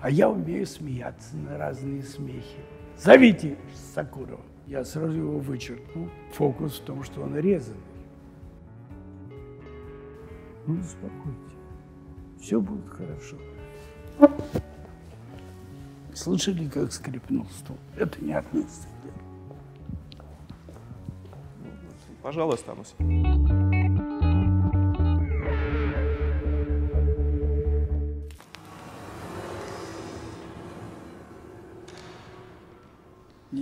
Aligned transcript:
А 0.00 0.10
я 0.10 0.30
умею 0.30 0.66
смеяться 0.66 1.36
на 1.36 1.58
разные 1.58 2.02
смехи. 2.02 2.60
Зовите 2.96 3.58
Сакурова. 3.94 4.40
Я 4.66 4.84
сразу 4.84 5.16
его 5.16 5.38
вычеркнул. 5.38 6.08
Фокус 6.32 6.78
в 6.78 6.84
том, 6.84 7.02
что 7.02 7.22
он 7.22 7.36
резанный. 7.36 7.80
Ну, 10.66 10.80
успокойтесь. 10.80 11.56
Все 12.40 12.60
будет 12.60 12.88
хорошо. 12.88 13.36
Слышали, 16.14 16.68
как 16.68 16.92
скрипнул 16.92 17.46
стол? 17.46 17.76
Это 17.96 18.22
не 18.24 18.32
относится 18.32 18.88
к 18.88 19.02
делу. 19.02 19.14
Пожалуй, 22.22 22.56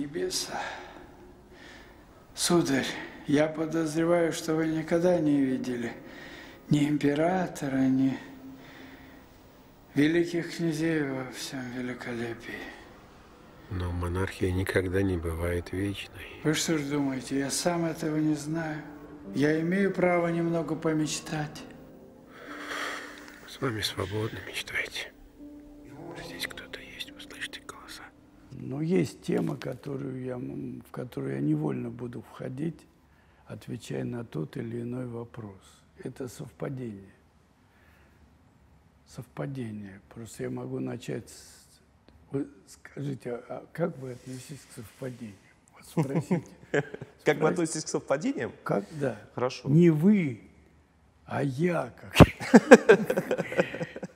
Небеса. 0.09 0.59
Сударь, 2.33 2.87
я 3.27 3.47
подозреваю, 3.47 4.33
что 4.33 4.55
вы 4.55 4.67
никогда 4.67 5.19
не 5.19 5.39
видели 5.39 5.93
ни 6.69 6.87
императора, 6.87 7.77
ни 7.77 8.17
великих 9.93 10.55
князей 10.55 11.03
во 11.03 11.31
всем 11.31 11.61
великолепии. 11.77 12.57
Но 13.69 13.91
монархия 13.91 14.51
никогда 14.51 15.03
не 15.03 15.17
бывает 15.17 15.71
вечной. 15.71 16.41
Вы 16.43 16.55
что 16.55 16.77
ж 16.77 16.81
думаете, 16.83 17.37
я 17.37 17.51
сам 17.51 17.85
этого 17.85 18.17
не 18.17 18.35
знаю? 18.35 18.81
Я 19.35 19.59
имею 19.61 19.93
право 19.93 20.27
немного 20.29 20.75
помечтать. 20.75 21.61
С 23.47 23.61
вами 23.61 23.81
свободно 23.81 24.39
мечтайте. 24.47 25.11
Но 28.69 28.83
есть 28.83 29.23
тема, 29.23 29.57
которую 29.57 30.23
я, 30.23 30.37
в 30.37 30.91
которую 30.91 31.33
я 31.33 31.41
невольно 31.41 31.89
буду 31.89 32.21
входить, 32.21 32.79
отвечая 33.47 34.03
на 34.03 34.23
тот 34.23 34.57
или 34.57 34.83
иной 34.83 35.07
вопрос. 35.07 35.57
Это 36.03 36.27
совпадение. 36.27 37.15
Совпадение. 39.07 39.99
Просто 40.13 40.43
я 40.43 40.51
могу 40.51 40.79
начать 40.79 41.27
с... 41.27 41.79
Вы 42.29 42.47
скажите, 42.67 43.41
а 43.49 43.65
как 43.73 43.97
вы 43.97 44.11
относитесь 44.11 44.61
к 44.69 44.75
совпадению? 44.75 45.35
Вот 45.73 45.85
спросите. 45.87 46.43
Как 47.23 47.39
вы 47.39 47.49
относитесь 47.49 47.85
к 47.85 47.87
совпадениям? 47.87 48.51
Как, 48.63 48.85
да. 48.99 49.19
Хорошо. 49.33 49.67
Не 49.67 49.89
вы, 49.89 50.41
а 51.25 51.41
я 51.41 51.91
как. 51.99 52.15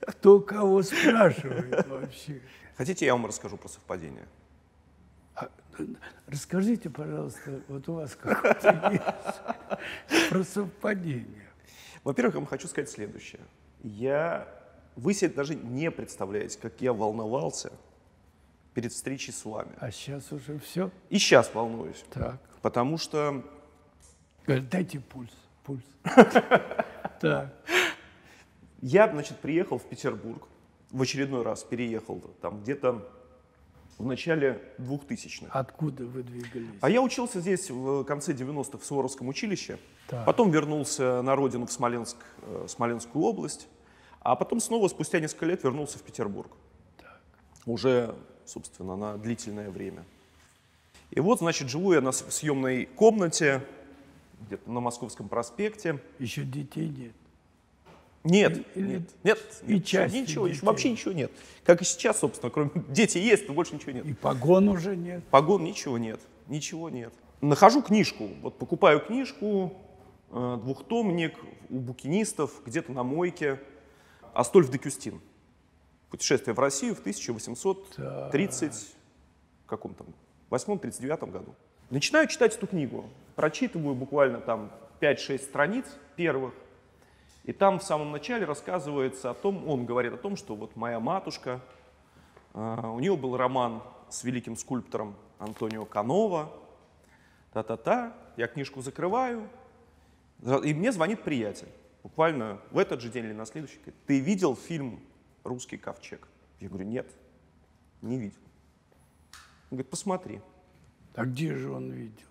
Кто 0.06 0.38
кого 0.38 0.84
спрашивает 0.84 1.88
вообще? 1.88 2.40
Хотите, 2.76 3.04
я 3.04 3.14
вам 3.14 3.26
расскажу 3.26 3.56
про 3.56 3.68
совпадение? 3.68 4.26
Расскажите, 6.26 6.90
пожалуйста, 6.90 7.60
вот 7.68 7.88
у 7.88 7.94
вас 7.94 8.14
какой-то 8.14 8.90
есть 8.92 10.30
про 10.30 10.44
совпадение. 10.44 11.48
Во-первых, 12.02 12.34
я 12.34 12.40
вам 12.40 12.48
хочу 12.48 12.68
сказать 12.68 12.90
следующее. 12.90 13.40
Я... 13.82 14.48
Вы 14.96 15.12
себе 15.14 15.30
даже 15.30 15.54
не 15.54 15.90
представляете, 15.90 16.58
как 16.60 16.80
я 16.80 16.92
волновался 16.92 17.72
перед 18.74 18.92
встречей 18.92 19.32
с 19.32 19.44
вами. 19.44 19.72
А 19.78 19.90
сейчас 19.90 20.30
уже 20.32 20.58
все? 20.58 20.90
И 21.10 21.18
сейчас 21.18 21.52
волнуюсь. 21.54 22.04
Так. 22.12 22.40
Потому 22.62 22.98
что 22.98 23.44
Говорит, 24.46 24.68
дайте 24.68 25.00
пульс, 25.00 25.32
пульс. 25.64 25.84
Так. 27.20 27.54
я, 28.82 29.08
значит, 29.10 29.38
приехал 29.38 29.78
в 29.78 29.84
Петербург, 29.84 30.46
в 30.90 31.00
очередной 31.00 31.42
раз 31.42 31.64
переехал 31.64 32.20
там 32.42 32.60
где-то 32.60 33.08
в 33.98 34.06
начале 34.06 34.60
2000-х. 34.78 35.46
Откуда 35.58 36.04
вы 36.04 36.22
двигались? 36.22 36.68
А 36.80 36.90
я 36.90 37.00
учился 37.02 37.40
здесь 37.40 37.70
в 37.70 38.04
конце 38.04 38.32
90-х 38.32 38.78
в 38.78 38.84
Суворовском 38.84 39.28
училище, 39.28 39.78
Так. 40.08 40.24
потом 40.24 40.50
вернулся 40.50 41.22
на 41.22 41.36
родину 41.36 41.66
в 41.66 41.72
Смоленск, 41.72 42.16
э, 42.42 42.66
Смоленскую 42.68 43.24
область, 43.24 43.68
а 44.20 44.36
потом 44.36 44.60
снова 44.60 44.88
спустя 44.88 45.20
несколько 45.20 45.46
лет 45.46 45.62
вернулся 45.64 45.98
в 45.98 46.02
Петербург. 46.02 46.50
Уже, 47.66 48.14
собственно, 48.44 48.96
на 48.96 49.16
длительное 49.16 49.70
время. 49.70 50.04
И 51.10 51.20
вот, 51.20 51.38
значит, 51.38 51.68
живу 51.68 51.92
я 51.92 52.00
на 52.00 52.12
съемной 52.12 52.86
комнате, 52.86 53.62
где-то 54.46 54.70
на 54.70 54.80
Московском 54.80 55.28
проспекте. 55.28 56.00
Еще 56.18 56.42
детей 56.42 56.88
нет. 56.88 57.12
Нет, 58.24 58.66
Или- 58.74 58.88
нет, 58.92 59.02
нет, 59.22 59.38
и 59.66 59.74
нет, 59.74 59.84
части 59.84 60.16
ничего, 60.16 60.48
детей. 60.48 60.60
вообще 60.64 60.90
ничего 60.90 61.12
нет. 61.12 61.30
Как 61.62 61.82
и 61.82 61.84
сейчас, 61.84 62.20
собственно, 62.20 62.50
кроме 62.50 62.70
дети 62.88 63.18
есть, 63.18 63.46
но 63.48 63.54
больше 63.54 63.74
ничего 63.74 63.92
нет. 63.92 64.06
И 64.06 64.14
погон 64.14 64.68
уже 64.68 64.96
нет. 64.96 65.22
Погон 65.30 65.62
ничего 65.64 65.98
нет, 65.98 66.20
ничего 66.48 66.88
нет. 66.88 67.12
Нахожу 67.42 67.82
книжку, 67.82 68.28
вот 68.40 68.58
покупаю 68.58 69.00
книжку, 69.00 69.74
э, 70.30 70.58
двухтомник 70.62 71.34
у 71.68 71.78
букинистов, 71.80 72.62
где-то 72.64 72.92
на 72.92 73.02
мойке, 73.02 73.60
Астольф 74.32 74.70
де 74.70 74.78
Кюстин. 74.78 75.20
Путешествие 76.10 76.54
в 76.54 76.58
Россию 76.58 76.94
в 76.94 77.00
1830, 77.00 78.94
каком 79.66 79.94
там, 79.94 80.06
8-39 80.50 81.30
году. 81.30 81.54
Начинаю 81.90 82.26
читать 82.28 82.56
эту 82.56 82.66
книгу, 82.66 83.04
прочитываю 83.36 83.94
буквально 83.94 84.40
там 84.40 84.70
5-6 85.00 85.38
страниц 85.40 85.84
первых, 86.16 86.54
и 87.44 87.52
там 87.52 87.78
в 87.78 87.82
самом 87.82 88.10
начале 88.10 88.44
рассказывается 88.46 89.30
о 89.30 89.34
том, 89.34 89.68
он 89.68 89.84
говорит 89.86 90.12
о 90.12 90.16
том, 90.16 90.36
что 90.36 90.56
вот 90.56 90.76
моя 90.76 90.98
матушка, 91.00 91.60
а, 92.54 92.90
у 92.90 92.98
нее 93.00 93.16
был 93.16 93.36
роман 93.36 93.82
с 94.08 94.24
великим 94.24 94.56
скульптором 94.56 95.14
Антонио 95.38 95.84
Канова, 95.84 96.50
та-та-та, 97.52 98.14
я 98.36 98.46
книжку 98.46 98.80
закрываю, 98.80 99.48
за- 100.40 100.56
и 100.58 100.72
мне 100.74 100.90
звонит 100.92 101.22
приятель, 101.22 101.68
буквально 102.02 102.60
в 102.70 102.78
этот 102.78 103.00
же 103.00 103.10
день 103.10 103.26
или 103.26 103.32
на 103.32 103.46
следующий, 103.46 103.76
говорит, 103.76 103.94
ты 104.06 104.20
видел 104.20 104.56
фильм 104.56 105.00
«Русский 105.44 105.76
ковчег»? 105.76 106.26
Я 106.60 106.68
говорю, 106.68 106.86
нет, 106.86 107.10
не 108.00 108.18
видел. 108.18 108.38
Он 109.70 109.76
говорит, 109.78 109.90
посмотри. 109.90 110.40
А 111.14 111.24
где 111.24 111.54
же 111.54 111.70
он 111.70 111.90
видел? 111.90 112.26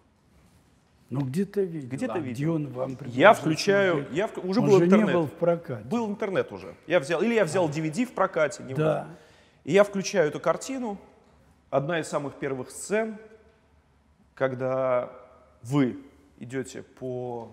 Ну, 1.10 1.22
где-то 1.22 1.62
видел. 1.62 1.90
Где-то 1.90 2.14
а 2.14 2.20
видел. 2.20 2.34
Где 2.34 2.50
он 2.50 2.68
вам 2.74 2.98
Я 3.06 3.34
включаю, 3.34 4.08
я 4.12 4.26
вк- 4.26 4.46
уже 4.48 4.62
он 4.62 4.68
был 4.68 4.78
же 4.80 4.86
интернет. 4.86 5.08
не 5.08 5.14
был 5.14 5.26
в 5.28 5.34
прокате. 5.34 5.84
Был 5.88 6.08
интернет 6.10 6.52
уже. 6.52 6.74
Я 6.88 7.00
взял, 7.00 7.22
или 7.22 7.34
я 7.36 7.46
взял 7.46 7.70
DVD 7.70 8.06
в 8.06 8.14
прокате. 8.14 8.64
не 8.64 8.74
Да. 8.74 9.08
И 9.64 9.74
я 9.74 9.84
включаю 9.84 10.30
эту 10.30 10.40
картину. 10.40 10.98
Одна 11.70 12.00
из 12.00 12.08
самых 12.08 12.36
первых 12.36 12.70
сцен, 12.72 13.18
когда 14.36 15.10
вы 15.62 15.98
идете 16.40 16.84
по 16.84 17.52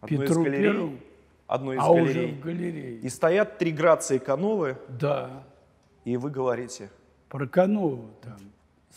одной 0.00 0.26
Петру 0.26 0.42
из 0.42 0.44
галерей, 0.46 0.72
Первому? 0.72 0.96
одной 1.46 1.76
из 1.76 1.82
А 1.82 1.90
уже 1.92 2.04
галерей, 2.04 2.32
в 2.34 2.40
галерее. 2.40 2.98
и 2.98 3.08
стоят 3.08 3.58
три 3.58 3.72
Грации 3.72 4.18
Кановы, 4.18 4.76
Да. 4.88 5.44
и 6.04 6.16
вы 6.16 6.30
говорите, 6.30 6.90
Про 7.28 7.46
Канова 7.46 8.04
там. 8.22 8.36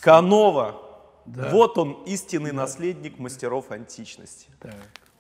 Канова, 0.02 0.82
Да. 1.26 1.50
вот 1.50 1.78
он 1.78 1.94
истинный 2.06 2.52
наследник 2.52 3.18
мастеров 3.20 3.72
античности. 3.72 4.50
Так. 4.60 4.76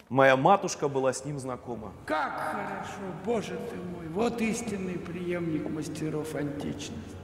Моя 0.09 0.37
матушка 0.37 0.87
была 0.87 1.13
с 1.13 1.25
ним 1.25 1.39
знакома. 1.39 1.91
Как 2.05 2.37
хорошо, 2.39 3.01
боже 3.25 3.57
ты 3.71 3.75
мой, 3.77 4.07
вот 4.09 4.39
истинный 4.39 4.99
преемник 4.99 5.67
мастеров 5.69 6.35
античности. 6.35 7.15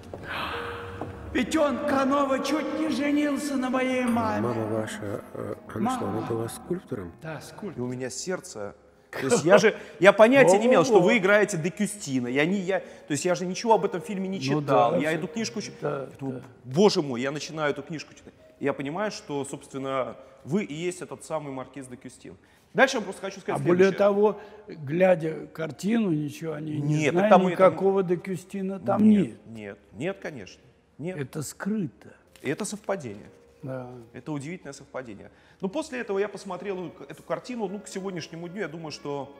Ведь 1.33 1.55
он, 1.55 1.77
Канова, 1.87 2.39
чуть 2.43 2.79
не 2.79 2.89
женился 2.89 3.55
на 3.55 3.69
моей 3.69 4.03
маме. 4.03 4.41
Мама 4.41 4.65
ваша, 4.65 5.21
э, 5.33 5.55
она 5.75 5.95
что, 5.95 6.07
она 6.09 6.21
была 6.21 6.49
скульптором? 6.49 7.13
Да, 7.21 7.37
И 7.37 7.41
сколько? 7.41 7.79
у 7.79 7.87
меня 7.87 8.09
сердце... 8.09 8.75
То 9.11 9.19
есть 9.27 9.43
я 9.43 9.57
же, 9.57 9.77
я 9.99 10.13
понятия 10.13 10.57
не 10.57 10.67
имел, 10.67 10.85
что 10.85 11.01
вы 11.01 11.17
играете 11.17 11.57
Декюстина. 11.57 12.27
Я 12.27 12.45
не, 12.45 12.59
я, 12.59 12.79
то 12.79 12.85
есть 13.11 13.25
я 13.25 13.35
же 13.35 13.45
ничего 13.45 13.73
об 13.73 13.83
этом 13.85 14.01
фильме 14.01 14.27
не 14.29 14.37
Ну 14.37 14.61
читал. 14.61 14.91
да, 14.91 14.97
я 14.97 15.11
эту 15.11 15.27
книжку... 15.27 15.59
да, 15.81 16.07
думаю, 16.19 16.39
да. 16.39 16.45
Боже 16.63 17.01
мой, 17.01 17.21
я 17.21 17.31
начинаю 17.31 17.71
эту 17.71 17.81
книжку 17.83 18.13
читать. 18.13 18.33
Я 18.61 18.73
понимаю, 18.73 19.09
что, 19.11 19.43
собственно, 19.43 20.15
вы 20.45 20.63
и 20.63 20.73
есть 20.73 21.01
этот 21.01 21.23
самый 21.23 21.51
маркиз 21.51 21.87
Декюстин. 21.87 22.37
Дальше 22.75 22.97
я 22.97 23.01
просто 23.03 23.21
хочу 23.21 23.39
А 23.39 23.41
сказать 23.41 23.61
более 23.63 23.89
следующее. 23.89 23.97
того, 23.97 24.39
глядя 24.67 25.47
картину, 25.47 26.11
ничего 26.11 26.53
они 26.53 26.73
не 26.73 26.99
Нет, 26.99 27.13
знают, 27.13 27.29
там 27.31 27.47
никакого 27.47 28.03
Декюстина 28.03 28.79
там 28.79 29.03
нет. 29.03 29.35
Нет, 29.47 29.79
нет, 29.93 30.19
конечно. 30.21 30.61
Нет. 30.99 31.17
Это 31.17 31.41
скрыто. 31.41 32.13
И 32.43 32.49
это 32.51 32.63
совпадение. 32.63 33.31
Да. 33.63 33.89
Это 34.13 34.31
удивительное 34.31 34.73
совпадение. 34.73 35.31
Но 35.59 35.67
после 35.67 35.99
этого 35.99 36.19
я 36.19 36.29
посмотрел 36.29 36.91
эту 37.09 37.23
картину, 37.23 37.67
ну, 37.67 37.79
к 37.79 37.87
сегодняшнему 37.87 38.47
дню, 38.47 38.61
я 38.61 38.67
думаю, 38.67 38.91
что 38.91 39.35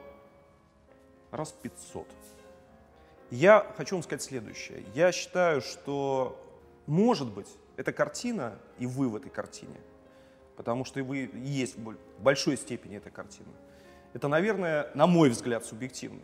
раз 1.29 1.51
500. 1.62 2.07
Я 3.29 3.71
хочу 3.77 3.95
вам 3.95 4.03
сказать 4.03 4.23
следующее. 4.23 4.83
Я 4.95 5.12
считаю, 5.12 5.62
что, 5.62 6.44
может 6.88 7.31
быть, 7.31 7.47
эта 7.77 7.91
картина, 7.94 8.57
и 8.79 8.85
вы 8.85 9.09
в 9.09 9.15
этой 9.15 9.29
картине, 9.29 9.79
потому 10.56 10.85
что 10.85 11.03
вы 11.03 11.29
есть 11.33 11.75
в 11.77 11.79
боль- 11.79 11.97
большой 12.19 12.57
степени 12.57 12.97
эта 12.97 13.09
картина, 13.09 13.50
это, 14.13 14.27
наверное, 14.27 14.89
на 14.94 15.07
мой 15.07 15.29
взгляд, 15.29 15.65
субъективный, 15.65 16.21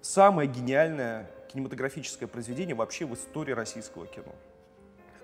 самая 0.00 0.46
гениальная 0.46 1.30
кинематографическое 1.52 2.28
произведение 2.28 2.74
вообще 2.74 3.04
в 3.04 3.14
истории 3.14 3.52
российского 3.52 4.06
кино. 4.06 4.32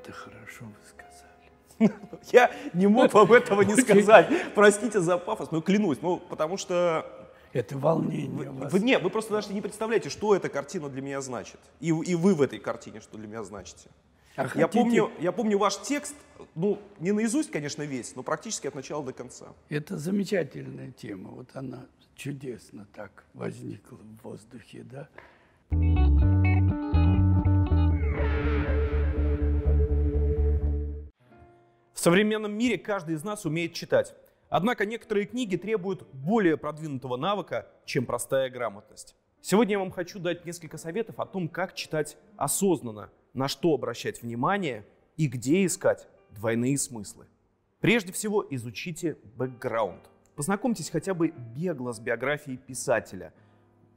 Это 0.03 0.13
хорошо 0.13 0.65
вы 0.65 0.75
сказали. 0.89 1.93
Я 2.33 2.51
не 2.75 2.87
мог 2.89 3.13
вам 3.15 3.33
этого 3.33 3.63
не 3.63 3.77
сказать. 3.81 4.29
Простите 4.55 5.01
за 5.01 5.19
пафос, 5.19 5.51
но 5.53 5.61
клянусь, 5.63 5.99
ну 6.03 6.19
потому 6.19 6.57
что 6.57 7.07
Это 7.53 7.79
волнение 7.79 8.51
вас. 8.51 8.73
вы, 8.73 8.81
не, 8.81 8.99
вы 8.99 9.09
просто 9.11 9.33
даже 9.35 9.53
не 9.53 9.61
представляете, 9.61 10.09
что 10.11 10.35
эта 10.35 10.49
картина 10.49 10.89
для 10.89 11.01
меня 11.03 11.21
значит. 11.21 11.61
И, 11.81 11.89
и 11.91 12.15
вы 12.17 12.35
в 12.35 12.43
этой 12.43 12.59
картине, 12.59 13.01
что 13.01 13.17
для 13.19 13.29
меня 13.29 13.45
значите. 13.45 13.89
А 14.37 14.43
Я, 14.43 14.49
хотите- 14.49 14.69
помню, 14.69 15.11
я 15.19 15.33
помню 15.33 15.59
ваш 15.59 15.81
текст, 15.81 16.15
ну, 16.55 16.79
не 16.99 17.13
наизусть, 17.13 17.51
конечно, 17.51 17.83
весь, 17.83 18.15
но 18.17 18.23
практически 18.23 18.67
от 18.67 18.75
начала 18.75 19.03
до 19.05 19.13
конца. 19.15 19.47
Это 19.71 19.97
замечательная 19.97 20.93
тема. 20.93 21.31
Вот 21.31 21.49
она 21.55 21.87
чудесно 22.15 22.87
так 22.95 23.25
возникла 23.33 23.97
в 23.97 24.23
воздухе, 24.23 24.83
да? 24.85 25.09
В 31.93 31.99
современном 31.99 32.53
мире 32.53 32.79
каждый 32.79 33.15
из 33.15 33.25
нас 33.25 33.45
умеет 33.47 33.73
читать. 33.73 34.15
Однако 34.49 34.87
некоторые 34.87 35.27
книги 35.27 35.57
требуют 35.57 36.07
более 36.13 36.57
продвинутого 36.57 37.17
навыка, 37.17 37.67
чем 37.85 38.07
простая 38.07 38.49
грамотность. 38.51 39.17
Сегодня 39.41 39.73
я 39.73 39.79
вам 39.79 39.91
хочу 39.91 40.19
дать 40.19 40.45
несколько 40.45 40.77
советов 40.79 41.19
о 41.19 41.27
том, 41.27 41.49
как 41.49 41.75
читать 41.75 42.17
осознанно, 42.37 43.11
на 43.37 43.49
что 43.49 43.75
обращать 43.75 44.23
внимание 44.23 44.85
и 45.17 45.29
где 45.29 45.65
искать 45.67 46.09
двойные 46.31 46.79
смыслы. 46.79 47.27
Прежде 47.81 48.13
всего, 48.13 48.45
изучите 48.49 49.19
бэкграунд. 49.37 50.11
Познакомьтесь 50.35 50.91
хотя 50.91 51.13
бы 51.15 51.33
бегло 51.55 51.93
с 51.93 52.01
биографией 52.01 52.57
писателя. 52.57 53.33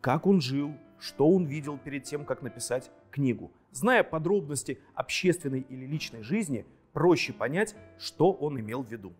Как 0.01 0.27
он 0.27 0.41
жил, 0.41 0.73
что 0.99 1.29
он 1.29 1.45
видел 1.45 1.77
перед 1.77 2.03
тем, 2.03 2.25
как 2.25 2.41
написать 2.41 2.91
книгу. 3.11 3.51
Зная 3.71 4.03
подробности 4.03 4.79
общественной 4.93 5.61
или 5.61 5.85
личной 5.85 6.21
жизни, 6.21 6.65
проще 6.91 7.31
понять, 7.31 7.75
что 7.97 8.33
он 8.33 8.59
имел 8.59 8.83
в 8.83 8.91
виду. 8.91 9.13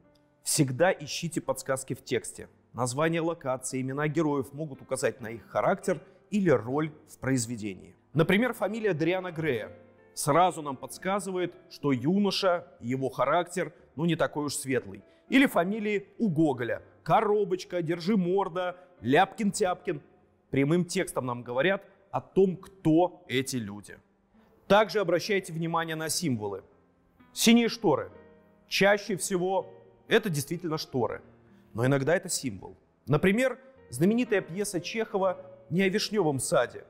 Всегда 0.43 0.91
ищите 0.91 1.39
подсказки 1.39 1.93
в 1.93 2.03
тексте. 2.03 2.49
Названия 2.73 3.21
локаций, 3.21 3.79
имена 3.79 4.07
героев 4.09 4.51
могут 4.51 4.81
указать 4.81 5.21
на 5.21 5.27
их 5.27 5.47
характер 5.47 6.01
или 6.29 6.49
роль 6.49 6.91
в 7.07 7.17
произведении. 7.19 7.95
Например, 8.13 8.53
фамилия 8.53 8.93
Дриана 8.93 9.31
Грея 9.31 9.71
сразу 10.19 10.61
нам 10.61 10.75
подсказывает, 10.75 11.55
что 11.69 11.93
юноша, 11.93 12.67
его 12.81 13.09
характер, 13.09 13.73
ну 13.95 14.03
не 14.03 14.17
такой 14.17 14.45
уж 14.45 14.55
светлый. 14.55 15.01
Или 15.29 15.45
фамилии 15.45 16.07
у 16.17 16.29
Гоголя. 16.29 16.81
Коробочка, 17.03 17.81
Держи 17.81 18.17
морда, 18.17 18.75
Ляпкин-Тяпкин. 19.01 20.01
Прямым 20.49 20.83
текстом 20.83 21.25
нам 21.25 21.41
говорят 21.41 21.83
о 22.11 22.19
том, 22.19 22.57
кто 22.57 23.23
эти 23.29 23.55
люди. 23.55 23.97
Также 24.67 24.99
обращайте 24.99 25.53
внимание 25.53 25.95
на 25.95 26.09
символы. 26.09 26.63
Синие 27.31 27.69
шторы. 27.69 28.11
Чаще 28.67 29.15
всего 29.15 29.71
это 30.09 30.29
действительно 30.29 30.77
шторы, 30.77 31.21
но 31.73 31.85
иногда 31.85 32.15
это 32.15 32.27
символ. 32.27 32.75
Например, 33.07 33.57
знаменитая 33.89 34.41
пьеса 34.41 34.81
Чехова 34.81 35.37
не 35.69 35.81
о 35.83 35.89
вишневом 35.89 36.39
саде, 36.39 36.83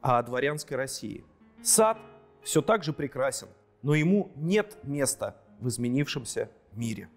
а 0.00 0.18
о 0.18 0.22
дворянской 0.22 0.76
России. 0.76 1.24
Сад 1.62 1.98
все 2.46 2.62
так 2.62 2.84
же 2.84 2.92
прекрасен, 2.92 3.48
но 3.82 3.96
ему 3.96 4.30
нет 4.36 4.78
места 4.84 5.34
в 5.58 5.66
изменившемся 5.66 6.48
мире. 6.74 7.08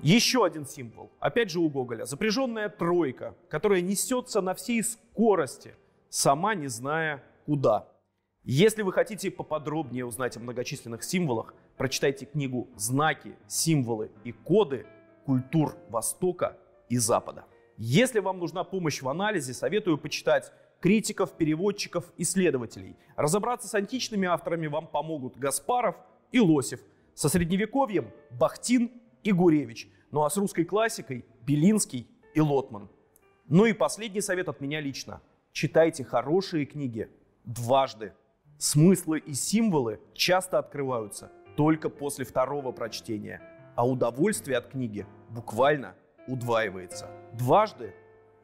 Еще 0.00 0.44
один 0.44 0.64
символ, 0.64 1.10
опять 1.18 1.50
же 1.50 1.58
у 1.58 1.68
Гоголя, 1.68 2.04
запряженная 2.04 2.68
тройка, 2.68 3.34
которая 3.48 3.80
несется 3.80 4.40
на 4.40 4.54
всей 4.54 4.84
скорости, 4.84 5.74
сама 6.08 6.54
не 6.54 6.68
зная 6.68 7.24
куда. 7.46 7.88
Если 8.44 8.82
вы 8.82 8.92
хотите 8.92 9.32
поподробнее 9.32 10.06
узнать 10.06 10.36
о 10.36 10.40
многочисленных 10.40 11.02
символах, 11.02 11.52
прочитайте 11.76 12.26
книгу 12.26 12.68
«Знаки, 12.76 13.34
символы 13.48 14.12
и 14.22 14.30
коды 14.30 14.86
культур 15.26 15.76
Востока 15.88 16.56
и 16.88 16.96
Запада». 16.96 17.44
Если 17.76 18.20
вам 18.20 18.38
нужна 18.38 18.62
помощь 18.62 19.02
в 19.02 19.08
анализе, 19.08 19.52
советую 19.52 19.98
почитать 19.98 20.52
критиков, 20.80 21.36
переводчиков, 21.36 22.12
исследователей. 22.16 22.96
Разобраться 23.16 23.68
с 23.68 23.74
античными 23.74 24.26
авторами 24.26 24.66
вам 24.66 24.86
помогут 24.86 25.36
Гаспаров 25.36 25.96
и 26.32 26.40
Лосев. 26.40 26.80
Со 27.14 27.28
средневековьем– 27.28 28.10
Бахтин 28.30 28.90
и 29.22 29.32
Гуревич. 29.32 29.88
Ну 30.10 30.24
а 30.24 30.30
с 30.30 30.36
русской 30.36 30.64
классикой– 30.64 31.24
Белинский 31.46 32.08
и 32.34 32.40
Лотман. 32.40 32.88
Ну 33.46 33.66
и 33.66 33.72
последний 33.72 34.20
совет 34.20 34.48
от 34.48 34.60
меня 34.60 34.80
лично. 34.80 35.20
Читайте 35.52 36.04
хорошие 36.04 36.66
книги 36.66 37.10
дважды. 37.44 38.14
Смыслы 38.58 39.18
и 39.18 39.34
символы 39.34 40.00
часто 40.14 40.58
открываются 40.58 41.32
только 41.56 41.88
после 41.88 42.24
второго 42.24 42.72
прочтения, 42.72 43.42
а 43.74 43.86
удовольствие 43.86 44.58
от 44.58 44.68
книги 44.68 45.06
буквально 45.30 45.94
удваивается. 46.26 47.10
Дважды 47.32 47.94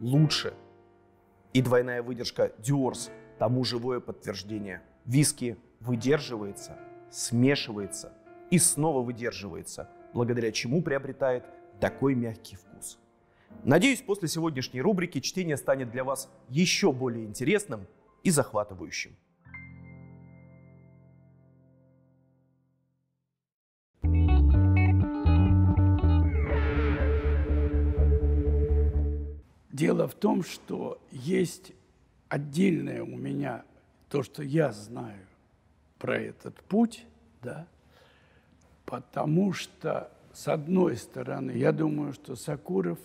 лучше. 0.00 0.54
И 1.56 1.62
двойная 1.62 2.02
выдержка 2.02 2.52
Диорс 2.58 3.10
тому 3.38 3.64
живое 3.64 3.98
подтверждение. 3.98 4.82
Виски 5.06 5.56
выдерживается, 5.80 6.78
смешивается 7.10 8.12
и 8.50 8.58
снова 8.58 9.00
выдерживается, 9.00 9.88
благодаря 10.12 10.52
чему 10.52 10.82
приобретает 10.82 11.46
такой 11.80 12.14
мягкий 12.14 12.56
вкус. 12.56 12.98
Надеюсь, 13.64 14.02
после 14.02 14.28
сегодняшней 14.28 14.82
рубрики 14.82 15.20
чтение 15.20 15.56
станет 15.56 15.90
для 15.90 16.04
вас 16.04 16.30
еще 16.50 16.92
более 16.92 17.24
интересным 17.24 17.86
и 18.22 18.28
захватывающим. 18.28 19.16
Дело 29.76 30.08
в 30.08 30.14
том, 30.14 30.42
что 30.42 30.98
есть 31.10 31.72
отдельное 32.30 33.02
у 33.02 33.14
меня 33.14 33.62
то, 34.08 34.22
что 34.22 34.42
я 34.42 34.72
знаю 34.72 35.26
про 35.98 36.16
этот 36.18 36.54
путь, 36.62 37.04
да, 37.42 37.66
потому 38.86 39.52
что, 39.52 40.10
с 40.32 40.48
одной 40.48 40.96
стороны, 40.96 41.50
я 41.50 41.72
думаю, 41.72 42.14
что 42.14 42.36
Сакуров 42.36 42.98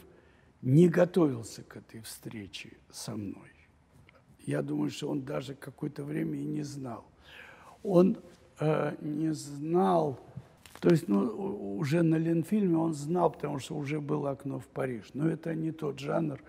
не 0.62 0.88
готовился 0.88 1.62
к 1.62 1.76
этой 1.76 2.00
встрече 2.04 2.78
со 2.90 3.18
мной. 3.18 3.52
Я 4.46 4.62
думаю, 4.62 4.92
что 4.92 5.10
он 5.10 5.24
даже 5.24 5.56
какое-то 5.56 6.06
время 6.06 6.40
и 6.40 6.46
не 6.46 6.64
знал. 6.64 7.04
Он 7.84 8.18
э, 8.62 8.96
не 9.02 9.34
знал, 9.34 10.22
то 10.80 10.90
есть 10.90 11.08
ну, 11.08 11.78
уже 11.78 12.02
на 12.02 12.16
Ленфильме 12.16 12.78
он 12.78 12.94
знал, 12.94 13.30
потому 13.30 13.60
что 13.60 13.76
уже 13.76 14.00
было 14.00 14.32
окно 14.32 14.60
в 14.60 14.68
Париж. 14.68 15.10
Но 15.14 15.28
это 15.28 15.54
не 15.54 15.72
тот 15.72 16.00
жанр, 16.00 16.42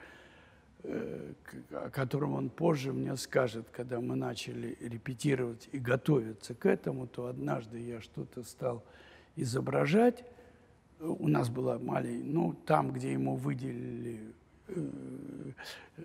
о 0.85 1.91
котором 1.91 2.35
он 2.35 2.51
позже 2.51 2.93
мне 2.93 3.17
скажет, 3.17 3.69
когда 3.71 4.01
мы 4.01 4.17
начали 4.17 4.77
репетировать 4.81 5.69
и 5.73 5.79
готовиться 5.79 6.55
к 6.55 6.67
этому, 6.67 7.07
то 7.07 7.27
однажды 7.27 7.79
я 7.79 8.01
что-то 8.01 8.43
стал 8.43 8.85
изображать. 9.37 10.25
У 11.01 11.29
нас 11.29 11.49
была 11.49 11.79
маленькая, 11.79 12.33
ну, 12.33 12.53
там, 12.67 12.93
где 12.93 13.13
ему 13.13 13.37
выделили 13.37 14.35
э, 14.69 14.91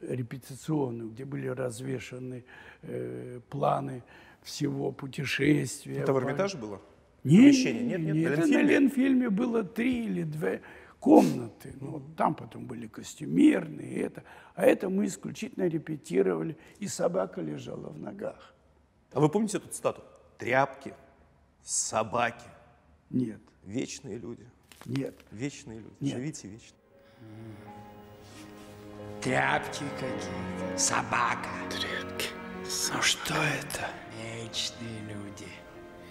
репетиционную, 0.01 1.11
где 1.11 1.25
были 1.25 1.47
развешаны 1.47 2.45
э, 2.83 3.39
планы 3.49 4.03
всего 4.41 4.91
путешествия. 4.91 5.97
Это 5.97 6.13
в 6.13 6.19
Эрмитаже 6.19 6.57
было? 6.57 6.81
не, 7.23 7.37
Помещение? 7.37 7.83
Нет, 7.83 7.99
нет, 7.99 8.15
не, 8.15 8.27
на 8.27 8.33
это 8.33 8.47
на 8.47 8.61
Ленфильме 8.61 9.29
было 9.29 9.63
три 9.63 10.05
или 10.05 10.23
две 10.23 10.61
комнаты. 11.07 11.73
Ну, 11.79 11.91
вот 11.91 12.15
там 12.17 12.35
потом 12.35 12.65
были 12.65 12.87
костюмерные, 12.87 14.01
это. 14.01 14.23
А 14.55 14.65
это 14.65 14.89
мы 14.89 15.05
исключительно 15.05 15.67
репетировали, 15.67 16.57
и 16.79 16.87
собака 16.87 17.39
лежала 17.41 17.89
в 17.89 17.97
ногах. 17.97 18.53
А 19.13 19.21
вы 19.21 19.29
помните 19.29 19.57
эту 19.57 19.69
цитату? 19.69 20.03
Тряпки, 20.37 20.93
собаки, 21.63 22.43
Нет, 23.09 23.39
вечные 23.63 24.17
люди. 24.17 24.45
нет. 24.85 25.15
Вечные 25.31 25.79
люди. 25.79 25.95
Нет. 26.01 26.15
Живите 26.15 26.47
вечно. 26.49 26.77
Тряпки 29.21 29.83
какие-то, 29.99 30.77
собака. 30.77 31.49
Тряпки. 31.69 32.27
Ну 32.93 33.01
что 33.01 33.33
это? 33.33 33.87
Вечные 34.21 34.99
люди. 35.07 35.47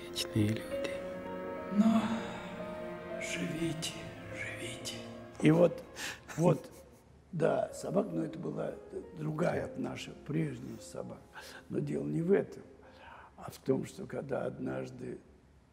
Вечные 0.08 0.48
люди. 0.48 0.90
Живите, 3.20 3.92
живите. 4.66 4.94
И 5.42 5.50
вот, 5.50 5.82
вот, 6.36 6.70
да, 7.32 7.70
собака, 7.74 8.10
но 8.12 8.24
это 8.24 8.38
была 8.38 8.74
другая 9.18 9.70
наша 9.76 10.12
прежняя 10.26 10.78
собака. 10.78 11.20
Но 11.68 11.78
дело 11.78 12.04
не 12.04 12.22
в 12.22 12.32
этом, 12.32 12.62
а 13.36 13.50
в 13.50 13.58
том, 13.58 13.84
что 13.86 14.06
когда 14.06 14.44
однажды 14.44 15.18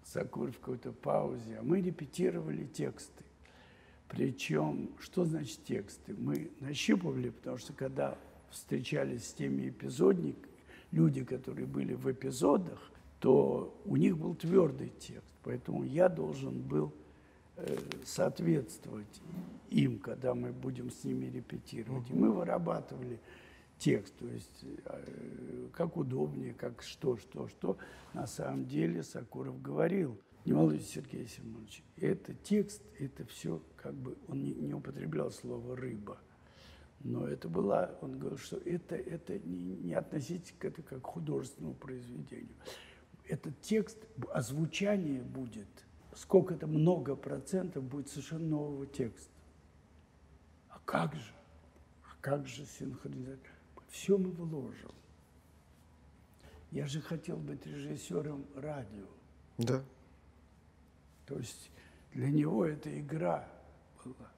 Сакуров 0.04 0.56
в 0.56 0.60
какой-то 0.60 0.92
паузе, 0.92 1.58
а 1.60 1.64
мы 1.64 1.82
репетировали 1.82 2.66
тексты. 2.66 3.24
Причем, 4.10 4.92
что 5.00 5.24
значит 5.26 5.64
тексты? 5.64 6.14
Мы 6.14 6.52
нащупывали, 6.60 7.30
потому 7.30 7.58
что 7.58 7.74
когда 7.74 8.18
встречались 8.52 9.30
с 9.30 9.34
теми 9.34 9.70
эпизодниками, 9.70 10.52
люди, 10.92 11.24
которые 11.24 11.66
были 11.66 11.94
в 11.94 12.12
эпизодах, 12.12 12.92
то 13.20 13.82
у 13.86 13.96
них 13.96 14.18
был 14.18 14.36
твердый 14.36 14.90
текст. 15.00 15.34
Поэтому 15.44 15.86
я 15.86 16.10
должен 16.10 16.62
был 16.62 16.94
соответствовать 18.06 19.22
им, 19.70 20.00
когда 20.00 20.34
мы 20.34 20.52
будем 20.52 20.90
с 20.90 21.04
ними 21.04 21.26
репетировать. 21.26 22.10
И 22.10 22.14
мы 22.14 22.32
вырабатывали 22.32 23.20
текст, 23.78 24.16
то 24.18 24.28
есть 24.28 24.66
э, 24.86 25.68
как 25.74 25.98
удобнее, 25.98 26.54
как 26.54 26.82
что, 26.82 27.18
что, 27.18 27.48
что. 27.48 27.78
На 28.14 28.28
самом 28.28 28.66
деле 28.66 29.04
Сакуров 29.04 29.62
говорил, 29.62 30.20
не 30.46 30.54
волнуйтесь, 30.54 30.90
Сергей 30.90 31.28
Семенович, 31.28 31.84
это 31.98 32.34
текст, 32.34 32.82
это 33.00 33.26
все 33.26 33.62
как 33.76 33.94
бы, 33.94 34.18
он 34.28 34.44
не, 34.44 34.54
не 34.54 34.74
употреблял 34.74 35.32
слово 35.32 35.76
«рыба», 35.76 36.18
но 37.04 37.28
это 37.28 37.50
была, 37.50 37.98
он 38.02 38.18
говорил, 38.18 38.38
что 38.38 38.58
это, 38.58 38.96
это 38.96 39.38
не, 39.40 39.76
не 39.76 39.94
относитесь 39.94 40.54
к 40.58 40.66
это 40.66 40.82
как 40.82 41.02
к 41.02 41.06
художественному 41.06 41.76
произведению. 41.76 42.56
Этот 43.26 43.60
текст, 43.62 43.98
озвучание 44.32 45.22
будет, 45.22 45.68
сколько-то 46.16 46.68
много 46.68 47.16
процентов 47.16 47.84
будет 47.84 48.10
совершенно 48.10 48.48
нового 48.48 48.86
текста. 48.86 49.32
А 50.70 50.80
как 50.86 51.16
же? 51.16 51.34
А 52.04 52.16
как 52.22 52.48
же 52.48 52.66
синхронизация? 52.66 53.54
Все 53.90 54.18
мы 54.18 54.32
вложим. 54.32 54.92
Я 56.72 56.88
же 56.88 57.02
хотел 57.02 57.38
быть 57.38 57.66
режиссером 57.66 58.46
радио. 58.56 59.06
Да. 59.60 59.84
То 61.28 61.38
есть 61.38 61.70
для 62.14 62.30
него 62.30 62.66
это 62.66 63.00
игра 63.00 63.48
была. 64.04 64.32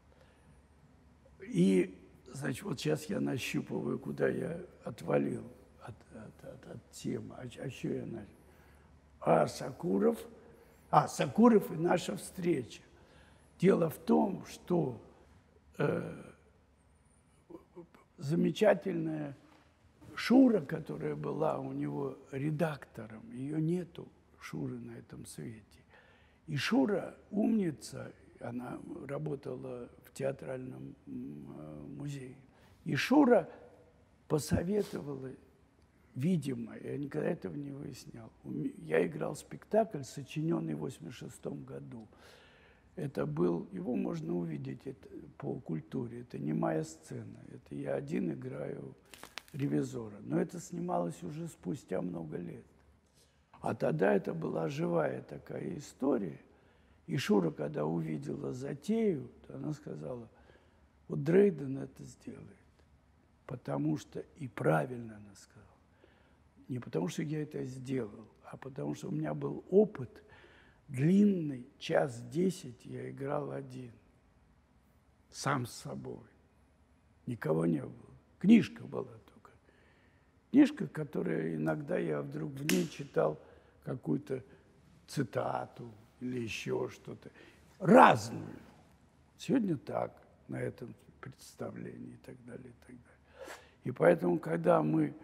И, 1.41 1.97
значит, 2.33 2.63
вот 2.63 2.79
сейчас 2.79 3.05
я 3.05 3.19
нащупываю, 3.19 3.99
куда 3.99 4.27
я 4.27 4.59
отвалил 4.83 5.43
от, 5.81 5.95
от, 6.13 6.45
от, 6.45 6.67
от 6.67 6.91
темы. 6.91 7.35
А, 7.35 7.43
а 7.43 7.69
что 7.69 7.87
я 7.87 8.05
начал? 8.05 8.27
А 9.21 9.47
Сакуров, 9.47 10.19
а 10.89 11.07
Сакуров 11.07 11.71
и 11.71 11.75
наша 11.75 12.15
встреча. 12.17 12.81
Дело 13.59 13.89
в 13.89 13.97
том, 13.97 14.45
что 14.45 15.01
э, 15.77 16.23
замечательная 18.17 19.35
Шура, 20.15 20.61
которая 20.61 21.15
была 21.15 21.59
у 21.59 21.73
него 21.73 22.17
редактором, 22.31 23.29
ее 23.31 23.61
нету, 23.61 24.07
Шуры 24.39 24.77
на 24.77 24.91
этом 24.91 25.25
свете. 25.25 25.79
И 26.47 26.55
Шура 26.55 27.17
умница, 27.31 28.13
она 28.39 28.79
работала 29.07 29.89
в 30.03 30.13
театральном 30.13 30.95
музее. 31.05 32.37
И 32.83 32.95
Шура 32.95 33.49
посоветовала, 34.27 35.31
видимо, 36.15 36.75
я 36.77 36.97
никогда 36.97 37.29
этого 37.29 37.55
не 37.55 37.71
выяснял, 37.71 38.31
я 38.77 39.05
играл 39.05 39.35
спектакль, 39.35 40.01
сочиненный 40.03 40.73
в 40.73 40.79
86 40.79 41.45
году. 41.45 42.07
Это 42.95 43.25
был, 43.25 43.67
его 43.73 43.95
можно 43.95 44.33
увидеть 44.33 44.79
это, 44.85 45.09
по 45.37 45.59
культуре, 45.59 46.21
это 46.21 46.39
не 46.39 46.53
моя 46.53 46.83
сцена, 46.85 47.39
это 47.51 47.75
я 47.75 47.95
один 47.95 48.31
играю 48.31 48.95
ревизора. 49.51 50.15
Но 50.21 50.39
это 50.39 50.61
снималось 50.61 51.21
уже 51.21 51.47
спустя 51.49 52.01
много 52.01 52.37
лет. 52.37 52.63
А 53.59 53.75
тогда 53.75 54.13
это 54.13 54.33
была 54.33 54.69
живая 54.69 55.21
такая 55.23 55.77
история. 55.77 56.39
И 57.07 57.17
Шура, 57.17 57.51
когда 57.51 57.85
увидела 57.85 58.53
затею, 58.53 59.29
она 59.49 59.73
сказала, 59.73 60.29
вот 61.07 61.23
Дрейден 61.23 61.77
это 61.79 62.03
сделает. 62.03 62.41
Потому 63.45 63.97
что, 63.97 64.23
и 64.37 64.47
правильно 64.47 65.17
она 65.17 65.35
сказала, 65.35 65.74
не 66.67 66.79
потому 66.79 67.07
что 67.07 67.23
я 67.23 67.43
это 67.43 67.63
сделал, 67.65 68.27
а 68.43 68.57
потому 68.57 68.95
что 68.95 69.09
у 69.09 69.11
меня 69.11 69.33
был 69.33 69.63
опыт 69.69 70.23
длинный, 70.87 71.67
час 71.79 72.21
десять 72.29 72.85
я 72.85 73.09
играл 73.09 73.51
один, 73.51 73.91
сам 75.31 75.65
с 75.65 75.73
собой. 75.73 76.23
Никого 77.25 77.65
не 77.65 77.81
было. 77.81 78.13
Книжка 78.39 78.83
была 78.85 79.11
только. 79.33 79.51
Книжка, 80.51 80.87
которая 80.87 81.55
иногда 81.55 81.97
я 81.97 82.21
вдруг 82.21 82.51
в 82.51 82.71
ней 82.71 82.87
читал 82.87 83.39
какую-то 83.83 84.43
цитату 85.07 85.91
или 86.19 86.39
еще 86.39 86.89
что-то. 86.89 87.31
Разную. 87.79 88.59
Сегодня 89.37 89.77
так, 89.77 90.15
на 90.47 90.61
этом 90.61 90.95
представлении 91.19 92.13
и 92.13 92.17
так 92.17 92.35
далее, 92.45 92.69
и 92.69 92.85
так 92.85 92.95
далее. 92.95 93.55
И 93.83 93.91
поэтому, 93.91 94.39
когда 94.39 94.81
мы 94.81 95.15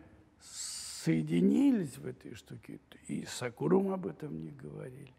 соединились 1.04 1.98
в 1.98 2.06
этой 2.06 2.36
штуке, 2.36 2.80
и 3.08 3.26
с 3.26 3.42
Акуром 3.42 3.92
об 3.92 4.06
этом 4.06 4.40
не 4.40 4.52
говорили. 4.52 5.14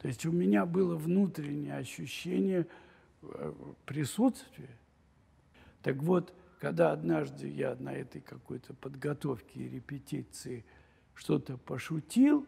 То 0.00 0.08
есть 0.08 0.26
у 0.26 0.32
меня 0.32 0.66
было 0.66 0.96
внутреннее 0.96 1.76
ощущение 1.76 2.66
э, 3.22 3.52
присутствия. 3.84 4.76
Так 5.82 6.02
вот, 6.02 6.34
когда 6.58 6.90
однажды 6.90 7.48
я 7.48 7.76
на 7.76 7.92
этой 7.92 8.20
какой-то 8.20 8.74
подготовке 8.74 9.60
и 9.60 9.68
репетиции 9.68 10.64
что-то 11.14 11.56
пошутил, 11.56 12.44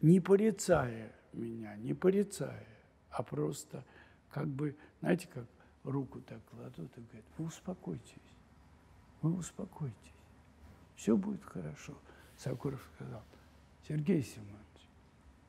не 0.00 0.20
порицая 0.20 1.12
меня, 1.32 1.74
не 1.76 1.92
порицая, 1.92 2.66
а 3.10 3.24
просто 3.24 3.84
как 4.30 4.46
бы, 4.46 4.76
знаете, 5.00 5.28
как 5.32 5.46
руку 5.82 6.20
так 6.20 6.38
кладут 6.50 6.96
и 6.96 7.00
говорят, 7.00 7.24
вы 7.36 7.46
успокойтесь, 7.46 8.14
вы 9.22 9.34
успокойтесь, 9.34 10.15
все 10.96 11.16
будет 11.16 11.44
хорошо. 11.44 11.94
Сакуров 12.36 12.84
сказал, 12.94 13.22
Сергей 13.86 14.22
Семенович, 14.22 14.56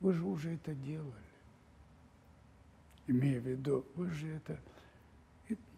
вы 0.00 0.12
же 0.12 0.24
уже 0.24 0.54
это 0.54 0.74
делали. 0.74 1.12
Имея 3.06 3.40
в 3.40 3.46
виду, 3.46 3.84
вы 3.94 4.10
же 4.10 4.28
это... 4.28 4.58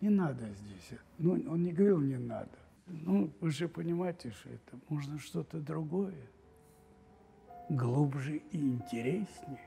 Не 0.00 0.10
надо 0.10 0.48
здесь. 0.52 0.98
Ну, 1.18 1.32
он 1.32 1.62
не 1.62 1.72
говорил, 1.72 2.00
не 2.00 2.16
надо. 2.16 2.50
Ну, 2.86 3.32
вы 3.40 3.50
же 3.52 3.68
понимаете, 3.68 4.32
что 4.32 4.48
это 4.48 4.78
можно 4.88 5.18
что-то 5.18 5.60
другое 5.60 6.14
глубже 7.68 8.38
и 8.50 8.58
интереснее. 8.58 9.60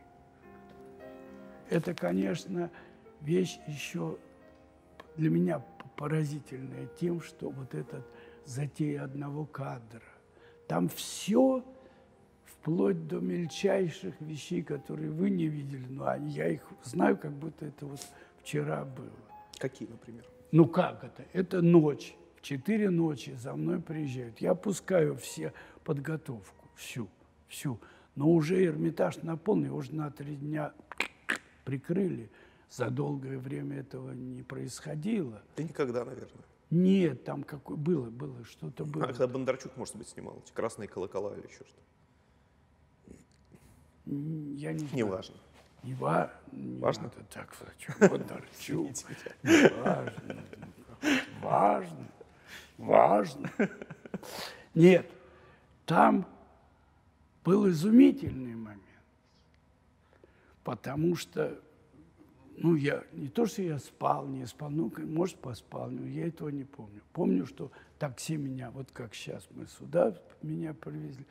Это, 1.70 1.94
конечно, 1.94 2.70
вещь 3.22 3.58
еще 3.66 4.18
для 5.16 5.30
меня 5.30 5.64
поразительная 5.96 6.88
тем, 7.00 7.22
что 7.22 7.50
вот 7.50 7.74
этот 7.74 8.06
затея 8.46 9.04
одного 9.04 9.46
кадра, 9.46 10.02
там 10.68 10.90
все 10.90 11.64
вплоть 12.46 13.08
до 13.08 13.20
мельчайших 13.20 14.20
вещей, 14.22 14.64
которые 14.64 15.12
вы 15.12 15.30
не 15.30 15.48
видели, 15.48 15.86
но 15.90 16.16
я 16.16 16.48
их 16.48 16.62
знаю, 16.84 17.18
как 17.18 17.34
будто 17.34 17.66
это 17.66 17.86
вот 17.86 18.00
вчера 18.42 18.86
было. 18.86 19.10
Какие, 19.58 19.90
например? 19.90 20.26
Ну 20.52 20.68
как 20.68 21.04
это? 21.04 21.26
Это 21.34 21.62
ночь. 21.62 22.16
В 22.38 22.42
четыре 22.42 22.90
ночи 22.90 23.36
за 23.38 23.54
мной 23.54 23.82
приезжают. 23.82 24.40
Я 24.40 24.56
пускаю 24.56 25.16
все 25.18 25.54
подготовку, 25.84 26.70
всю, 26.76 27.10
всю. 27.48 27.80
Но 28.16 28.30
уже 28.30 28.64
Эрмитаж 28.64 29.18
наполнен, 29.24 29.72
уже 29.72 29.96
на 29.96 30.12
три 30.12 30.36
дня 30.36 30.74
прикрыли. 31.66 32.30
За 32.70 32.90
долгое 32.90 33.38
время 33.38 33.80
этого 33.80 34.12
не 34.12 34.42
происходило. 34.42 35.42
Да 35.56 35.64
никогда, 35.64 36.06
наверное. 36.06 36.44
Нет, 36.74 37.24
там 37.24 37.44
какое 37.44 37.78
было, 37.78 38.10
было, 38.10 38.44
что-то 38.46 38.84
было. 38.84 39.04
А 39.04 39.08
когда 39.08 39.28
Бондарчук, 39.28 39.78
может 39.78 39.96
быть, 39.96 40.08
снимал 40.10 40.42
эти 40.44 40.52
красные 40.54 40.88
колокола 40.88 41.36
или 41.36 41.46
еще 41.46 41.64
что? 41.66 41.80
Я 44.06 44.74
не 44.74 44.80
знаю. 44.80 44.96
Не 44.96 45.04
важно. 45.04 45.36
Не, 45.84 45.94
ва... 45.94 46.34
не 46.52 46.80
Важно? 46.80 47.04
Надо 47.04 47.26
так, 47.32 47.56
зачем 47.60 48.10
Бондарчук? 48.10 48.92
Не 49.44 49.70
важно. 49.84 50.44
Важно. 51.42 52.08
Важно. 52.80 53.52
Нет, 54.74 55.12
там 55.86 56.26
был 57.44 57.70
изумительный 57.70 58.56
момент. 58.56 58.82
Потому 60.64 61.16
что, 61.16 61.62
ну, 62.64 62.76
я 62.76 63.04
не 63.12 63.28
то, 63.28 63.46
что 63.46 63.62
я 63.62 63.78
спал, 63.78 64.26
не 64.26 64.46
спал, 64.46 64.70
ну, 64.70 64.90
может, 65.00 65.36
поспал, 65.36 65.90
но 65.92 66.08
я 66.08 66.28
этого 66.28 66.48
не 66.48 66.64
помню. 66.64 67.02
Помню, 67.12 67.46
что 67.46 67.74
такси 68.00 68.38
меня, 68.38 68.72
вот 68.72 68.90
как 68.94 69.14
сейчас 69.14 69.46
мы 69.52 69.68
сюда 69.68 70.18
меня 70.42 70.74
привезли, 70.74 71.26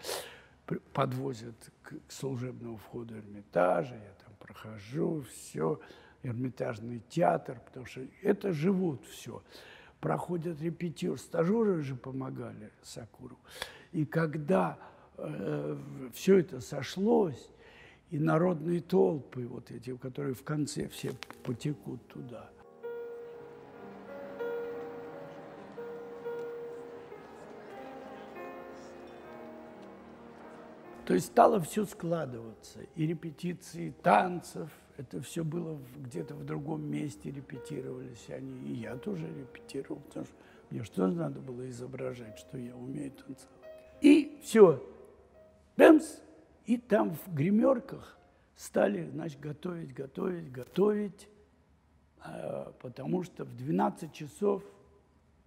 подвозят 0.92 1.54
к, 1.82 1.94
к 2.06 2.12
служебному 2.12 2.76
входу 2.76 3.16
Эрмитажа, 3.16 3.94
я 3.94 4.12
там 4.22 4.34
прохожу, 4.38 5.22
все, 5.22 5.80
Эрмитажный 6.22 7.02
театр, 7.08 7.62
потому 7.64 7.86
что 7.86 8.02
это 8.20 8.52
живут 8.52 9.02
все. 9.06 9.42
Проходят 10.00 10.60
репетир, 10.60 11.18
стажеры 11.18 11.80
же 11.80 11.96
помогали 11.96 12.70
Сакуру. 12.82 13.38
И 13.92 14.04
когда 14.04 14.78
э, 15.16 15.78
все 16.12 16.40
это 16.40 16.60
сошлось, 16.60 17.48
и 18.12 18.18
народные 18.18 18.80
толпы, 18.82 19.46
вот 19.46 19.70
эти, 19.70 19.96
которые 19.96 20.34
в 20.34 20.44
конце 20.44 20.86
все 20.88 21.12
потекут 21.42 22.06
туда. 22.08 22.50
То 31.06 31.14
есть 31.14 31.26
стало 31.28 31.58
все 31.62 31.86
складываться. 31.86 32.80
И 32.96 33.06
репетиции 33.06 33.94
танцев, 34.02 34.70
это 34.98 35.22
все 35.22 35.42
было 35.42 35.80
где-то 35.96 36.34
в 36.34 36.44
другом 36.44 36.84
месте 36.84 37.30
репетировались 37.30 38.28
они. 38.28 38.72
И 38.72 38.74
я 38.74 38.94
тоже 38.96 39.26
репетировал, 39.26 40.02
потому 40.02 40.26
что 40.26 40.34
мне 40.68 40.84
что 40.84 41.06
надо 41.06 41.40
было 41.40 41.68
изображать, 41.70 42.38
что 42.38 42.58
я 42.58 42.76
умею 42.76 43.10
танцевать. 43.12 43.48
И 44.02 44.38
все. 44.42 44.86
Бэмс! 45.78 46.20
И 46.66 46.76
там 46.76 47.14
в 47.14 47.34
гримерках 47.34 48.18
стали, 48.56 49.08
значит, 49.10 49.40
готовить, 49.40 49.92
готовить, 49.92 50.50
готовить, 50.52 51.28
а, 52.20 52.72
потому 52.80 53.22
что 53.24 53.44
в 53.44 53.56
12 53.56 54.12
часов 54.12 54.62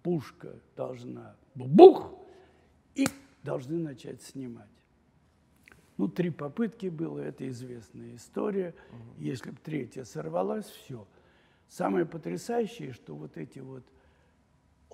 пушка 0.02 0.54
должна 0.76 1.34
бух, 1.54 2.14
и 2.94 3.06
должны 3.42 3.78
начать 3.78 4.22
снимать. 4.22 4.68
Ну, 5.96 6.08
три 6.08 6.30
попытки 6.30 6.88
было, 6.88 7.20
это 7.20 7.48
известная 7.48 8.16
история. 8.16 8.74
Если 9.18 9.50
бы 9.50 9.56
третья 9.62 10.04
сорвалась, 10.04 10.66
все. 10.66 11.06
Самое 11.68 12.04
потрясающее, 12.04 12.92
что 12.92 13.14
вот 13.14 13.36
эти 13.36 13.60
вот 13.60 13.82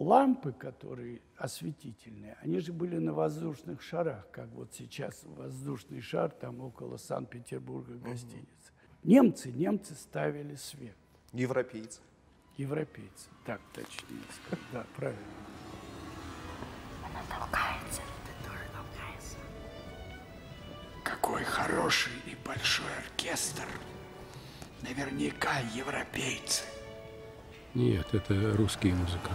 лампы, 0.02 0.52
которые 0.52 1.20
осветительные, 1.36 2.36
они 2.42 2.60
же 2.60 2.72
были 2.72 2.98
на 2.98 3.12
воздушных 3.12 3.82
шарах, 3.82 4.28
как 4.30 4.48
вот 4.50 4.72
сейчас 4.74 5.22
воздушный 5.24 6.00
шар 6.00 6.30
там 6.30 6.60
около 6.60 6.96
Санкт-Петербурга 6.96 7.94
гостиницы. 7.94 8.72
Немцы, 9.04 9.50
немцы 9.50 9.94
ставили 9.94 10.56
свет. 10.56 10.96
Европейцы. 11.32 12.00
Европейцы, 12.56 13.30
так 13.46 13.60
точнее 13.72 14.20
сказать. 14.44 14.64
Да, 14.72 14.86
правильно. 14.96 15.22
Какой 21.04 21.44
хороший 21.44 22.12
и 22.26 22.36
большой 22.46 22.86
оркестр. 23.06 23.64
Наверняка 24.82 25.60
европейцы. 25.74 26.64
Нет, 27.74 28.06
это 28.12 28.54
русские 28.54 28.94
музыканты. 28.94 29.32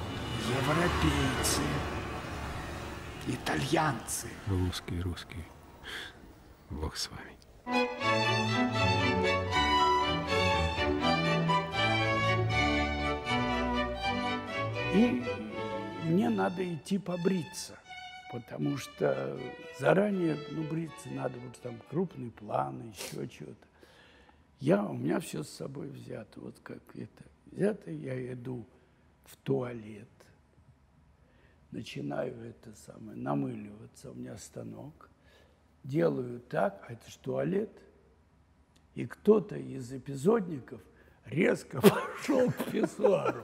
Европейцы. 0.62 1.62
Итальянцы. 3.28 4.28
Русские, 4.46 5.02
русские. 5.02 5.44
Бог 6.70 6.96
с 6.98 7.10
вами. 7.10 7.36
И 14.94 15.24
мне 16.04 16.30
надо 16.30 16.64
идти 16.76 17.00
побриться, 17.00 17.80
потому 18.32 18.78
что 18.78 19.40
заранее, 19.80 20.38
ну, 20.52 20.62
бриться 20.62 21.10
надо, 21.10 21.40
вот 21.40 21.60
там 21.60 21.82
крупный 21.90 22.30
план, 22.30 22.92
еще 22.92 23.28
чего-то. 23.28 23.68
Я, 24.60 24.84
у 24.84 24.94
меня 24.94 25.20
все 25.22 25.42
с 25.42 25.50
собой 25.50 25.88
взято, 25.88 26.40
вот 26.40 26.56
как 26.62 26.84
это 26.94 27.24
взято, 27.58 27.90
я 27.92 28.34
иду 28.34 28.66
в 29.26 29.36
туалет, 29.38 30.08
начинаю 31.72 32.36
это 32.44 32.74
самое, 32.76 33.18
намыливаться, 33.18 34.12
у 34.12 34.14
меня 34.14 34.38
станок, 34.38 35.10
делаю 35.84 36.40
так, 36.40 36.86
а 36.88 36.94
это 36.94 37.10
же 37.10 37.18
туалет, 37.18 37.72
и 38.94 39.06
кто-то 39.06 39.56
из 39.58 39.92
эпизодников 39.92 40.82
резко 41.26 41.82
пошел 41.82 42.52
к 42.52 42.72
писсуару, 42.72 43.44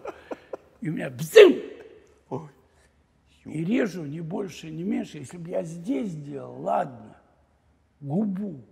и 0.79 0.89
у 0.89 0.93
меня 0.93 1.09
бзым! 1.09 1.73
И 3.45 3.65
режу 3.65 4.05
не 4.05 4.21
больше, 4.21 4.71
не 4.71 4.83
меньше. 4.83 5.17
Если 5.17 5.37
бы 5.37 5.49
я 5.49 5.63
здесь 5.63 6.15
делал, 6.15 6.61
ладно, 6.61 7.17
губу, 7.99 8.63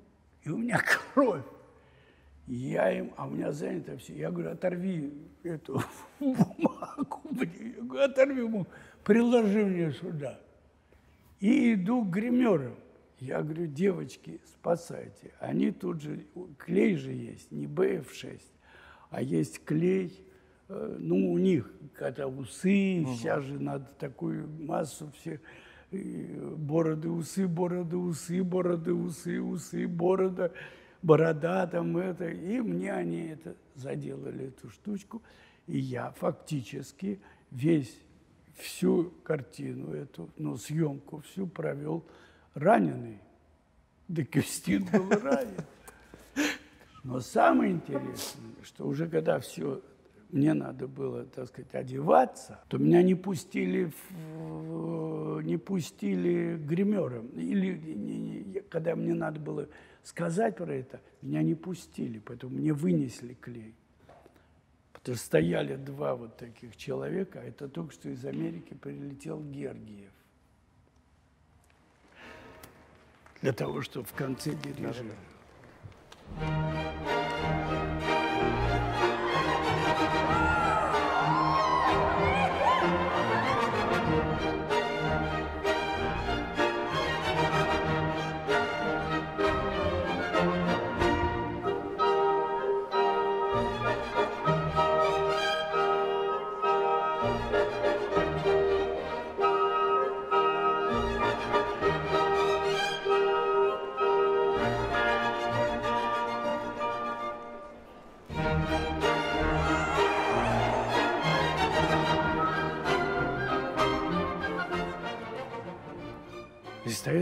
и 0.43 0.50
у 0.50 0.57
меня 0.57 0.81
кровь. 1.13 1.43
Я 2.48 2.89
им, 2.91 3.13
а 3.17 3.27
у 3.27 3.31
меня 3.31 3.51
занято 3.51 3.98
все. 3.98 4.15
Я 4.15 4.31
говорю, 4.31 4.51
оторви 4.51 5.11
эту 5.44 5.82
бумагу, 6.20 7.22
оторви 8.00 8.44
бумагу, 8.44 8.68
приложи 9.04 9.66
мне 9.66 9.92
сюда. 9.92 10.40
И 11.40 11.74
иду 11.74 12.04
к 12.06 12.10
гримерам. 12.10 12.75
Я 13.20 13.42
говорю, 13.42 13.68
девочки, 13.68 14.42
спасайте. 14.46 15.32
Они 15.40 15.72
тут 15.72 16.01
же, 16.01 16.25
клей 16.58 16.96
же 16.96 17.12
есть, 17.12 17.51
не 17.51 17.68
БФ-6, 17.68 18.42
а 19.12 19.22
есть 19.22 19.64
клей, 19.64 20.25
э, 20.70 20.98
ну, 21.00 21.32
у 21.32 21.38
них, 21.38 21.72
когда 21.94 22.27
усы, 22.27 23.06
сейчас 23.06 23.44
же 23.44 23.60
надо 23.60 23.86
такую 24.00 24.48
массу 24.48 25.12
всех, 25.20 25.40
бороды, 25.92 27.10
усы, 27.10 27.48
бороды, 27.48 27.98
усы, 27.98 28.44
бороды, 28.44 28.94
усы, 28.94 29.42
усы, 29.42 29.88
борода, 29.88 30.51
борода 31.01 31.68
там 31.68 31.98
это. 31.98 32.30
И 32.30 32.60
мне 32.60 32.92
они 32.92 33.27
это 33.27 33.56
заделали, 33.75 34.48
эту 34.48 34.70
штучку. 34.70 35.22
И 35.68 35.77
я 35.77 36.12
фактически 36.12 37.20
весь, 37.51 37.96
всю 38.55 39.12
картину 39.24 39.94
эту, 39.94 40.29
ну, 40.38 40.57
съемку 40.57 41.22
всю 41.22 41.48
провел 41.48 42.03
раненый. 42.53 43.20
Да 44.07 44.24
Кюстин 44.24 44.86
был 44.92 45.10
ранен. 45.10 45.64
Но 47.03 47.20
самое 47.20 47.72
интересное, 47.72 48.53
что 48.64 48.86
уже 48.88 49.07
когда 49.07 49.40
все 49.40 49.81
мне 50.31 50.53
надо 50.53 50.88
было, 50.88 51.25
так 51.25 51.48
сказать, 51.48 51.74
одеваться, 51.74 52.60
то 52.70 52.77
меня 52.77 53.01
не 53.01 53.16
пустили, 53.16 53.92
в, 54.10 55.42
не 55.42 55.57
пустили 55.57 56.57
к 56.57 56.62
гримерам. 56.68 57.27
Или 57.29 57.77
не- 57.77 58.42
не- 58.44 58.60
когда 58.62 58.96
мне 58.96 59.14
надо 59.14 59.40
было 59.40 59.68
сказать 60.03 60.55
про 60.55 60.74
это, 60.74 61.01
меня 61.22 61.44
не 61.44 61.55
пустили, 61.55 62.20
поэтому 62.20 62.55
мне 62.57 62.74
вынесли 62.74 63.33
клей. 63.33 63.75
Потому 64.94 65.16
что 65.18 65.25
стояли 65.25 65.75
два 65.75 66.16
вот 66.16 66.37
таких 66.37 66.77
человека, 66.77 67.40
а 67.40 67.44
это 67.44 67.68
только 67.68 67.94
что 67.94 68.09
из 68.09 68.24
Америки 68.25 68.74
прилетел 68.74 69.42
Гергиев. 69.42 70.11
Для 73.42 73.53
того, 73.53 73.81
чтобы 73.81 74.05
в 74.05 74.14
конце 74.14 74.53
дирижировать. 74.53 75.18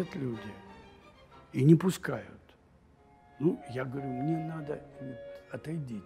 Стоят 0.10 0.16
люди 0.16 0.54
и 1.54 1.64
не 1.64 1.76
пускают. 1.76 2.28
Ну, 3.40 3.62
я 3.72 3.86
говорю, 3.86 4.08
мне 4.08 4.38
надо, 4.46 4.82
отойдите. 5.52 6.04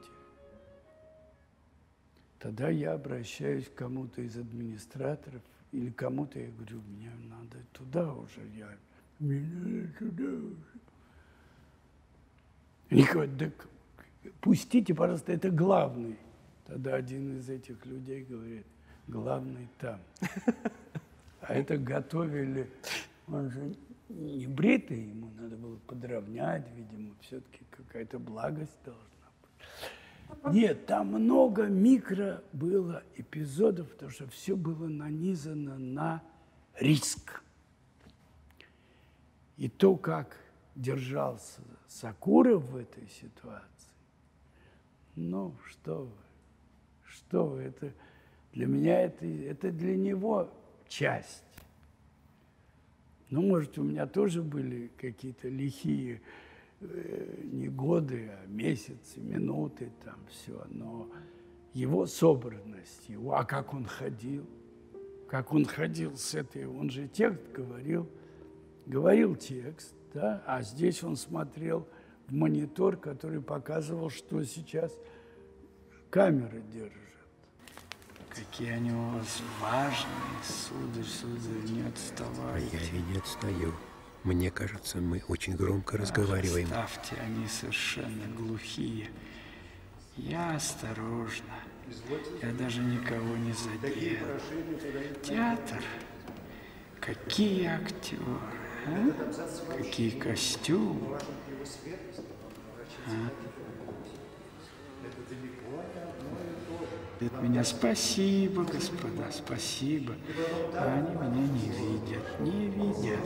Тогда 2.39 2.69
я 2.69 2.93
обращаюсь 2.93 3.67
к 3.67 3.75
кому-то 3.75 4.21
из 4.21 4.37
администраторов 4.37 5.41
или 5.71 5.89
кому-то, 5.89 6.39
я 6.39 6.51
говорю, 6.51 6.81
мне 6.81 7.11
надо 7.29 7.57
туда 7.71 8.13
уже, 8.13 8.41
я, 8.55 8.69
мне 9.19 9.39
надо 9.39 9.87
туда 9.97 10.23
уже. 10.23 10.55
Они 12.89 13.03
говорят, 13.03 13.37
да 13.37 13.51
пустите, 14.41 14.93
пожалуйста, 14.93 15.31
это 15.31 15.49
главный. 15.49 16.17
Тогда 16.67 16.95
один 16.95 17.39
из 17.39 17.49
этих 17.49 17.85
людей 17.85 18.23
говорит, 18.23 18.65
главный 19.07 19.67
там. 19.79 19.99
А 21.41 21.53
это 21.55 21.77
готовили, 21.77 22.69
он 23.27 23.49
же 23.49 23.75
не 24.09 24.47
бритый, 24.47 25.09
ему 25.09 25.31
надо 25.31 25.55
было 25.55 25.77
подровнять, 25.87 26.67
видимо, 26.75 27.15
все-таки 27.21 27.63
какая-то 27.71 28.19
благость 28.19 28.77
должна 28.83 29.03
быть. 29.41 30.53
Нет, 30.53 30.85
там 30.85 31.07
много 31.07 31.67
микро 31.67 32.43
было 32.53 33.03
эпизодов, 33.15 33.89
потому 33.91 34.11
что 34.11 34.27
все 34.29 34.55
было 34.55 34.87
нанизано 34.87 35.77
на 35.77 36.23
риск. 36.79 37.41
И 39.57 39.69
то, 39.69 39.95
как 39.95 40.37
держался 40.75 41.61
Сакуров 41.87 42.63
в 42.63 42.75
этой 42.75 43.07
ситуации, 43.07 43.63
ну, 45.15 45.55
что 45.67 46.05
вы, 46.05 46.11
что 47.05 47.45
вы, 47.45 47.61
это 47.61 47.93
для 48.53 48.65
меня 48.65 49.01
это, 49.01 49.25
это 49.25 49.71
для 49.71 49.95
него 49.95 50.51
часть. 50.87 51.43
Ну, 53.33 53.41
может, 53.41 53.79
у 53.79 53.83
меня 53.83 54.05
тоже 54.05 54.43
были 54.43 54.91
какие-то 54.95 55.49
лихие 55.49 56.21
э, 56.81 57.41
не 57.45 57.67
годы, 57.67 58.29
а 58.29 58.45
месяцы, 58.45 59.19
минуты, 59.19 59.91
там 60.05 60.17
все. 60.29 60.63
Но 60.69 61.09
его 61.73 62.05
собранность, 62.05 63.09
его, 63.09 63.33
а 63.33 63.43
как 63.43 63.73
он 63.73 63.85
ходил, 63.85 64.45
как 65.27 65.51
он 65.51 65.65
ходил 65.65 66.15
с 66.15 66.35
этой, 66.35 66.67
он 66.67 66.91
же 66.91 67.07
текст 67.07 67.41
говорил, 67.51 68.07
говорил 68.85 69.35
текст, 69.35 69.95
да, 70.13 70.43
а 70.45 70.61
здесь 70.61 71.03
он 71.03 71.15
смотрел 71.15 71.87
в 72.27 72.33
монитор, 72.35 72.97
который 72.97 73.41
показывал, 73.41 74.11
что 74.11 74.43
сейчас 74.43 74.95
камеры 76.11 76.61
держат. 76.71 77.12
Какие 78.51 78.71
они 78.71 78.91
у 78.91 79.09
вас 79.11 79.41
важные, 79.61 80.43
сударь, 80.43 81.05
сударь, 81.05 81.71
не 81.71 81.81
А 81.83 81.87
отставайте. 81.89 82.77
я 82.77 82.99
и 82.99 83.01
не 83.01 83.17
отстаю. 83.17 83.73
Мне 84.23 84.51
кажется, 84.51 84.97
мы 84.99 85.23
очень 85.27 85.55
громко 85.55 85.97
разговариваем. 85.97 86.67
Оставьте, 86.67 87.15
они 87.21 87.47
совершенно 87.47 88.27
глухие. 88.35 89.09
Я 90.17 90.55
осторожно. 90.55 91.53
Я 92.41 92.51
даже 92.53 92.81
никого 92.81 93.35
не 93.37 93.53
задел. 93.53 94.27
Театр. 95.23 95.83
Какие 96.99 97.65
актеры, 97.67 98.21
а? 98.87 99.73
Какие 99.77 100.11
костюмы. 100.11 101.17
А? 103.07 103.62
От 107.27 107.41
меня 107.41 107.63
спасибо, 107.63 108.63
господа, 108.63 109.31
спасибо. 109.31 110.13
А 110.73 110.93
они 110.93 111.15
меня 111.15 111.47
не 111.47 111.69
видят, 111.69 112.39
не 112.39 112.67
видят. 112.67 113.19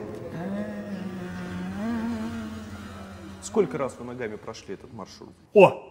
Сколько 3.41 3.77
раз 3.77 3.95
вы 3.97 4.05
ногами 4.05 4.35
прошли 4.35 4.73
этот 4.73 4.91
маршрут? 4.93 5.33
О! 5.53 5.83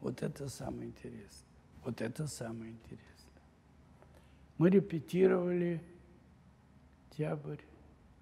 Вот 0.00 0.22
это 0.22 0.48
самое 0.48 0.86
интересное. 0.86 1.48
Вот 1.84 2.00
это 2.00 2.26
самое 2.26 2.72
интересное. 2.72 3.42
Мы 4.58 4.70
репетировали 4.70 5.80
октябрь, 7.10 7.60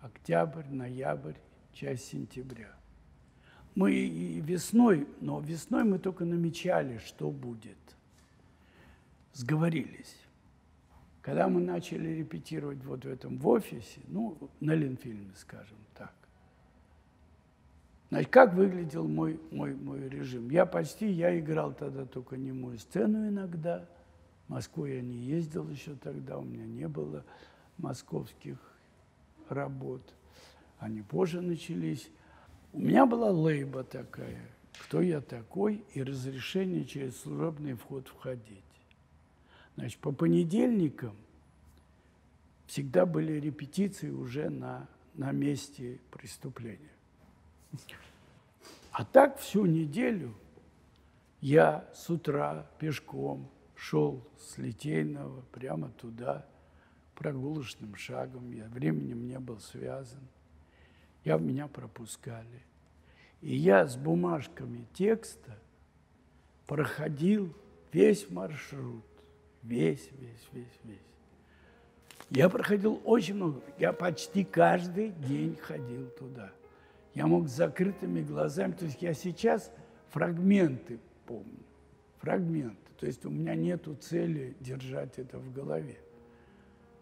октябрь, 0.01 0.67
ноябрь, 0.71 1.35
часть 1.73 2.09
сентября. 2.09 2.75
Мы 3.75 3.93
и 3.93 4.41
весной, 4.41 5.07
но 5.21 5.41
весной 5.41 5.85
мы 5.85 5.99
только 5.99 6.25
намечали, 6.25 6.99
что 6.99 7.31
будет. 7.31 7.77
Сговорились. 9.33 10.17
Когда 11.23 11.49
мы 11.49 11.61
начали 11.61 12.09
репетировать 12.09 12.83
вот 12.85 13.05
в 13.05 13.09
этом 13.09 13.39
в 13.39 13.49
офисе, 13.49 14.01
ну, 14.07 14.39
на 14.61 14.73
Ленфильме, 14.75 15.35
скажем 15.37 15.79
так, 15.95 16.15
Значит, 18.11 18.31
как 18.31 18.55
выглядел 18.55 19.07
мой, 19.07 19.39
мой, 19.51 19.75
мой 19.75 20.09
режим? 20.09 20.49
Я 20.49 20.65
почти, 20.65 21.11
я 21.11 21.39
играл 21.39 21.75
тогда 21.75 22.07
только 22.07 22.37
немую 22.39 22.79
сцену 22.79 23.29
иногда. 23.29 23.87
В 24.47 24.53
Москву 24.53 24.87
я 24.87 25.03
не 25.03 25.17
ездил 25.17 25.69
еще 25.69 25.95
тогда, 25.95 26.39
у 26.39 26.43
меня 26.43 26.65
не 26.65 26.89
было 26.89 27.23
московских 27.77 28.57
работ. 29.51 30.01
Они 30.79 31.03
позже 31.03 31.43
начались. 31.43 32.09
У 32.73 32.81
меня 32.81 33.05
была 33.05 33.31
лейба 33.31 33.85
такая, 33.85 34.41
кто 34.73 35.03
я 35.03 35.21
такой, 35.21 35.85
и 35.93 36.03
разрешение 36.03 36.87
через 36.87 37.21
служебный 37.21 37.75
вход 37.75 38.09
входить. 38.09 38.65
Значит, 39.79 40.01
по 40.01 40.11
понедельникам 40.11 41.15
всегда 42.67 43.07
были 43.07 43.35
репетиции 43.35 44.11
уже 44.11 44.51
на, 44.51 44.89
на 45.15 45.31
месте 45.31 46.01
преступления. 46.11 46.91
А 48.91 49.05
так 49.05 49.39
всю 49.39 49.67
неделю 49.67 50.35
я 51.41 51.89
с 51.95 52.11
утра 52.11 52.69
пешком 52.81 53.49
шел 53.77 54.29
с 54.37 54.59
Литейного 54.59 55.43
прямо 55.53 55.91
туда, 55.91 56.45
прогулочным 57.15 57.95
шагом. 57.95 58.51
Я 58.51 58.67
временем 58.67 59.29
не 59.29 59.39
был 59.39 59.61
связан. 59.61 60.27
Я 61.23 61.37
меня 61.37 61.69
пропускали. 61.69 62.65
И 63.41 63.55
я 63.55 63.87
с 63.87 63.97
бумажками 63.97 64.89
текста 64.93 65.57
проходил 66.67 67.55
весь 67.93 68.29
маршрут. 68.29 69.05
Весь, 69.69 70.09
весь, 70.19 70.49
весь, 70.53 70.81
весь. 70.85 70.99
Я 72.31 72.49
проходил 72.49 73.03
очень 73.05 73.35
много. 73.35 73.61
Я 73.79 73.93
почти 73.93 74.43
каждый 74.43 75.11
день 75.11 75.57
ходил 75.57 76.09
туда. 76.19 76.51
Я 77.15 77.27
мог 77.27 77.49
с 77.49 77.53
закрытыми 77.53 78.23
глазами, 78.23 78.73
то 78.73 78.87
есть 78.87 79.03
я 79.03 79.13
сейчас 79.13 79.71
фрагменты 80.09 80.99
помню, 81.27 81.61
фрагменты. 82.17 82.77
То 82.99 83.05
есть 83.05 83.27
у 83.27 83.31
меня 83.31 83.55
нет 83.55 83.87
цели 84.01 84.57
держать 84.61 85.19
это 85.19 85.39
в 85.39 85.53
голове. 85.53 85.99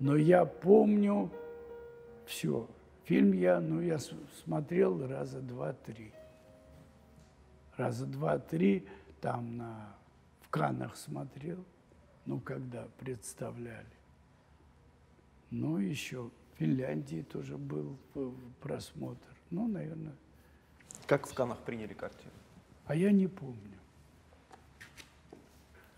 Но 0.00 0.16
я 0.16 0.44
помню 0.44 1.30
все. 2.26 2.68
Фильм 3.04 3.32
я, 3.32 3.60
ну, 3.60 3.80
я 3.80 3.98
смотрел 4.44 5.06
раза 5.06 5.40
два-три. 5.40 6.12
Раза 7.76 8.06
два-три 8.06 8.88
там 9.20 9.56
на, 9.56 9.94
в 10.40 10.48
Канах 10.48 10.96
смотрел, 10.96 11.64
ну, 12.26 12.40
когда 12.40 12.86
представляли. 12.98 13.86
Ну, 15.50 15.78
еще 15.78 16.24
в 16.24 16.58
Финляндии 16.58 17.22
тоже 17.22 17.56
был 17.56 17.96
э, 18.14 18.30
просмотр. 18.60 19.26
Ну, 19.50 19.68
наверное, 19.68 20.14
Как 21.06 21.26
в 21.26 21.34
Канах 21.34 21.58
приняли 21.60 21.94
картину? 21.94 22.32
а 22.86 22.94
я 22.94 23.10
не 23.10 23.26
помню. 23.28 23.78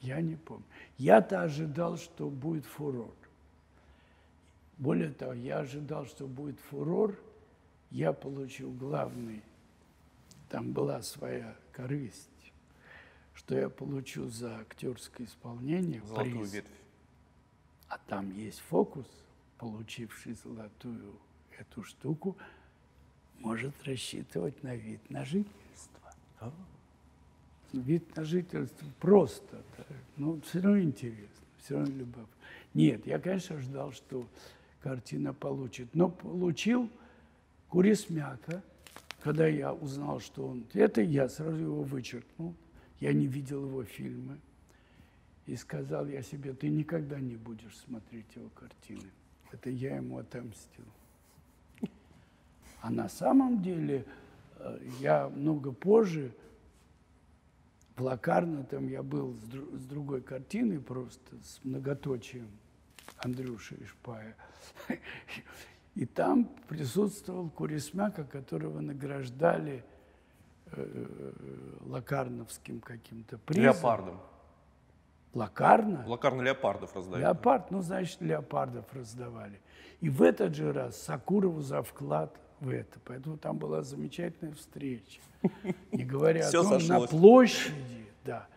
Я 0.01 0.21
не 0.21 0.37
помню. 0.37 0.64
Я-то 0.97 1.43
ожидал, 1.43 1.97
что 1.99 2.31
будет 2.31 2.64
фурор. 2.64 3.12
Более 4.79 5.11
того, 5.12 5.33
я 5.33 5.59
ожидал, 5.59 6.07
что 6.07 6.27
будет 6.27 6.59
фурор. 6.61 7.19
Я 7.91 8.12
получил 8.12 8.71
главный, 8.73 9.43
там 10.51 10.73
была 10.73 11.01
своя 11.03 11.57
корысть, 11.73 12.29
что 13.38 13.57
я 13.57 13.68
получу 13.68 14.29
за 14.29 14.59
актерское 14.59 15.24
исполнение 15.27 16.03
Золотую 16.03 16.40
приз. 16.40 16.53
ветвь. 16.55 16.70
А 17.88 17.96
там 18.09 18.37
есть 18.37 18.59
фокус, 18.59 19.07
получивший 19.59 20.35
золотую 20.35 21.14
эту 21.57 21.85
штуку, 21.85 22.37
может 23.38 23.72
рассчитывать 23.85 24.61
на 24.64 24.74
вид 24.74 25.09
на 25.09 25.24
жительство. 25.24 26.12
Вид 27.72 28.16
на 28.16 28.24
жительство 28.24 28.87
просто, 28.98 29.62
но 30.16 30.40
все 30.40 30.61
равно 30.61 30.81
интересно, 30.81 31.46
все 31.59 31.74
равно 31.79 31.94
любопытно. 31.94 32.35
Нет, 32.74 33.07
я, 33.07 33.20
конечно, 33.20 33.61
ждал, 33.61 33.92
что 33.92 34.27
картина 34.83 35.33
получит, 35.33 35.94
но 35.94 36.09
получил 36.09 36.90
Курисмяка, 37.68 38.62
когда 39.22 39.46
я 39.46 39.72
узнал, 39.72 40.18
что 40.18 40.48
он... 40.48 40.66
Это 40.74 41.03
я 41.03 41.29
сразу 41.29 41.62
его 41.62 41.83
вычеркнул, 41.83 42.55
я 43.00 43.12
не 43.12 43.26
видел 43.26 43.64
его 43.66 43.84
фильмы. 43.84 44.38
И 45.46 45.56
сказал 45.56 46.06
я 46.06 46.22
себе, 46.22 46.52
ты 46.52 46.68
никогда 46.68 47.18
не 47.18 47.37
будешь 47.37 47.76
смотреть 47.78 48.26
его 48.37 48.50
картины. 48.50 49.11
Это 49.50 49.70
я 49.70 49.96
ему 49.96 50.18
отомстил. 50.18 50.84
А 52.80 52.90
на 52.90 53.08
самом 53.08 53.62
деле 53.62 54.04
э, 54.56 54.78
я 55.00 55.28
много 55.28 55.72
позже 55.72 56.32
в 57.96 58.02
Лакарно, 58.02 58.62
там 58.64 58.88
я 58.88 59.02
был 59.02 59.32
с, 59.32 59.42
дру- 59.48 59.76
с 59.76 59.84
другой 59.87 60.20
картиной 60.20 60.78
просто, 60.78 61.37
с 61.42 61.61
многоточием 61.64 62.48
Андрюши 63.16 63.76
Ишпая. 63.82 64.37
И 65.94 66.06
там 66.06 66.44
присутствовал 66.68 67.50
Курисмяка, 67.50 68.24
которого 68.24 68.80
награждали 68.80 69.82
Лакарновским 71.87 72.81
каким-то 72.81 73.38
призом. 73.38 73.64
Леопардом. 73.64 74.20
Лакарно? 75.35 76.04
Лакарно 76.07 76.42
леопардов 76.42 76.96
раздают. 76.96 77.20
Леопард, 77.20 77.70
ну, 77.70 77.83
значит, 77.83 78.20
леопардов 78.20 78.87
раздавали. 78.92 79.61
И 80.00 80.09
в 80.09 80.22
этот 80.22 80.54
же 80.54 80.72
раз 80.72 81.00
Сакурову 81.02 81.61
за 81.61 81.83
вклад 81.83 82.35
в 82.61 82.70
это. 82.70 82.98
Поэтому 83.04 83.37
там 83.37 83.59
была 83.59 83.83
замечательная 83.83 84.54
встреча. 84.54 85.20
Не 85.92 86.04
говоря 86.04 86.48
о 86.48 86.50
том, 86.50 86.70
на 86.70 86.81
сошлось. 86.81 87.11
площади, 87.11 88.07
да, 88.24 88.48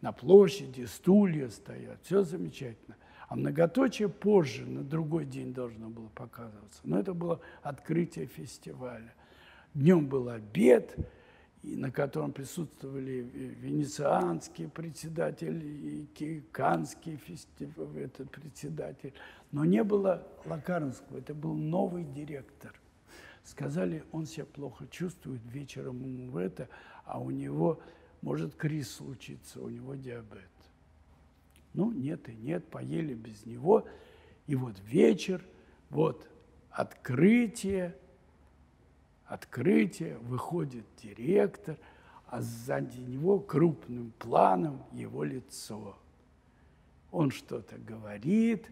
на 0.00 0.12
площади 0.12 0.84
стулья 0.84 1.48
стоят, 1.48 1.98
все 2.02 2.22
замечательно. 2.22 2.96
А 3.28 3.36
многоточие 3.36 4.08
позже, 4.08 4.66
на 4.66 4.82
другой 4.82 5.24
день 5.24 5.52
должно 5.52 5.88
было 5.88 6.08
показываться. 6.08 6.80
Но 6.84 6.98
это 6.98 7.14
было 7.14 7.40
открытие 7.62 8.26
фестиваля. 8.26 9.12
Днем 9.74 10.06
был 10.06 10.28
обед, 10.28 10.96
и 11.62 11.76
на 11.76 11.90
котором 11.90 12.32
присутствовали 12.32 13.22
ве- 13.22 13.54
венецианский 13.54 14.66
председатель 14.68 15.62
и 15.64 16.06
ки- 16.14 16.42
канский 16.52 17.16
фестиваль, 17.16 18.04
этот 18.04 18.30
председатель. 18.30 19.12
Но 19.52 19.64
не 19.64 19.84
было 19.84 20.26
Лакарнского, 20.46 21.18
это 21.18 21.34
был 21.34 21.54
новый 21.54 22.04
директор. 22.04 22.72
Сказали, 23.44 24.04
он 24.12 24.26
себя 24.26 24.46
плохо 24.46 24.86
чувствует, 24.90 25.40
вечером 25.46 26.02
ему 26.02 26.30
в 26.30 26.36
это, 26.36 26.68
а 27.04 27.20
у 27.20 27.30
него 27.30 27.80
может 28.22 28.54
криз 28.54 28.90
случиться, 28.90 29.60
у 29.60 29.68
него 29.68 29.94
диабет. 29.94 30.48
Ну, 31.74 31.92
нет 31.92 32.28
и 32.28 32.34
нет, 32.34 32.66
поели 32.66 33.14
без 33.14 33.46
него. 33.46 33.86
И 34.46 34.56
вот 34.56 34.76
вечер, 34.80 35.44
вот 35.88 36.28
открытие, 36.70 37.96
открытие, 39.30 40.18
выходит 40.18 40.84
директор, 41.00 41.78
а 42.26 42.42
сзади 42.42 42.98
него 42.98 43.38
крупным 43.38 44.12
планом 44.18 44.82
его 44.92 45.22
лицо. 45.22 45.96
Он 47.12 47.30
что-то 47.30 47.78
говорит, 47.78 48.68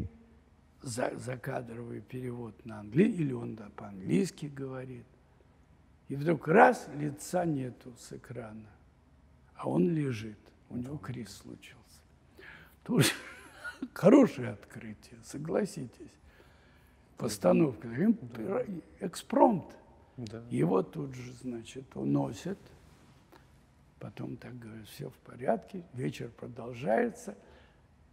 за, 0.82 1.16
закадровый 1.16 2.00
перевод 2.00 2.54
на 2.64 2.80
английский, 2.80 3.22
или 3.22 3.32
он 3.32 3.54
да, 3.54 3.70
по-английски 3.76 4.46
говорит. 4.46 5.06
И 6.08 6.16
вдруг 6.16 6.48
раз, 6.48 6.88
лица 6.94 7.44
нету 7.44 7.94
с 7.96 8.12
экрана, 8.12 8.68
а 9.54 9.68
он 9.68 9.88
лежит, 9.88 10.38
у 10.70 10.76
него 10.76 10.98
криз 10.98 11.36
случился. 11.36 12.02
Тоже 12.82 13.12
хорошее 13.94 14.50
открытие, 14.50 15.20
согласитесь. 15.22 16.10
Постановка, 17.16 17.88
экспромт. 19.00 19.76
Да. 20.18 20.42
Его 20.50 20.82
тут 20.82 21.14
же, 21.14 21.32
значит, 21.32 21.96
уносят. 21.96 22.58
Потом 23.98 24.36
так 24.36 24.58
говорят, 24.58 24.86
все 24.88 25.08
в 25.08 25.16
порядке, 25.18 25.82
вечер 25.94 26.30
продолжается– 26.30 27.34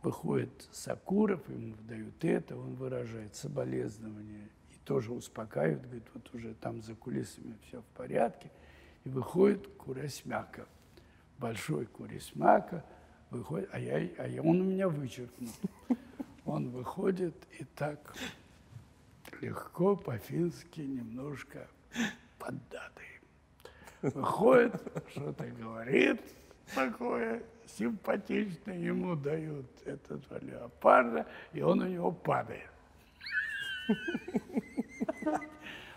Выходит 0.05 0.69
Сакуров, 0.71 1.49
ему 1.49 1.73
дают 1.89 2.23
это, 2.23 2.55
он 2.55 2.75
выражает 2.75 3.35
соболезнования 3.35 4.49
и 4.69 4.77
тоже 4.85 5.11
успокаивает, 5.11 5.81
говорит, 5.81 6.03
вот 6.13 6.31
уже 6.35 6.53
там 6.53 6.83
за 6.83 6.93
кулисами 6.93 7.57
все 7.63 7.81
в 7.81 7.85
порядке. 7.97 8.51
И 9.03 9.09
выходит 9.09 9.67
Курасмяка, 9.77 10.67
большой 11.39 11.87
Курасмяка, 11.87 12.85
выходит, 13.31 13.67
а, 13.73 13.79
я, 13.79 13.95
а 14.19 14.27
я, 14.27 14.43
он 14.43 14.61
у 14.61 14.65
меня 14.65 14.89
вычеркнут. 14.89 15.49
Он 16.45 16.69
выходит 16.69 17.33
и 17.57 17.63
так 17.63 18.15
легко, 19.41 19.95
по-фински, 19.95 20.81
немножко 20.81 21.67
поддатый. 22.37 23.05
Выходит, 24.01 24.81
что-то 25.11 25.45
говорит 25.45 26.21
такое, 26.73 27.41
симпатично 27.77 28.71
ему 28.71 29.15
дают 29.15 29.65
этот 29.85 30.21
леопарда, 30.43 31.25
и 31.53 31.61
он 31.61 31.81
у 31.81 31.87
него 31.87 32.11
падает. 32.11 32.69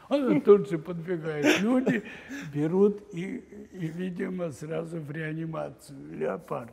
Он 0.08 0.40
тут 0.40 0.70
же 0.70 0.78
подбегает 0.78 1.60
люди, 1.60 2.02
берут 2.54 3.02
и, 3.12 3.36
и, 3.72 3.86
видимо, 3.88 4.50
сразу 4.52 4.98
в 5.00 5.10
реанимацию 5.10 6.16
леопарда. 6.16 6.72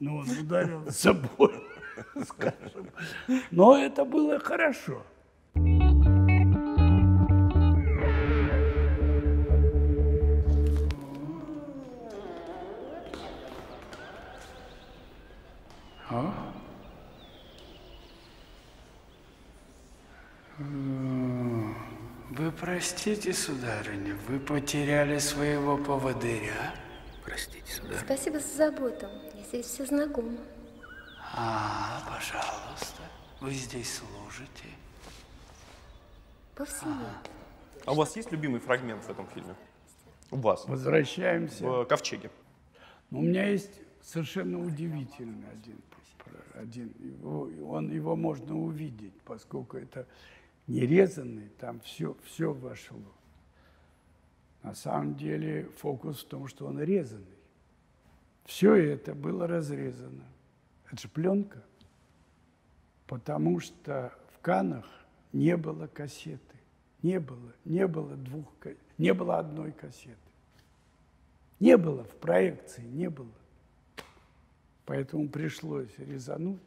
Но 0.00 0.18
он 0.18 0.28
ударил 0.28 0.90
собой, 0.90 1.54
скажем. 2.26 2.90
Но 3.50 3.78
это 3.78 4.04
было 4.04 4.38
хорошо. 4.38 5.02
Простите, 22.64 23.32
сударыня, 23.32 24.16
вы 24.26 24.38
потеряли 24.38 25.18
своего 25.18 25.76
поводыря. 25.76 26.74
Простите, 27.22 27.70
сударыня. 27.70 28.00
Спасибо 28.00 28.38
за 28.40 28.56
заботу. 28.56 29.06
Я 29.34 29.42
здесь 29.42 29.66
все 29.66 29.84
знакома. 29.86 30.36
А, 31.36 32.02
пожалуйста. 32.06 33.02
Вы 33.40 33.52
здесь 33.52 33.98
служите? 33.98 34.68
Повсеместно. 36.54 37.18
А 37.84 37.92
у 37.92 37.94
вас 37.94 38.16
есть 38.16 38.32
любимый 38.32 38.60
фрагмент 38.60 39.04
в 39.04 39.10
этом 39.10 39.26
фильме? 39.28 39.54
У 40.30 40.36
вас? 40.36 40.64
Возвращаемся. 40.66 41.64
В 41.64 41.84
Ковчеге. 41.84 42.30
У 43.10 43.20
меня 43.20 43.46
есть 43.48 43.80
совершенно 44.02 44.58
удивительный 44.58 45.48
один. 45.52 45.80
Один 46.54 46.92
его, 46.98 47.50
он, 47.68 47.90
его 47.90 48.16
можно 48.16 48.56
увидеть, 48.56 49.14
поскольку 49.24 49.76
это 49.76 50.06
нерезанный, 50.66 51.48
там 51.58 51.80
все, 51.80 52.16
все 52.24 52.52
вошло. 52.52 53.12
На 54.62 54.74
самом 54.74 55.14
деле 55.16 55.68
фокус 55.78 56.22
в 56.22 56.28
том, 56.28 56.48
что 56.48 56.66
он 56.66 56.80
резанный. 56.80 57.26
Все 58.44 58.74
это 58.74 59.14
было 59.14 59.46
разрезано. 59.46 60.24
Это 60.90 61.02
же 61.02 61.08
пленка. 61.08 61.62
Потому 63.06 63.60
что 63.60 64.12
в 64.34 64.40
Канах 64.40 64.86
не 65.32 65.56
было 65.56 65.86
кассеты. 65.86 66.40
Не 67.02 67.20
было, 67.20 67.52
не 67.66 67.86
было 67.86 68.16
двух, 68.16 68.46
не 68.96 69.12
было 69.12 69.38
одной 69.38 69.72
кассеты. 69.72 70.16
Не 71.60 71.76
было 71.76 72.04
в 72.04 72.16
проекции, 72.16 72.82
не 72.82 73.10
было. 73.10 73.28
Поэтому 74.86 75.28
пришлось 75.28 75.88
резануть, 75.98 76.60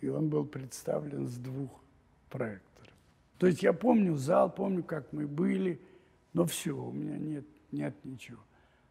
и 0.00 0.08
он 0.08 0.28
был 0.28 0.44
представлен 0.44 1.26
с 1.26 1.36
двух 1.36 1.70
проектора. 2.30 2.90
То 3.38 3.46
есть 3.46 3.62
я 3.62 3.72
помню 3.72 4.16
зал, 4.16 4.50
помню, 4.50 4.82
как 4.82 5.12
мы 5.12 5.26
были, 5.26 5.80
но 6.32 6.44
все, 6.46 6.72
у 6.72 6.92
меня 6.92 7.18
нет, 7.18 7.44
нет 7.72 7.94
ничего. 8.04 8.40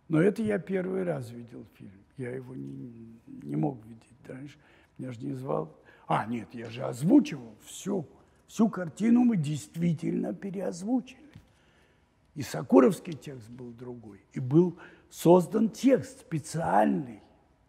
Но 0.10 0.22
это 0.22 0.42
я 0.42 0.58
первый 0.58 1.04
раз 1.04 1.32
видел 1.32 1.66
фильм. 1.76 1.92
Я 2.18 2.32
его 2.32 2.56
не, 2.56 3.20
не 3.44 3.56
мог 3.56 3.86
видеть 3.86 4.28
раньше. 4.28 4.58
Меня 4.98 5.12
же 5.12 5.20
не 5.20 5.34
звал. 5.34 5.76
А, 6.08 6.26
нет, 6.26 6.48
я 6.54 6.70
же 6.70 6.84
озвучивал 6.84 7.56
все. 7.66 8.06
Всю 8.48 8.70
картину 8.70 9.26
мы 9.26 9.36
действительно 9.36 10.34
переозвучили. 10.34 11.20
И 12.36 12.42
Сокуровский 12.42 13.14
текст 13.14 13.50
был 13.50 13.72
другой. 13.72 14.22
И 14.32 14.40
был 14.40 14.78
создан 15.10 15.70
текст 15.70 16.22
специальный, 16.22 17.22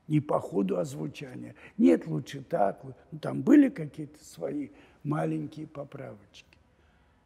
не 0.08 0.20
по 0.20 0.40
ходу 0.40 0.78
озвучания. 0.78 1.54
Нет, 1.76 2.06
лучше 2.06 2.42
так. 2.42 2.82
Ну, 2.82 3.18
там 3.18 3.42
были 3.42 3.68
какие-то 3.68 4.22
свои 4.24 4.70
маленькие 5.04 5.66
поправочки. 5.66 6.58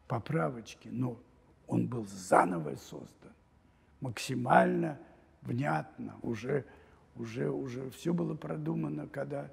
Поправочки, 0.07 0.89
но 0.89 1.17
он 1.65 1.87
был 1.87 2.05
заново 2.05 2.75
создан, 2.75 3.31
максимально 4.01 4.99
внятно, 5.41 6.15
уже, 6.21 6.65
уже, 7.15 7.49
уже 7.49 7.89
все 7.91 8.13
было 8.13 8.35
продумано, 8.35 9.07
когда, 9.07 9.49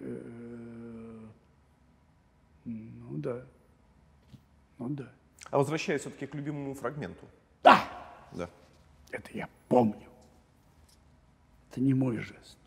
э, 0.00 1.20
ну 2.64 3.16
да, 3.18 3.46
ну 4.78 4.88
да. 4.90 5.10
А 5.50 5.58
возвращаясь 5.58 6.02
все-таки 6.02 6.26
к 6.26 6.34
любимому 6.34 6.74
фрагменту. 6.74 7.26
Да! 7.62 7.88
Да. 8.32 8.50
Это 9.10 9.30
я 9.32 9.48
помню. 9.68 10.08
Это 11.70 11.80
не 11.80 11.94
мой 11.94 12.18
жест. 12.18 12.58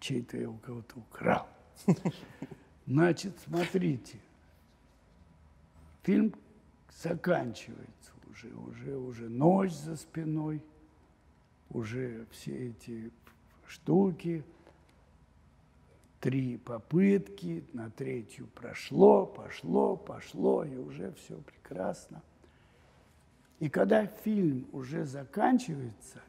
Чей-то 0.00 0.36
я 0.36 0.48
у 0.48 0.56
кого-то 0.58 0.98
украл. 0.98 1.48
Значит, 2.86 3.34
смотрите, 3.44 4.18
фильм 6.02 6.34
заканчивается 7.02 8.12
уже, 8.30 8.48
уже, 8.54 8.96
уже 8.96 9.28
ночь 9.28 9.72
за 9.72 9.96
спиной, 9.96 10.62
уже 11.70 12.26
все 12.30 12.68
эти 12.68 13.10
штуки, 13.66 14.44
три 16.20 16.56
попытки, 16.56 17.64
на 17.72 17.90
третью 17.90 18.46
прошло, 18.54 19.26
пошло, 19.26 19.96
пошло, 19.96 20.64
и 20.64 20.76
уже 20.76 21.12
все 21.12 21.36
прекрасно. 21.36 22.22
И 23.60 23.68
когда 23.68 24.06
фильм 24.06 24.66
уже 24.72 25.04
заканчивается, 25.04 26.22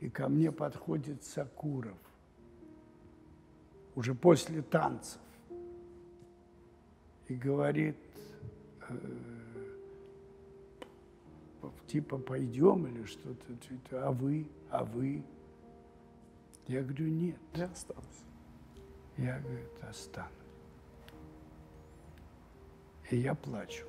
и 0.00 0.08
ко 0.08 0.28
мне 0.28 0.50
подходит 0.52 1.24
Сакуров, 1.24 1.98
уже 3.96 4.14
после 4.14 4.62
танцев, 4.62 5.20
и 7.26 7.34
говорит, 7.34 7.96
Э, 8.88 8.94
типа 11.86 12.18
пойдем 12.18 12.86
или 12.86 13.04
что-то, 13.04 14.06
а 14.06 14.12
вы, 14.12 14.48
а 14.70 14.84
вы. 14.84 15.24
Я 16.66 16.82
говорю, 16.82 17.06
нет. 17.08 17.38
Я 17.54 17.66
останусь. 17.66 18.04
Я, 19.16 19.38
говорю, 19.38 19.64
останусь. 19.88 20.32
И 23.10 23.18
я 23.18 23.34
плачу. 23.34 23.86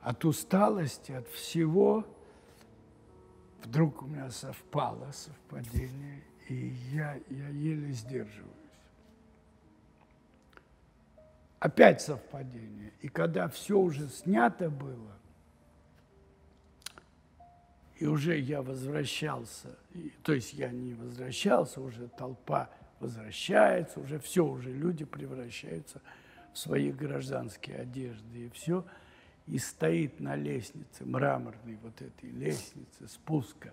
От 0.00 0.24
усталости, 0.24 1.12
от 1.12 1.28
всего, 1.28 2.06
вдруг 3.62 4.02
у 4.02 4.06
меня 4.06 4.30
совпало 4.30 5.10
совпадение, 5.12 6.22
и 6.48 6.54
я, 6.92 7.20
я 7.28 7.48
еле 7.48 7.92
сдерживаю. 7.92 8.55
Опять 11.58 12.02
совпадение. 12.02 12.92
И 13.00 13.08
когда 13.08 13.48
все 13.48 13.78
уже 13.78 14.08
снято 14.08 14.68
было, 14.70 15.16
И 17.98 18.06
уже 18.06 18.38
я 18.38 18.60
возвращался, 18.60 19.74
и, 19.94 20.12
то 20.22 20.34
есть 20.34 20.52
я 20.52 20.68
не 20.68 20.92
возвращался, 20.92 21.80
уже 21.80 22.08
толпа 22.08 22.68
возвращается, 23.00 24.00
уже 24.00 24.18
все, 24.18 24.44
уже 24.44 24.70
люди 24.70 25.06
превращаются 25.06 26.02
в 26.52 26.58
свои 26.58 26.92
гражданские 26.92 27.78
одежды 27.78 28.46
и 28.46 28.50
все. 28.50 28.84
И 29.46 29.58
стоит 29.58 30.20
на 30.20 30.36
лестнице, 30.36 31.06
мраморной 31.06 31.78
вот 31.82 32.02
этой 32.02 32.30
лестнице 32.30 33.08
спуска, 33.08 33.72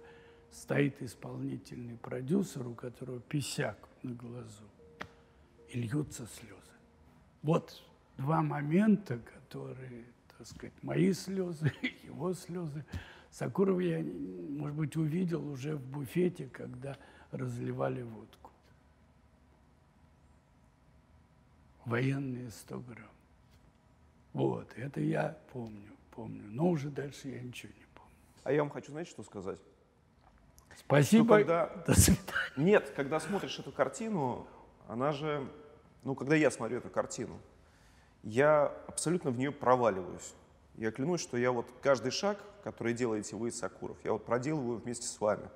стоит 0.51 1.01
исполнительный 1.01 1.97
продюсер, 1.97 2.65
у 2.65 2.75
которого 2.75 3.19
писяк 3.19 3.77
на 4.03 4.13
глазу, 4.13 4.69
и 5.69 5.81
льются 5.81 6.27
слезы. 6.27 6.62
Вот 7.43 7.81
два 8.17 8.41
момента, 8.41 9.19
которые, 9.19 10.05
так 10.37 10.47
сказать, 10.47 10.73
мои 10.81 11.13
слезы, 11.13 11.71
его 12.03 12.33
слезы. 12.33 12.83
Сакурова 13.31 13.79
я, 13.79 13.99
может 14.03 14.75
быть, 14.77 14.95
увидел 14.95 15.47
уже 15.47 15.75
в 15.75 15.81
буфете, 15.85 16.47
когда 16.47 16.97
разливали 17.31 18.01
водку. 18.03 18.51
Военные 21.85 22.49
100 22.49 22.79
грамм. 22.79 23.07
Вот, 24.33 24.71
это 24.77 25.01
я 25.01 25.37
помню, 25.51 25.91
помню. 26.11 26.43
Но 26.47 26.69
уже 26.69 26.89
дальше 26.89 27.27
я 27.27 27.41
ничего 27.41 27.73
не 27.77 27.85
помню. 27.93 28.11
А 28.43 28.51
я 28.51 28.61
вам 28.61 28.69
хочу, 28.69 28.91
знаете, 28.91 29.11
что 29.11 29.23
сказать? 29.23 29.59
Спасибо. 30.77 31.23
Что 31.25 31.33
когда- 31.35 31.83
До 31.85 31.93
свидания. 31.93 32.23
Нет, 32.55 32.93
когда 32.95 33.19
смотришь 33.19 33.59
эту 33.59 33.71
картину, 33.71 34.47
она 34.87 35.11
же, 35.11 35.47
ну, 36.03 36.15
когда 36.15 36.35
я 36.35 36.51
смотрю 36.51 36.77
эту 36.77 36.89
картину, 36.89 37.39
я 38.23 38.67
абсолютно 38.87 39.31
в 39.31 39.37
нее 39.37 39.51
проваливаюсь. 39.51 40.33
Я 40.75 40.91
клянусь, 40.91 41.21
что 41.21 41.37
я 41.37 41.51
вот 41.51 41.67
каждый 41.81 42.11
шаг, 42.11 42.37
который 42.63 42.93
делаете 42.93 43.35
вы, 43.35 43.51
Сакуров, 43.51 43.97
я 44.03 44.13
вот 44.13 44.25
проделываю 44.25 44.79
вместе 44.79 45.07
с 45.07 45.19
вами. 45.19 45.49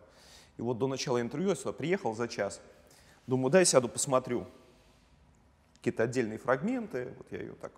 И 0.58 0.62
вот 0.62 0.78
до 0.78 0.88
начала 0.88 1.22
интервью 1.22 1.50
я 1.50 1.56
сюда 1.56 1.74
приехал 1.74 2.14
за 2.16 2.28
час. 2.28 2.62
Думаю, 3.26 3.52
дай 3.52 3.66
сяду, 3.66 3.90
посмотрю 3.90 4.48
какие-то 5.76 6.04
отдельные 6.04 6.38
фрагменты. 6.38 7.14
Вот 7.18 7.32
я 7.32 7.40
ее 7.40 7.54
так 7.54 7.72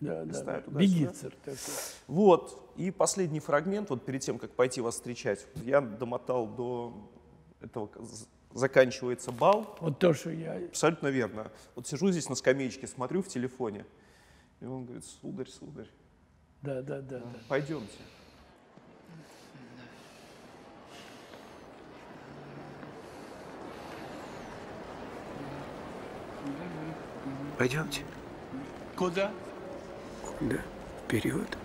Да, 0.00 0.24
да, 0.24 0.24
Листаю 0.24 0.62
да. 0.62 0.62
туда-сюда. 0.62 0.80
Бегицер. 0.80 1.34
Вот. 2.06 2.72
И 2.76 2.90
последний 2.90 3.40
фрагмент, 3.40 3.90
вот 3.90 4.04
перед 4.04 4.22
тем, 4.22 4.38
как 4.38 4.50
пойти 4.52 4.80
вас 4.80 4.94
встречать, 4.96 5.46
я 5.56 5.80
домотал 5.80 6.46
до 6.46 7.10
этого, 7.60 7.90
заканчивается 8.54 9.32
бал. 9.32 9.76
Вот 9.80 9.98
то, 9.98 10.14
что 10.14 10.30
я... 10.30 10.54
Абсолютно 10.68 11.08
верно. 11.08 11.50
Вот 11.74 11.86
сижу 11.86 12.10
здесь 12.10 12.28
на 12.28 12.36
скамеечке, 12.36 12.86
смотрю 12.86 13.22
в 13.22 13.28
телефоне, 13.28 13.84
и 14.60 14.64
он 14.64 14.84
говорит, 14.84 15.04
сударь, 15.04 15.48
сударь, 15.48 15.88
Да, 16.62 16.80
да, 16.80 17.00
да, 17.02 17.18
да. 17.18 17.38
пойдемте. 17.48 17.98
Пойдемте. 27.58 28.02
Куда? 28.96 29.32
Да, 30.40 30.56
вперед. 31.06 31.56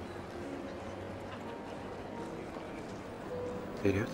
Вперед. 3.79 4.09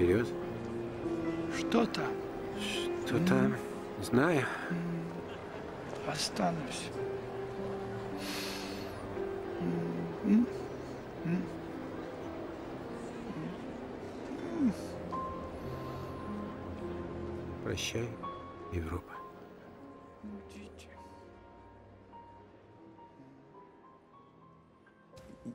Вперед. 0.00 0.26
Что 1.58 1.84
там? 1.84 2.08
Что 3.04 3.18
там? 3.26 3.54
Знаю. 4.00 4.46
Останусь. 6.06 6.88
Прощай, 17.62 18.08
Европа. 18.72 19.12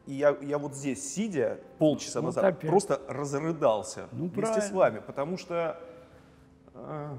И 0.06 0.14
я, 0.14 0.36
я 0.42 0.58
вот 0.58 0.76
здесь, 0.76 1.14
сидя 1.14 1.60
полчаса 1.80 2.22
Вот 2.22 2.28
назад, 2.28 2.44
опять. 2.46 2.70
просто 2.70 3.02
разрыдался 3.08 4.08
Ну, 4.12 4.28
вместе 4.28 4.62
с 4.62 4.70
правильно. 4.70 4.78
вами, 4.78 5.00
потому 5.00 5.38
что 5.38 5.80
э, 6.74 7.18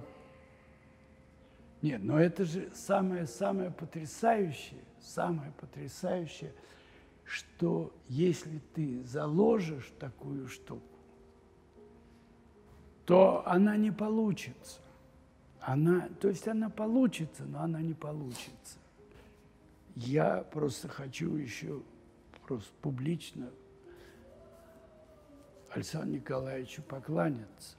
Нет, 1.83 2.03
но 2.03 2.19
это 2.21 2.45
же 2.45 2.71
самое-самое 2.75 3.71
потрясающее, 3.71 4.83
самое 5.01 5.53
потрясающее, 5.61 6.53
что 7.25 7.93
если 8.09 8.61
ты 8.75 9.03
заложишь 9.05 9.93
такую 9.99 10.49
штуку, 10.49 10.83
то 13.05 13.43
она 13.47 13.77
не 13.77 13.91
получится. 13.93 14.81
Она, 15.61 16.09
то 16.21 16.29
есть 16.29 16.47
она 16.49 16.71
получится, 16.71 17.45
но 17.45 17.61
она 17.63 17.81
не 17.81 17.95
получится. 17.95 18.79
Я 19.97 20.45
просто 20.53 20.89
хочу 20.89 21.35
еще 21.37 21.81
просто 22.47 22.73
публично 22.81 23.51
Александру 25.71 26.15
Николаевичу 26.15 26.83
покланяться. 26.83 27.77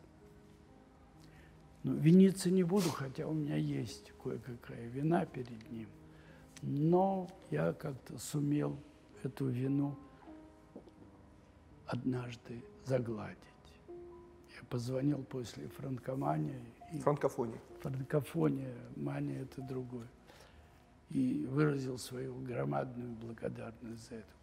Ну, 1.84 1.96
виниться 1.96 2.52
не 2.52 2.64
буду, 2.64 2.90
хотя 2.90 3.28
у 3.28 3.34
меня 3.34 3.56
есть 3.56 4.12
кое-какая 4.22 4.88
вина 4.88 5.26
перед 5.26 5.72
ним. 5.72 5.88
Но 6.62 7.30
я 7.50 7.74
как-то 7.74 8.18
сумел 8.18 8.78
эту 9.24 9.48
вину 9.48 9.96
однажды 11.86 12.62
загладить. 12.86 13.38
Я 13.88 14.64
позвонил 14.70 15.24
после 15.24 15.68
франкомании, 15.70 16.60
и 16.92 17.00
франкофония. 17.00 17.60
франкофония, 17.80 18.76
мания– 18.96 19.42
это 19.44 19.62
другое. 19.62 20.08
И 21.10 21.46
выразил 21.50 21.98
свою 21.98 22.36
громадную 22.42 23.12
благодарность 23.14 24.04
за 24.10 24.16
картину. 24.18 24.37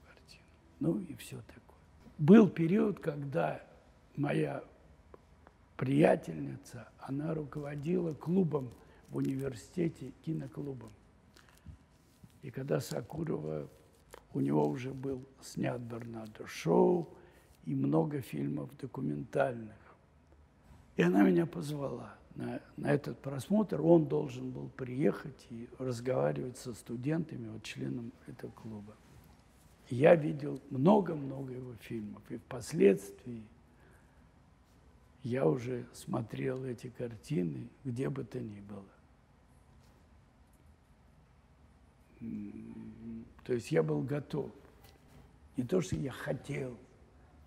Ну 0.81 0.99
и 0.99 1.15
все 1.15 1.37
такое. 1.37 1.63
Был 2.19 2.49
период, 2.49 3.01
когда 3.01 3.61
моя 4.17 4.63
приятельница, 5.77 6.89
она 6.99 7.35
руководила 7.35 8.15
клубом 8.15 8.71
в 9.09 9.17
университете, 9.17 10.13
киноклубом. 10.25 10.93
И 12.43 12.51
когда 12.51 12.81
Сакурова, 12.81 13.69
у 14.33 14.41
него 14.41 14.67
уже 14.67 14.93
был 14.93 15.25
снят 15.41 15.81
Бернардо 15.81 16.47
Шоу 16.47 17.09
и 17.65 17.75
много 17.75 18.21
фильмов 18.21 18.71
документальных. 18.77 19.77
И 20.97 21.03
она 21.03 21.23
меня 21.23 21.47
позвала 21.47 22.15
на, 22.35 22.61
на 22.77 22.93
этот 22.93 23.21
просмотр. 23.21 23.81
Он 23.81 24.07
должен 24.07 24.51
был 24.51 24.69
приехать 24.69 25.47
и 25.51 25.69
разговаривать 25.79 26.59
со 26.59 26.75
студентами, 26.75 27.49
вот 27.49 27.63
членом 27.63 28.13
этого 28.27 28.51
клуба. 28.51 28.95
Я 29.91 30.15
видел 30.15 30.61
много-много 30.71 31.53
его 31.53 31.75
фильмов. 31.75 32.23
И 32.31 32.39
впоследствии 32.39 33.45
я 35.23 35.47
уже 35.47 35.87
смотрел 35.93 36.65
эти 36.65 36.89
картины, 36.89 37.69
где 37.85 38.09
бы 38.09 38.25
то 38.25 38.41
ни 38.41 38.61
было. 38.61 38.85
То 43.45 43.53
есть 43.53 43.71
я 43.71 43.83
был 43.83 44.01
готов. 44.03 44.51
Не 45.57 45.65
то, 45.65 45.81
что 45.81 45.97
я 45.97 46.11
хотел, 46.11 46.77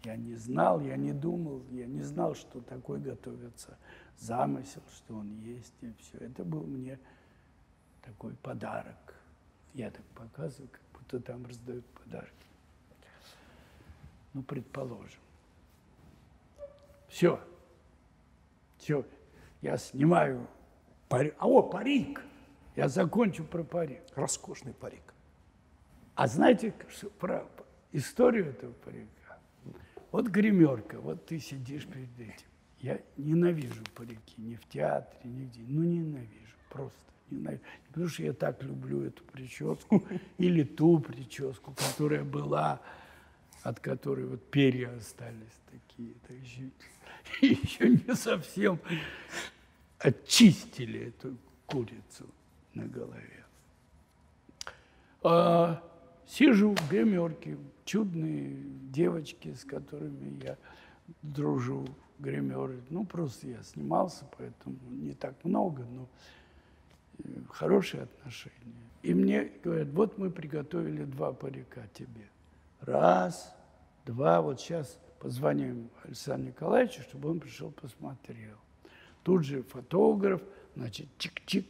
я 0.04 0.16
не 0.16 0.36
знал, 0.36 0.80
я 0.80 0.96
не 0.96 1.12
думал, 1.12 1.64
я 1.72 1.86
не 1.86 2.02
знал, 2.02 2.36
что 2.36 2.62
такой 2.62 3.00
готовится 3.00 3.78
замысел, 4.18 4.82
что 4.96 5.16
он 5.16 5.32
есть, 5.42 5.74
и 5.82 5.92
все. 6.00 6.20
Это 6.20 6.46
был 6.46 6.64
мне 6.64 7.00
такой 8.04 8.34
подарок. 8.36 9.16
Я 9.74 9.92
так 9.92 10.06
показываю, 10.16 10.70
как 10.70 10.82
будто 11.08 11.20
там 11.26 11.46
раздают 11.46 11.86
подарки. 11.86 12.32
Ну, 14.34 14.44
предположим. 14.44 15.20
Все. 17.08 17.40
Все. 18.78 19.06
Я 19.62 19.78
снимаю 19.78 20.48
парик. 21.08 21.36
А, 21.40 21.48
о, 21.48 21.64
парик! 21.64 22.22
Я 22.76 22.90
закончу 22.90 23.44
про 23.44 23.64
парик. 23.64 24.02
Роскошный 24.16 24.74
парик. 24.74 25.14
А 26.16 26.28
знаете 26.28 26.74
что 26.90 27.10
про 27.10 27.48
историю 27.92 28.50
этого 28.50 28.74
парика? 28.74 29.40
Вот 30.12 30.28
гримерка, 30.28 31.00
вот 31.00 31.26
ты 31.26 31.40
сидишь 31.40 31.86
перед 31.86 32.20
этим. 32.20 32.48
Я 32.80 33.02
ненавижу 33.18 33.84
парики, 33.96 34.36
ни 34.38 34.56
в 34.56 34.66
театре, 34.70 35.20
нигде. 35.24 35.62
Ну, 35.68 35.84
ненавижу, 35.84 36.56
просто 36.70 37.00
ненавижу. 37.32 37.62
Не 37.62 37.88
потому 37.88 38.08
что 38.08 38.24
я 38.24 38.34
так 38.34 38.64
люблю 38.64 39.04
эту 39.04 39.24
прическу 39.24 40.04
или 40.38 40.64
ту 40.64 41.00
прическу, 41.00 41.74
которая 41.74 42.24
была, 42.24 42.82
от 43.64 43.80
которой 43.80 44.26
вот 44.26 44.50
перья 44.50 44.96
остались 44.96 45.60
такие. 45.72 46.14
Это 46.24 46.34
еще, 46.34 46.70
еще 47.42 47.90
не 47.90 48.16
совсем 48.16 48.80
очистили 50.00 51.08
эту 51.08 51.38
курицу 51.66 52.30
на 52.74 52.86
голове. 52.86 53.46
А 55.24 55.84
сижу 56.26 56.76
в 56.76 56.90
гримерке, 56.90 57.58
чудные 57.84 58.56
девочки, 58.92 59.54
с 59.54 59.64
которыми 59.64 60.44
я 60.44 60.58
дружу, 61.22 61.88
гримеры. 62.20 62.82
Ну, 62.90 63.06
просто 63.06 63.48
я 63.48 63.64
снимался, 63.64 64.26
поэтому 64.38 64.78
не 64.90 65.14
так 65.14 65.44
много, 65.44 65.84
но 65.84 66.08
хорошие 67.50 68.04
отношения. 68.04 68.90
И 69.02 69.14
мне 69.14 69.52
говорят, 69.64 69.90
вот 69.90 70.18
мы 70.18 70.30
приготовили 70.30 71.06
два 71.06 71.34
парика 71.34 71.88
тебе. 71.94 72.30
Раз, 72.82 73.56
два, 74.06 74.42
вот 74.42 74.60
сейчас 74.60 75.00
позвоним 75.20 75.90
Александру 76.04 76.50
Николаевичу, 76.50 77.02
чтобы 77.04 77.30
он 77.30 77.40
пришел 77.40 77.72
посмотрел. 77.72 78.58
Тут 79.24 79.46
же 79.46 79.64
фотограф, 79.64 80.42
значит, 80.76 81.08
чик-чик, 81.18 81.66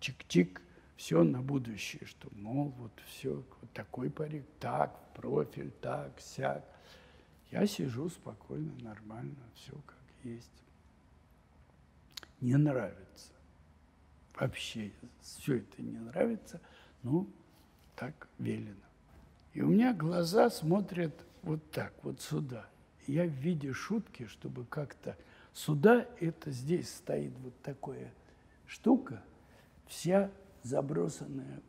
чик-чик, 0.00 0.60
все 0.96 1.22
на 1.22 1.42
будущее, 1.42 2.06
что, 2.06 2.28
мол, 2.32 2.72
вот 2.78 2.92
все, 3.06 3.34
вот 3.34 3.70
такой 3.72 4.10
парик, 4.10 4.44
так, 4.58 5.12
профиль, 5.14 5.70
так, 5.80 6.18
сяк. 6.20 6.64
Я 7.50 7.66
сижу 7.66 8.08
спокойно, 8.08 8.72
нормально, 8.80 9.36
все 9.54 9.72
как 9.86 9.98
есть. 10.24 10.50
Не 12.40 12.56
нравится. 12.56 13.35
Вообще 14.38 14.92
все 15.20 15.58
это 15.58 15.82
не 15.82 15.98
нравится, 15.98 16.60
ну, 17.02 17.28
так 17.94 18.28
велено. 18.38 18.76
И 19.54 19.62
у 19.62 19.68
меня 19.68 19.94
глаза 19.94 20.50
смотрят 20.50 21.14
вот 21.42 21.70
так, 21.70 21.94
вот 22.02 22.20
сюда. 22.20 22.66
Я 23.06 23.24
в 23.24 23.32
виде 23.32 23.72
шутки, 23.72 24.26
чтобы 24.26 24.64
как-то... 24.66 25.16
Сюда 25.54 26.06
это 26.20 26.50
здесь 26.50 26.94
стоит 26.94 27.32
вот 27.38 27.54
такая 27.62 28.12
штука, 28.66 29.22
вся 29.86 30.30
забросанная 30.62 31.62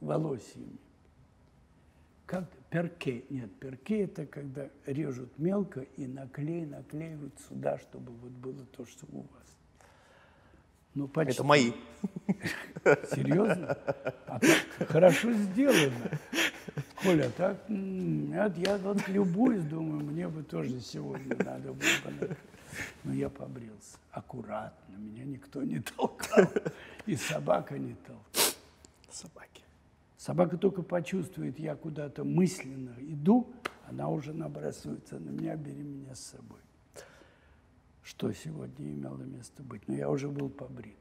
волосьями. 0.00 0.78
Как 2.24 2.48
перке? 2.70 3.24
Нет, 3.28 3.54
перке 3.60 4.04
это 4.04 4.24
когда 4.24 4.70
режут 4.86 5.38
мелко 5.38 5.80
и 5.98 6.06
наклей 6.06 6.64
наклеивают 6.64 7.38
сюда, 7.46 7.78
чтобы 7.78 8.12
вот 8.12 8.32
было 8.32 8.64
то, 8.66 8.86
что 8.86 9.06
у 9.12 9.20
вас. 9.20 9.53
Ну, 10.94 11.08
почти. 11.08 11.32
Это 11.32 11.44
мои. 11.44 11.72
Серьезно? 13.12 13.76
А 14.26 14.38
так 14.38 14.88
хорошо 14.88 15.32
сделано. 15.32 16.10
Коля, 17.02 17.30
так, 17.36 17.58
нет, 17.68 18.56
я 18.58 18.78
вот 18.78 19.06
любуюсь, 19.08 19.64
думаю, 19.64 20.04
мне 20.04 20.28
бы 20.28 20.42
тоже 20.42 20.80
сегодня 20.80 21.36
надо 21.44 21.72
было 21.72 22.18
бы. 22.20 22.36
Но 23.04 23.12
я 23.12 23.28
побрился 23.28 23.98
аккуратно, 24.10 24.96
меня 24.96 25.24
никто 25.24 25.62
не 25.62 25.80
толкал. 25.80 26.46
И 27.06 27.16
собака 27.16 27.78
не 27.78 27.94
толкала. 27.94 28.54
Собаки. 29.10 29.62
Собака 30.16 30.56
только 30.56 30.82
почувствует, 30.82 31.58
я 31.58 31.76
куда-то 31.76 32.24
мысленно 32.24 32.94
иду, 33.00 33.52
она 33.86 34.08
уже 34.08 34.32
набрасывается 34.32 35.18
на 35.18 35.30
меня, 35.30 35.56
бери 35.56 35.82
меня 35.82 36.14
с 36.14 36.20
собой. 36.20 36.60
Что 38.04 38.32
сегодня 38.32 38.92
имело 38.92 39.22
место 39.22 39.62
быть. 39.62 39.88
Но 39.88 39.94
я 39.94 40.10
уже 40.10 40.28
был 40.28 40.50
побрит. 40.50 40.96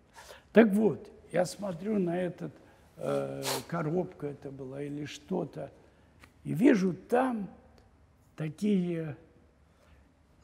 Так 0.54 0.72
вот, 0.72 1.12
я 1.32 1.46
смотрю 1.46 2.00
на 2.00 2.18
этот, 2.18 2.54
э, 2.98 3.44
коробка 3.68 4.28
это 4.28 4.52
была 4.52 4.82
или 4.82 5.06
что-то, 5.06 5.72
и 6.44 6.54
вижу 6.54 6.94
там 6.94 7.50
такие 8.36 9.18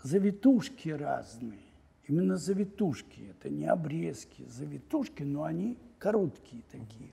завитушки 0.04 0.90
разные. 0.90 1.60
Именно 2.08 2.38
завитушки, 2.38 3.22
это 3.30 3.50
не 3.50 3.66
обрезки, 3.66 4.46
завитушки, 4.48 5.24
но 5.24 5.44
они 5.44 5.78
короткие 6.00 6.64
такие. 6.72 7.12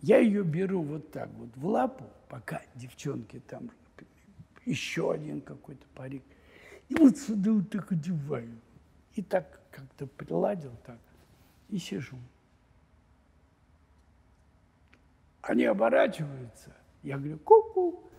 Я 0.00 0.18
ее 0.18 0.44
беру 0.44 0.82
вот 0.82 1.10
так 1.10 1.28
вот 1.34 1.50
в 1.56 1.66
лапу, 1.66 2.04
пока 2.28 2.62
девчонки 2.74 3.40
там 3.40 3.70
еще 4.64 5.12
один 5.12 5.40
какой-то 5.40 5.84
парик. 5.94 6.22
И 6.90 6.94
вот 6.96 7.16
сюда 7.16 7.52
вот 7.52 7.70
так 7.70 7.92
одеваю. 7.92 8.60
И 9.14 9.22
так 9.22 9.60
как-то 9.70 10.06
приладил 10.06 10.72
так. 10.84 10.98
И 11.68 11.78
сижу. 11.78 12.18
Они 15.40 15.64
оборачиваются. 15.64 16.76
Я 17.02 17.16
говорю, 17.16 17.38
ку-ку. 17.38 18.10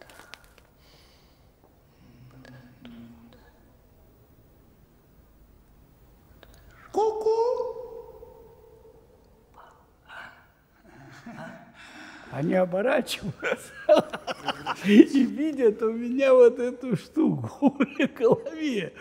Они 12.31 12.53
оборачиваются 12.53 13.73
и 14.85 15.23
видят 15.23 15.81
у 15.81 15.91
меня 15.91 16.33
вот 16.33 16.59
эту 16.59 16.95
штуку 16.95 17.69
в 17.79 18.13
голове. 18.13 18.93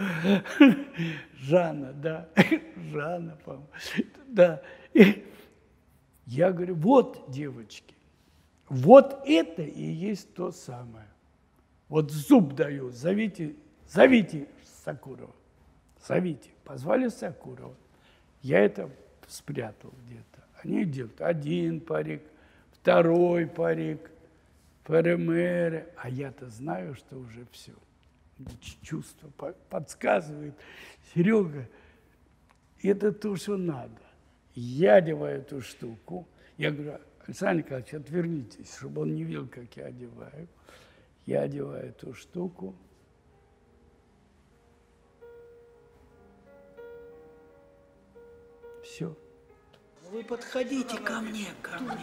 Жанна, 1.41 1.93
да, 1.93 2.28
Жанна, 2.91 3.39
по-моему, 3.45 3.68
да. 4.26 4.62
И 4.93 5.24
я 6.26 6.53
говорю, 6.53 6.74
вот, 6.76 7.24
девочки, 7.28 7.95
вот 8.68 9.22
это 9.26 9.62
и 9.62 9.83
есть 9.83 10.35
то 10.35 10.51
самое. 10.51 11.07
Вот 11.89 12.11
зуб 12.11 12.55
даю, 12.55 12.91
зовите, 12.91 13.57
зовите 13.89 14.47
Сакурова, 14.85 15.35
зовите. 16.07 16.51
Позвали 16.64 17.09
Сакурова. 17.09 17.74
Я 18.43 18.61
это 18.61 18.89
спрятал 19.26 19.93
где-то. 20.07 20.45
Они 20.62 20.85
делают 20.85 21.20
один 21.20 21.81
парик– 21.81 22.22
второй 22.81 23.47
парик, 23.47 24.11
ФРМР, 24.85 25.87
а 25.97 26.09
я-то 26.09 26.49
знаю, 26.49 26.95
что 26.95 27.16
уже 27.16 27.47
все. 27.53 27.72
Чувство 28.83 29.28
подсказывает. 29.68 30.55
Серега, 31.14 31.68
это 32.83 33.12
то, 33.12 33.37
что 33.37 33.57
надо. 33.57 34.01
Я 34.55 34.95
одеваю 34.97 35.41
эту 35.41 35.61
штуку. 35.61 36.26
Я 36.57 36.70
говорю, 36.70 36.99
Александр 37.26 37.64
Николаевич, 37.64 37.95
отвернитесь, 37.95 38.76
чтобы 38.76 39.03
он 39.03 39.14
не 39.14 39.24
видел, 39.24 39.47
как 39.47 39.76
я 39.76 39.87
одеваю. 39.87 40.49
Я 41.26 41.43
одеваю 41.43 41.89
эту 41.91 42.14
штуку. 42.14 42.74
Все. 48.83 49.16
Вы 50.11 50.24
подходите 50.24 50.98
ко 50.98 51.20
мне, 51.20 51.46
ко 51.62 51.78
мне. 51.78 51.94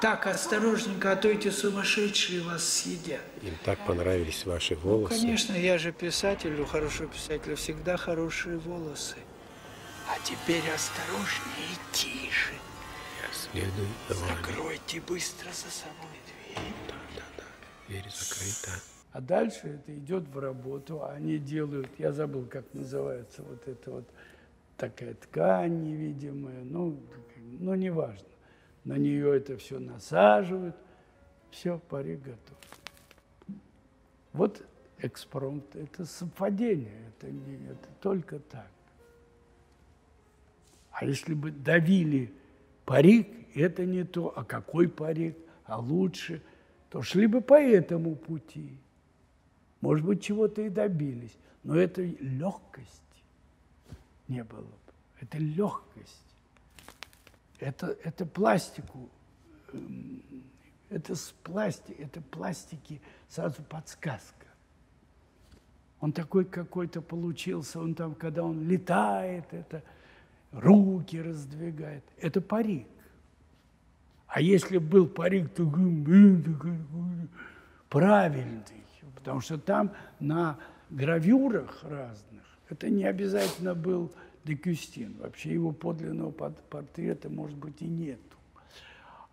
Так, 0.00 0.26
осторожненько, 0.26 1.12
а 1.12 1.16
то 1.16 1.28
эти 1.28 1.50
сумасшедшие 1.50 2.40
вас 2.40 2.64
съедят. 2.64 3.20
Им 3.42 3.54
так 3.62 3.78
понравились 3.84 4.46
ваши 4.46 4.74
волосы. 4.74 5.14
Ну, 5.14 5.20
конечно, 5.20 5.52
я 5.52 5.76
же 5.76 5.92
писатель, 5.92 6.58
у 6.58 6.64
хорошего 6.64 7.08
писателя 7.08 7.54
всегда 7.56 7.98
хорошие 7.98 8.56
волосы. 8.56 9.16
А 10.08 10.18
теперь 10.24 10.62
осторожнее 10.74 11.68
и 11.72 11.94
тише. 11.94 12.54
Я 13.20 13.34
следую 13.34 13.88
за 14.08 14.14
вами. 14.14 14.36
Закройте 14.36 15.00
быстро 15.02 15.50
за 15.50 15.70
собой 15.70 16.16
дверь. 16.24 16.72
Да, 16.88 16.94
да, 17.16 17.22
да. 17.36 17.44
Дверь 17.86 18.10
закрыта. 18.10 18.82
А 19.12 19.20
дальше 19.20 19.78
это 19.78 19.94
идет 19.94 20.26
в 20.26 20.38
работу, 20.38 21.04
они 21.04 21.36
делают, 21.36 21.90
я 21.98 22.12
забыл, 22.12 22.46
как 22.46 22.64
называется 22.72 23.42
вот 23.42 23.68
это 23.68 23.90
вот 23.90 24.08
такая 24.78 25.12
ткань 25.14 25.82
невидимая, 25.82 26.64
ну, 26.64 26.98
ну, 27.60 27.74
неважно. 27.74 28.28
На 28.84 28.98
нее 28.98 29.36
это 29.36 29.56
все 29.56 29.78
насаживают, 29.78 30.76
все, 31.50 31.78
парик 31.78 32.22
готов. 32.22 32.58
Вот 34.32 34.64
экспромт– 34.98 35.64
это 35.76 36.04
совпадение, 36.04 37.08
это, 37.08 37.30
не, 37.30 37.66
это 37.66 37.88
только 38.00 38.38
так. 38.38 38.70
А 40.90 41.04
если 41.04 41.34
бы 41.34 41.50
давили 41.50 42.32
парик, 42.84 43.28
это 43.54 43.84
не 43.84 44.04
то, 44.04 44.32
а 44.36 44.44
какой 44.44 44.88
парик, 44.88 45.36
а 45.64 45.78
лучше, 45.78 46.42
то 46.90 47.02
шли 47.02 47.26
бы 47.26 47.40
по 47.40 47.60
этому 47.60 48.16
пути. 48.16 48.78
Может 49.80 50.06
быть, 50.06 50.22
чего-то 50.22 50.62
и 50.62 50.68
добились, 50.68 51.36
но 51.62 51.76
это 51.76 52.02
легкость 52.02 53.02
не 54.32 54.44
было 54.44 54.62
бы. 54.62 54.92
Это 55.20 55.38
легкость. 55.38 56.31
Это, 57.62 57.96
это 58.02 58.26
пластику. 58.26 59.08
Эм, 59.72 60.20
это 60.90 61.14
с 61.14 61.32
пласти, 61.44 61.92
это 61.92 62.20
пластики 62.20 63.00
сразу 63.28 63.62
подсказка. 63.62 64.46
Он 66.00 66.12
такой 66.12 66.44
какой-то 66.44 67.00
получился, 67.00 67.78
он 67.78 67.94
там, 67.94 68.16
когда 68.16 68.42
он 68.42 68.68
летает, 68.68 69.44
это 69.52 69.82
руки 70.50 71.22
раздвигает. 71.22 72.02
Это 72.18 72.40
парик. 72.40 72.88
А 74.26 74.40
если 74.40 74.78
был 74.78 75.06
парик 75.06 75.54
такой, 75.54 76.04
правильный, 77.88 78.64
потому 79.14 79.40
что 79.40 79.56
там 79.56 79.92
на 80.18 80.58
гравюрах 80.90 81.84
разных, 81.84 82.42
это 82.68 82.90
не 82.90 83.04
обязательно 83.04 83.76
был 83.76 84.12
Декюстин. 84.44 85.16
Вообще 85.18 85.52
его 85.52 85.72
подлинного 85.72 86.30
портрета, 86.30 87.28
может 87.30 87.56
быть, 87.56 87.80
и 87.82 87.86
нету. 87.86 88.20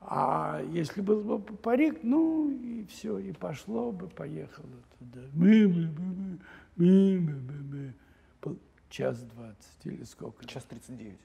А 0.02 0.62
если 0.72 1.02
был 1.02 1.22
бы 1.22 1.40
парик, 1.58 2.00
ну 2.04 2.50
и 2.52 2.86
все, 2.86 3.18
и 3.20 3.32
пошло 3.34 3.92
бы, 3.92 4.08
поехало 4.08 4.70
туда. 4.98 5.20
Мы-мы-мы-мы-мы-мы-мы. 5.34 7.94
Пол- 8.40 8.58
Час 8.90 9.22
двадцать 9.24 9.86
или 9.86 10.04
сколько? 10.04 10.46
Час 10.46 10.64
39. 10.64 11.18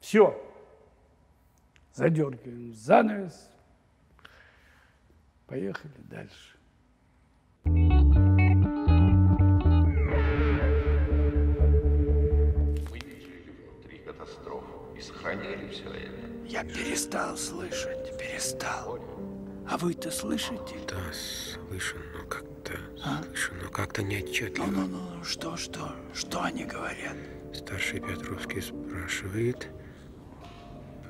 Все. 0.00 0.40
Задергаем 1.94 2.74
занавес. 2.74 3.50
Поехали 5.46 5.92
дальше. 6.10 6.56
Сохранили 15.06 15.68
все 15.68 15.90
это. 15.90 16.46
Я 16.46 16.64
перестал 16.64 17.36
слышать, 17.36 18.18
перестал. 18.18 18.98
А 19.68 19.78
вы-то 19.78 20.10
слышите? 20.10 20.76
Да, 20.86 21.00
слышен, 21.12 22.00
но 22.16 22.24
как-то... 22.26 22.74
Слышен, 23.24 23.54
но 23.62 23.70
как-то 23.70 24.02
неотчетливо. 24.02 24.66
Ну-ну-ну, 24.66 25.24
что, 25.24 25.56
что, 25.56 25.92
что 26.12 26.42
они 26.42 26.64
говорят? 26.64 27.16
Старший 27.54 28.00
Петровский 28.00 28.60
спрашивает, 28.60 29.68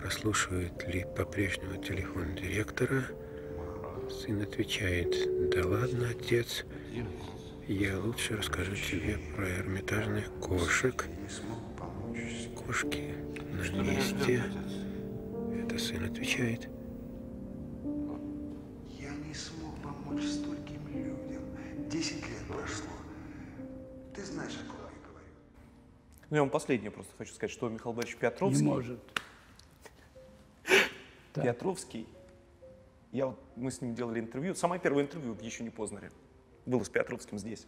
прослушивает 0.01 0.87
ли 0.87 1.05
по-прежнему 1.17 1.83
телефон 1.83 2.35
директора. 2.37 3.05
Сын 4.11 4.43
отвечает, 4.43 5.51
да 5.51 5.67
ладно, 5.67 6.11
отец, 6.11 6.65
я 7.67 7.99
лучше 7.99 8.37
расскажу 8.37 8.77
тебе 8.77 9.19
про 9.35 9.49
эрмитажных 9.49 10.31
кошек. 10.41 11.07
Кошки 12.67 13.15
на 13.55 13.83
месте. 13.83 14.43
Это 15.63 15.79
сын 15.79 16.05
отвечает. 16.05 16.69
Я 18.89 19.11
не 19.27 19.35
смог 19.35 19.75
помочь 19.83 20.25
стольким 20.25 20.87
людям. 20.89 21.43
Десять 21.89 22.27
лет 22.29 22.47
прошло. 22.49 22.91
Ты 24.15 24.25
знаешь, 24.25 24.53
о 24.55 24.71
ком 24.71 24.81
я 24.81 25.09
говорю. 25.09 25.27
Ну, 26.31 26.37
я 26.37 26.43
вам 26.43 26.51
последнее 26.51 26.91
просто 26.91 27.13
хочу 27.17 27.33
сказать, 27.35 27.51
что 27.51 27.69
Михаил 27.69 27.93
Борисович 27.95 28.23
Не 28.23 28.29
Петровский, 28.29 28.65
может. 28.65 29.01
Да. 31.35 31.43
Петровский, 31.53 32.07
я 33.13 33.27
вот, 33.27 33.41
мы 33.57 33.71
с 33.71 33.81
ним 33.81 33.95
делали 33.95 34.21
интервью, 34.21 34.55
самое 34.55 34.81
первое 34.81 35.05
интервью 35.05 35.35
в 35.35 35.43
еще 35.43 35.65
не 35.65 35.71
Познере, 35.71 36.11
было 36.67 36.83
с 36.83 36.89
Петровским 36.89 37.39
здесь. 37.39 37.67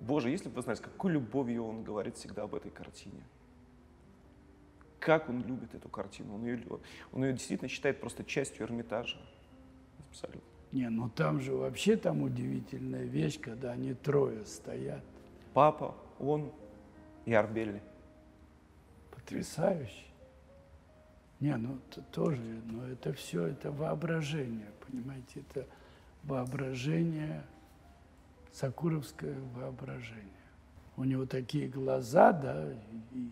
Боже, 0.00 0.30
если 0.30 0.48
бы 0.48 0.56
вы 0.56 0.62
знали, 0.62 0.76
с 0.76 0.80
какой 0.80 1.12
любовью 1.12 1.64
он 1.64 1.84
говорит 1.84 2.16
всегда 2.16 2.42
об 2.42 2.54
этой 2.54 2.70
картине. 2.70 3.22
Как 5.04 5.28
он 5.28 5.42
любит 5.42 5.74
эту 5.74 5.88
картину. 5.88 6.36
Он 6.36 6.44
ее, 6.44 6.62
он 7.12 7.24
ее 7.24 7.32
действительно 7.32 7.68
считает 7.68 8.00
просто 8.00 8.22
частью 8.24 8.66
Эрмитажа. 8.66 9.16
Абсолютно. 10.08 10.40
Не, 10.70 10.88
ну 10.88 11.10
там 11.10 11.40
же 11.40 11.52
вообще 11.52 11.96
там 11.96 12.22
удивительная 12.22 13.02
вещь, 13.04 13.40
когда 13.40 13.72
они 13.72 13.94
трое 13.94 14.46
стоят. 14.46 15.02
Папа, 15.54 15.96
он 16.20 16.52
и 17.26 17.34
Арбелли. 17.34 17.82
Потрясающе. 19.10 20.04
Не, 21.40 21.56
ну 21.56 21.78
т- 21.90 22.00
тоже, 22.12 22.40
но 22.66 22.86
это 22.86 23.12
все, 23.12 23.46
это 23.48 23.72
воображение, 23.72 24.70
понимаете, 24.86 25.40
это 25.40 25.66
воображение, 26.22 27.42
сакуровское 28.52 29.36
воображение. 29.56 30.28
У 30.96 31.02
него 31.02 31.26
такие 31.26 31.66
глаза, 31.66 32.32
да, 32.32 32.72
и 33.10 33.28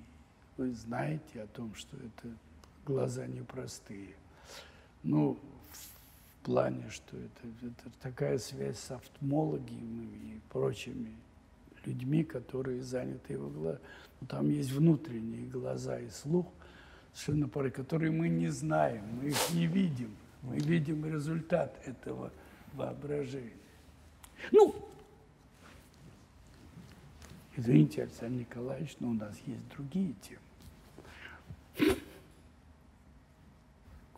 вы 0.61 0.75
знаете 0.75 1.43
о 1.43 1.47
том, 1.47 1.75
что 1.75 1.97
это 1.97 2.29
глаза 2.85 3.27
непростые. 3.27 4.15
Ну, 5.03 5.39
в 5.73 6.45
плане, 6.45 6.85
что 6.91 7.17
это, 7.17 7.67
это 7.67 7.91
такая 8.03 8.37
связь 8.39 8.79
с 8.79 8.91
офтмологами 8.91 10.05
и 10.05 10.41
прочими 10.51 11.15
людьми, 11.87 12.25
которые 12.25 12.83
заняты 12.83 13.33
его 13.33 13.49
глазами. 13.49 13.83
Там 14.29 14.51
есть 14.51 14.71
внутренние 14.73 15.47
глаза 15.47 15.99
и 15.99 16.11
слух, 16.11 16.47
совершенно 17.15 17.49
порой, 17.49 17.71
которые 17.71 18.13
мы 18.13 18.29
не 18.29 18.49
знаем, 18.49 19.03
мы 19.17 19.31
их 19.31 19.55
не 19.55 19.67
видим. 19.67 20.15
Мы 20.43 20.59
видим 20.59 21.07
результат 21.07 21.75
этого 21.87 22.31
воображения. 22.75 23.53
Ну, 24.53 24.75
извините, 27.57 28.03
Александр 28.03 28.41
Николаевич, 28.41 28.97
но 29.01 29.09
у 29.09 29.15
нас 29.15 29.39
есть 29.47 29.67
другие 29.71 30.13
темы. 30.21 30.41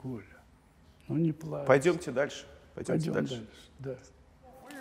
Коля, 0.03 0.25
ну 1.09 1.17
не 1.17 1.33
плачь. 1.33 1.67
Пойдемте 1.67 2.11
дальше. 2.11 2.47
Пойдемте 2.75 3.11
Пойдем 3.11 3.13
дальше. 3.13 3.35
дальше. 3.37 3.71
Да. 3.79 3.97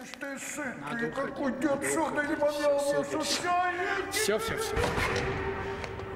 Ишь 0.04 0.10
ты, 0.20 0.40
сын, 0.40 0.74
ты 1.00 1.12
какой 1.12 1.52
дед 1.60 1.84
сюда 1.86 2.26
не 2.26 2.36
понравился. 2.36 3.22
Все, 4.12 4.40
все, 4.40 4.58
все. 4.58 4.76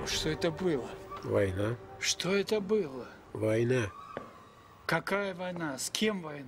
Что 0.07 0.29
это 0.29 0.51
было? 0.51 0.87
Война, 1.23 1.75
Что 1.99 2.35
это 2.35 2.61
было? 2.61 3.07
война 3.33 3.91
Какая 4.85 5.33
война? 5.33 5.77
С 5.77 5.89
кем 5.89 6.21
война? 6.21 6.47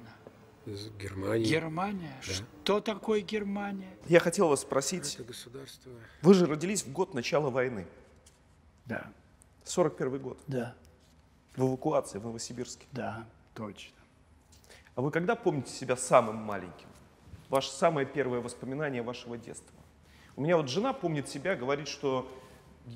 с 0.66 0.90
Германией. 1.00 1.50
Германия? 1.50 2.14
Что 2.22 2.82
такое 2.82 3.22
Германия? 3.22 3.90
Я 4.08 4.20
хотел 4.20 4.50
вас 4.50 4.62
спросить, 4.62 5.16
Это 5.16 5.24
государство 5.24 5.92
вы 6.22 6.34
же 6.34 6.46
родились 6.46 6.84
в 6.84 6.92
год 6.92 7.14
начала 7.14 7.50
войны, 7.50 7.88
Да, 8.86 9.08
41 9.64 10.20
год, 10.20 10.38
да, 10.48 10.76
в 11.58 11.68
эвакуации 11.68 12.20
в 12.20 12.24
Новосибирске. 12.24 12.86
да, 12.92 13.26
точно. 13.54 13.94
А 14.96 15.02
вы 15.02 15.12
когда 15.12 15.36
помните 15.36 15.72
себя 15.72 15.96
самым 15.96 16.38
маленьким? 16.38 16.88
Ваше 17.50 17.70
самое 17.70 18.08
первое 18.08 18.40
воспоминание 18.40 19.02
вашего 19.02 19.38
детства? 19.38 19.76
У 20.36 20.42
меня 20.42 20.58
вот 20.58 20.70
жена 20.70 20.94
помнит 20.94 21.28
себя, 21.28 21.56
говорит, 21.56 21.88
что 21.88 22.32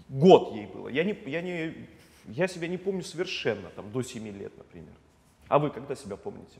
год 0.10 0.54
ей 0.54 0.68
было. 0.68 0.88
Я, 0.88 1.04
не, 1.04 1.14
я, 1.26 1.42
не, 1.42 1.88
я 2.26 2.48
себя 2.48 2.68
не 2.68 2.78
помню 2.78 3.04
совершенно, 3.04 3.70
там, 3.70 3.92
до 3.92 4.02
7 4.04 4.28
лет, 4.28 4.56
например. 4.58 4.94
А 5.48 5.60
вы 5.60 5.70
когда 5.70 5.96
себя 5.96 6.18
помните? 6.18 6.60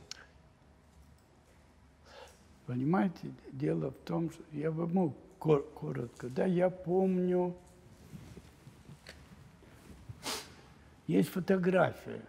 Понимаете, 2.66 3.32
дело 3.52 3.90
в 3.90 4.06
том, 4.06 4.30
что 4.30 4.42
я 4.52 4.70
бы 4.70 4.86
мог 4.86 5.14
кор- 5.38 5.64
коротко, 5.74 6.28
да, 6.28 6.46
я 6.46 6.70
помню, 6.70 7.54
есть 11.06 11.28
фотография, 11.30 12.22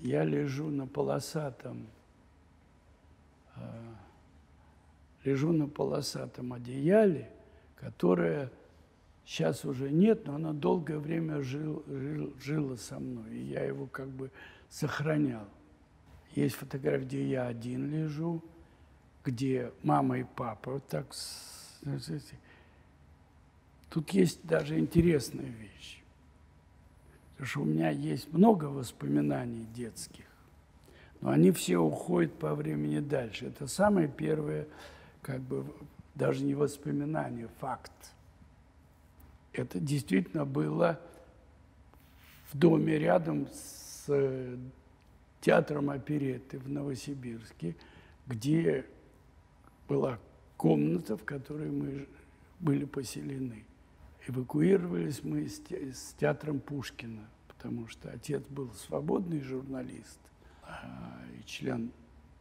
я 0.00 0.24
лежу 0.24 0.68
на 0.68 0.86
полосатом, 0.86 1.86
э, 3.56 3.60
лежу 5.24 5.52
на 5.52 5.68
полосатом 5.68 6.52
одеяле, 6.52 7.30
которое 7.76 8.50
сейчас 9.24 9.64
уже 9.64 9.90
нет, 9.90 10.26
но 10.26 10.36
оно 10.36 10.52
долгое 10.52 10.98
время 10.98 11.42
жил, 11.42 11.82
жил- 11.86 12.34
жило 12.40 12.76
со 12.76 12.98
мной, 12.98 13.36
и 13.36 13.44
я 13.44 13.64
его 13.64 13.86
как 13.86 14.08
бы 14.08 14.30
сохранял. 14.68 15.46
Есть 16.34 16.56
фотография, 16.56 17.04
где 17.04 17.24
я 17.26 17.46
один 17.46 17.90
лежу, 17.90 18.42
где 19.24 19.72
мама 19.82 20.18
и 20.18 20.24
папа 20.24 20.72
вот 20.72 20.86
так. 20.86 21.06
Тут 23.90 24.10
есть 24.10 24.44
даже 24.46 24.78
интересная 24.78 25.46
вещь. 25.46 26.02
Потому 27.36 27.48
что 27.48 27.60
у 27.60 27.64
меня 27.64 27.90
есть 27.90 28.32
много 28.32 28.64
воспоминаний 28.64 29.66
детских, 29.74 30.24
но 31.20 31.30
они 31.30 31.50
все 31.52 31.76
уходят 31.76 32.32
по 32.38 32.54
времени 32.54 33.00
дальше. 33.00 33.46
Это 33.46 33.66
самое 33.66 34.08
первое, 34.08 34.66
как 35.20 35.40
бы, 35.42 35.66
даже 36.14 36.42
не 36.42 36.54
воспоминание, 36.54 37.48
факт. 37.60 37.92
Это 39.52 39.78
действительно 39.78 40.46
было 40.46 40.98
в 42.50 42.56
доме 42.56 42.98
рядом 42.98 43.48
с 43.52 44.04
э, 44.08 44.56
театром 45.42 45.90
оперетты 45.90 46.58
в 46.58 46.70
Новосибирске, 46.70 47.76
где 48.26 48.86
была 49.88 50.18
комната, 50.56 51.18
в 51.18 51.24
которой 51.24 51.70
мы 51.70 52.08
были 52.60 52.86
поселены. 52.86 53.64
Эвакуировались 54.28 55.22
мы 55.22 55.48
с, 55.48 55.60
те- 55.60 55.92
с 55.92 56.14
театром 56.18 56.58
Пушкина, 56.58 57.28
потому 57.46 57.86
что 57.86 58.10
отец 58.10 58.42
был 58.48 58.72
свободный 58.72 59.40
журналист 59.40 60.18
а, 60.62 61.22
и 61.38 61.46
член 61.46 61.92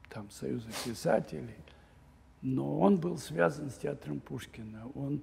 там, 0.10 0.30
Союза 0.32 0.70
писателей, 0.84 1.58
но 2.42 2.80
он 2.80 2.98
был 2.98 3.20
связан 3.20 3.70
с 3.70 3.76
театром 3.76 4.20
Пушкина. 4.20 4.88
Он 4.96 5.22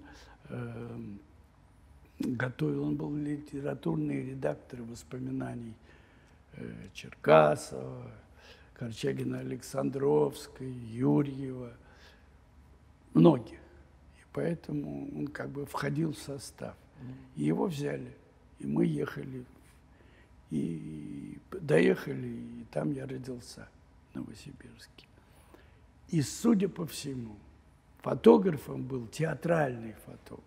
эм, 0.51 1.21
готовил, 2.21 2.85
он 2.85 2.97
был 2.97 3.15
литературный 3.17 4.31
редактор 4.31 4.83
воспоминаний 4.83 5.75
э, 6.53 6.89
Черкасова, 6.95 8.11
Корчагина 8.75 9.41
Александровской, 9.41 10.71
Юрьева, 10.71 11.73
многих. 13.15 13.62
Поэтому 14.33 15.09
он 15.16 15.28
как 15.28 15.51
бы 15.51 15.66
входил 15.66 16.12
в 16.12 16.18
состав. 16.18 16.74
И 17.37 17.45
его 17.45 17.66
взяли. 17.66 18.12
И 18.59 18.66
мы 18.66 18.87
ехали 18.87 19.45
И 20.51 21.39
доехали, 21.51 22.28
и 22.28 22.64
там 22.70 22.93
я 22.93 23.07
родился, 23.07 23.68
в 24.12 24.16
Новосибирске. 24.16 25.07
И, 26.09 26.20
судя 26.22 26.68
по 26.68 26.87
всему, 26.87 27.37
фотографом 28.03 28.83
был 28.83 29.07
театральный 29.07 29.95
фотограф, 30.05 30.45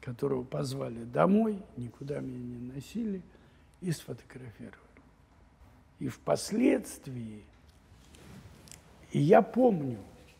которого 0.00 0.42
позвали 0.42 1.04
домой, 1.04 1.62
никуда 1.76 2.18
меня 2.20 2.38
не 2.38 2.72
носили, 2.72 3.22
и 3.80 3.92
сфотографировали. 3.92 4.76
И 6.00 6.08
впоследствии, 6.08 7.44
и 9.12 9.20
я 9.20 9.42
помню, 9.42 9.98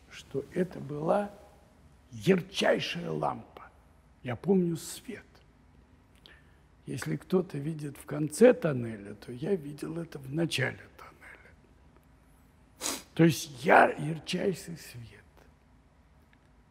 что 0.09 0.43
это 0.53 0.79
была 0.79 1.31
ярчайшая 2.13 3.11
лампа. 3.11 3.63
Я 4.23 4.35
помню 4.35 4.77
свет. 4.77 5.25
Если 6.85 7.15
кто-то 7.15 7.57
видит 7.57 7.97
в 7.97 8.05
конце 8.05 8.53
тоннеля, 8.53 9.15
то 9.15 9.31
я 9.31 9.55
видел 9.55 9.97
это 9.97 10.19
в 10.19 10.33
начале 10.33 10.79
тоннеля. 10.97 11.51
То 13.13 13.23
есть 13.23 13.63
я 13.63 13.89
ярчайший 13.89 14.77
свет. 14.77 15.23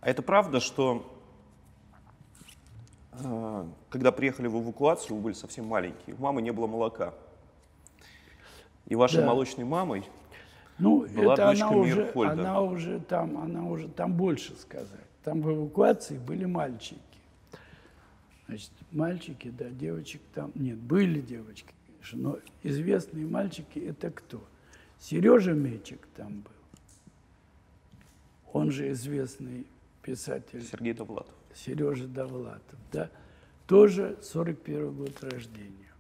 А 0.01 0.11
это 0.11 0.23
правда, 0.23 0.61
что 0.61 1.19
э, 3.13 3.67
когда 3.89 4.13
приехали 4.13 4.49
в 4.49 4.63
эвакуацию, 4.63 5.17
вы 5.17 5.23
были 5.23 5.35
совсем 5.35 5.67
маленькие, 5.67 6.17
у 6.17 6.21
мамы 6.21 6.43
не 6.43 6.51
было 6.51 6.67
молока. 6.67 7.15
И 8.87 8.95
вашей 8.97 9.21
Да. 9.21 9.27
молочной 9.27 9.65
мамой 9.65 10.05
Ну, 10.79 11.07
Была 11.07 11.35
это 11.35 11.47
дочка 11.47 11.67
она 11.69 11.77
уже, 11.77 11.95
Мирхольда. 11.95 12.33
она 12.33 12.61
уже 12.63 13.01
там, 13.01 13.39
она 13.39 13.63
уже 13.65 13.89
там 13.89 14.13
больше 14.15 14.57
сказать. 14.57 15.01
Там 15.25 15.41
в 15.41 15.51
эвакуации 15.53 16.19
были 16.19 16.45
мальчики. 16.45 17.01
Значит, 18.49 18.71
мальчики, 18.91 19.51
да, 19.51 19.71
девочек 19.71 20.21
там 20.35 20.51
нет, 20.55 20.77
были 20.79 21.21
девочки, 21.21 21.73
конечно, 21.87 22.19
но 22.19 22.39
известные 22.63 23.27
мальчики 23.27 23.79
это 23.79 24.11
кто? 24.11 24.43
Сережа 24.99 25.53
Мечик 25.53 26.07
там 26.17 26.41
был. 26.43 26.51
Он 28.53 28.71
же 28.71 28.91
известный 28.93 29.67
писатель 30.03 30.63
Сергей 30.63 30.93
Довлатов. 30.93 31.35
Сережа 31.55 32.07
Довлатов, 32.07 32.79
да, 32.93 33.09
тоже 33.67 34.19
41 34.23 34.93
год 34.93 35.23
рождения. 35.25 35.93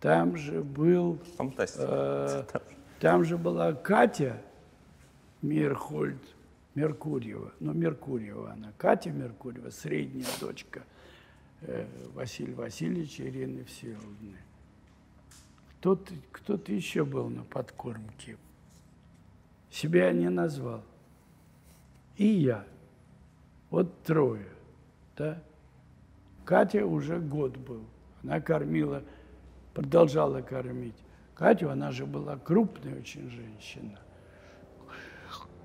Там 0.00 0.36
же 0.36 0.62
был 0.62 1.18
Фантастика. 1.36 2.46
Э, 2.54 2.60
Там 3.00 3.24
же 3.24 3.36
была 3.36 3.74
Катя 3.74 4.40
Мирхольд 5.42 6.22
Меркурьева. 6.74 7.52
Ну, 7.60 7.72
Меркурьева 7.72 8.52
она. 8.52 8.72
Катя 8.78 9.10
Меркурьева, 9.10 9.70
средняя 9.70 10.26
дочка 10.40 10.82
э, 11.62 11.86
Василия 12.14 12.54
Васильевича 12.54 13.28
Ирины 13.28 13.64
Всеволодовны. 13.64 14.38
Кто-то, 15.78 16.14
кто-то 16.30 16.72
еще 16.72 17.04
был 17.04 17.28
на 17.28 17.42
подкормке. 17.42 18.36
Себя 19.70 20.12
не 20.12 20.28
назвал. 20.28 20.82
И 22.16 22.26
я. 22.26 22.64
Вот 23.70 24.02
трое. 24.02 24.48
Да? 25.16 25.42
Катя 26.44 26.84
уже 26.84 27.18
год 27.18 27.56
был. 27.56 27.84
Она 28.22 28.40
кормила, 28.40 29.02
продолжала 29.72 30.42
кормить. 30.42 30.96
Катю, 31.34 31.70
она 31.70 31.90
же 31.90 32.04
была 32.04 32.36
крупная 32.36 32.98
очень 32.98 33.30
женщина. 33.30 33.98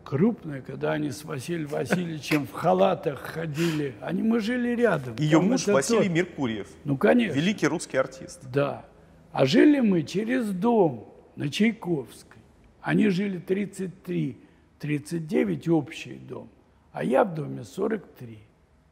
Крупная, 0.06 0.62
когда 0.62 0.93
они 0.93 1.10
с 1.10 1.24
Василием 1.26 1.68
Васильевичем 1.68 2.45
в 2.45 2.51
халатах 2.51 3.20
ходили. 3.22 3.95
Они, 4.01 4.22
мы 4.22 4.39
жили 4.39 4.76
рядом. 4.76 5.16
Ее 5.18 5.41
муж 5.41 5.66
Василий 5.66 6.03
тот. 6.08 6.12
Меркурьев, 6.12 6.68
Ну, 6.84 6.95
конечно. 6.95 7.36
великий 7.36 7.66
русский 7.68 7.97
артист. 7.97 8.41
Да. 8.53 8.86
А 9.32 9.47
жили 9.47 9.80
мы 9.80 10.03
через 10.03 10.51
дом 10.51 11.12
на 11.36 11.49
Чайковской. 11.49 12.38
Они 12.82 13.10
жили 13.10 13.39
33, 13.39 14.38
39 14.78 15.68
общий 15.70 16.20
дом, 16.20 16.49
а 16.91 17.03
я 17.03 17.24
в 17.26 17.34
доме 17.34 17.64
43. 17.64 18.38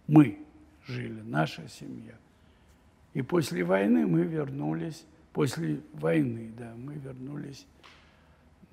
Мы 0.07 0.39
жили, 0.87 1.21
наша 1.21 1.61
семья. 1.69 2.15
И 3.13 3.21
после 3.21 3.63
войны 3.63 4.07
мы 4.07 4.23
вернулись, 4.23 5.05
после 5.31 5.79
войны, 5.93 6.51
да, 6.57 6.73
мы 6.75 6.95
вернулись 6.95 7.67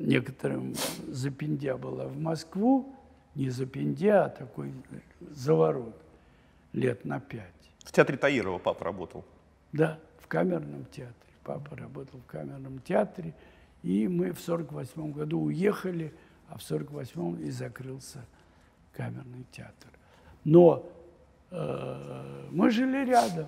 некоторым 0.01 0.75
запиндя 1.09 1.77
была 1.77 2.09
в 2.09 2.19
Москву, 2.19 2.95
не 3.35 3.51
запиндя, 3.51 4.25
а 4.25 4.29
такой 4.31 4.73
заворот 5.21 5.95
лет 6.73 7.05
на 7.05 7.21
пять. 7.21 7.45
В 7.85 7.93
театре 7.93 8.19
Таирова 8.19 8.59
папа 8.59 8.85
работал. 8.85 9.25
Да, 9.73 9.99
в 10.19 10.27
камерном 10.27 10.85
театре. 10.87 11.15
Папа 11.45 11.77
работал 11.77 12.21
в 12.21 12.27
камерном 12.27 12.81
театре, 12.81 13.35
и 13.83 14.09
мы 14.09 14.33
в 14.33 14.41
сорок 14.41 14.73
восьмом 14.73 15.13
году 15.13 15.41
уехали, 15.41 16.13
а 16.49 16.59
в 16.59 16.63
сорок 16.63 16.91
восьмом 16.91 17.41
и 17.41 17.51
закрылся 17.51 18.25
камерный 18.93 19.47
театр. 19.53 19.91
Но 20.45 20.87
э, 21.51 22.49
мы 22.51 22.71
жили 22.71 23.05
рядом, 23.05 23.47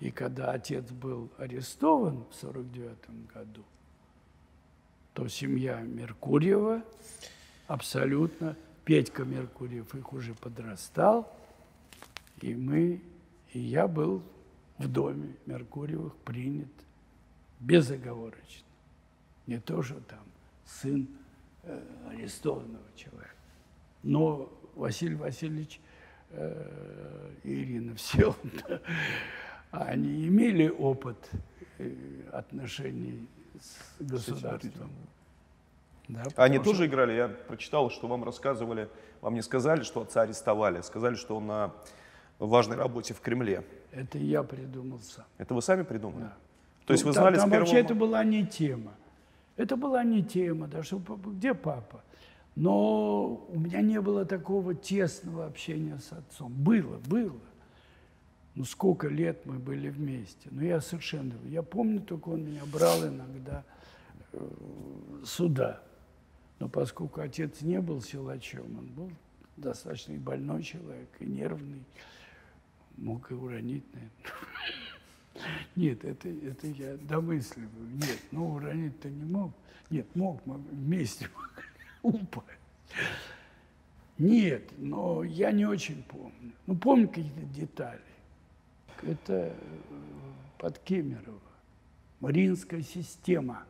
и 0.00 0.10
когда 0.10 0.52
отец 0.52 0.90
был 0.90 1.30
арестован 1.38 2.24
в 2.30 2.34
сорок 2.34 2.70
девятом 2.72 3.28
году, 3.32 3.64
то 5.14 5.28
семья 5.28 5.80
Меркурьева 5.80 6.82
абсолютно, 7.68 8.56
Петька 8.84 9.24
Меркурьев 9.24 9.94
их 9.94 10.12
уже 10.12 10.34
подрастал, 10.34 11.32
и 12.42 12.54
мы, 12.54 13.00
и 13.52 13.60
я 13.60 13.88
был 13.88 14.22
в 14.76 14.88
доме 14.88 15.36
Меркурьевых 15.46 16.14
принят 16.16 16.68
безоговорочно. 17.60 18.66
Не 19.46 19.60
то, 19.60 19.82
что 19.82 20.00
там 20.00 20.24
сын 20.66 21.08
э, 21.62 21.80
арестованного 22.10 22.84
человека. 22.96 23.30
Но 24.02 24.52
Василий 24.74 25.14
Васильевич 25.14 25.80
э, 26.30 27.30
Ирина 27.44 27.94
Всеволодовна, 27.96 28.80
они 29.70 30.26
имели 30.26 30.68
опыт 30.68 31.30
э, 31.78 31.94
отношений 32.32 33.28
с 33.98 34.02
государством. 34.04 34.90
Да, 36.08 36.22
Они 36.36 36.58
потому 36.58 36.64
тоже 36.76 36.86
играли, 36.86 37.12
я 37.14 37.28
прочитал, 37.28 37.90
что 37.90 38.06
вам 38.08 38.24
рассказывали, 38.24 38.90
вам 39.22 39.34
не 39.34 39.42
сказали, 39.42 39.82
что 39.84 40.02
отца 40.02 40.22
арестовали, 40.22 40.82
сказали, 40.82 41.14
что 41.14 41.36
он 41.36 41.46
на 41.46 41.72
важной 42.38 42.76
работе 42.76 43.14
в 43.14 43.20
Кремле. 43.20 43.64
Это 43.90 44.18
я 44.18 44.42
придумал 44.42 45.00
сам. 45.00 45.24
Это 45.38 45.54
вы 45.54 45.62
сами 45.62 45.82
придумали? 45.82 46.24
Да. 46.24 46.36
То 46.84 46.92
есть 46.92 47.04
Ну, 47.04 47.10
вы 47.10 47.14
там- 47.14 47.22
знали 47.22 47.36
там 47.36 47.48
с 47.48 47.50
первого... 47.50 47.66
вообще 47.66 47.80
это 47.84 47.94
была 47.94 48.22
не 48.24 48.46
тема. 48.46 48.92
Это 49.56 49.76
была 49.76 50.04
не 50.04 50.22
тема, 50.22 50.66
да, 50.66 50.82
что 50.82 50.98
папа- 50.98 51.30
где 51.30 51.54
папа? 51.54 52.02
Но 52.56 53.46
у 53.48 53.58
меня 53.58 53.80
не 53.80 54.00
было 54.00 54.26
такого 54.26 54.74
тесного 54.74 55.46
общения 55.46 55.98
с 55.98 56.12
отцом. 56.12 56.52
Было, 56.52 56.98
было. 57.06 57.38
Ну, 58.54 58.64
сколько 58.64 59.08
лет 59.08 59.44
мы 59.46 59.58
были 59.58 59.88
вместе. 59.88 60.48
Но 60.50 60.62
я 60.62 60.80
совершенно... 60.80 61.34
Я 61.46 61.62
помню, 61.62 62.00
только 62.00 62.28
он 62.28 62.44
меня 62.44 62.64
брал 62.66 63.04
иногда 63.06 63.64
э, 64.32 64.48
сюда. 65.24 65.82
Но 66.60 66.68
поскольку 66.68 67.20
отец 67.20 67.62
не 67.62 67.80
был 67.80 68.00
силачом, 68.00 68.78
он 68.78 68.86
был 68.86 69.10
достаточно 69.56 70.12
и 70.12 70.18
больной 70.18 70.62
человек, 70.62 71.08
и 71.18 71.26
нервный, 71.26 71.82
мог 72.96 73.30
и 73.30 73.34
уронить, 73.34 73.84
наверное. 73.92 74.12
Нет, 75.76 76.04
это, 76.04 76.28
это 76.28 76.66
я 76.68 76.96
домысливаю. 76.96 77.88
Нет, 77.94 78.20
ну 78.30 78.54
уронить-то 78.54 79.10
не 79.10 79.24
мог. 79.24 79.52
Нет, 79.90 80.06
мог, 80.14 80.44
мы 80.46 80.58
вместе 80.58 81.28
упасть. 82.02 82.46
Нет, 84.16 84.70
но 84.78 85.24
я 85.24 85.50
не 85.50 85.66
очень 85.66 86.04
помню. 86.04 86.52
Ну, 86.66 86.76
помню 86.76 87.08
какие-то 87.08 87.42
детали. 87.46 88.00
Это 89.02 89.32
э, 89.32 89.54
под 90.58 90.78
Кемерово. 90.78 91.40
Мариинская 92.20 92.82
система. 92.82 93.64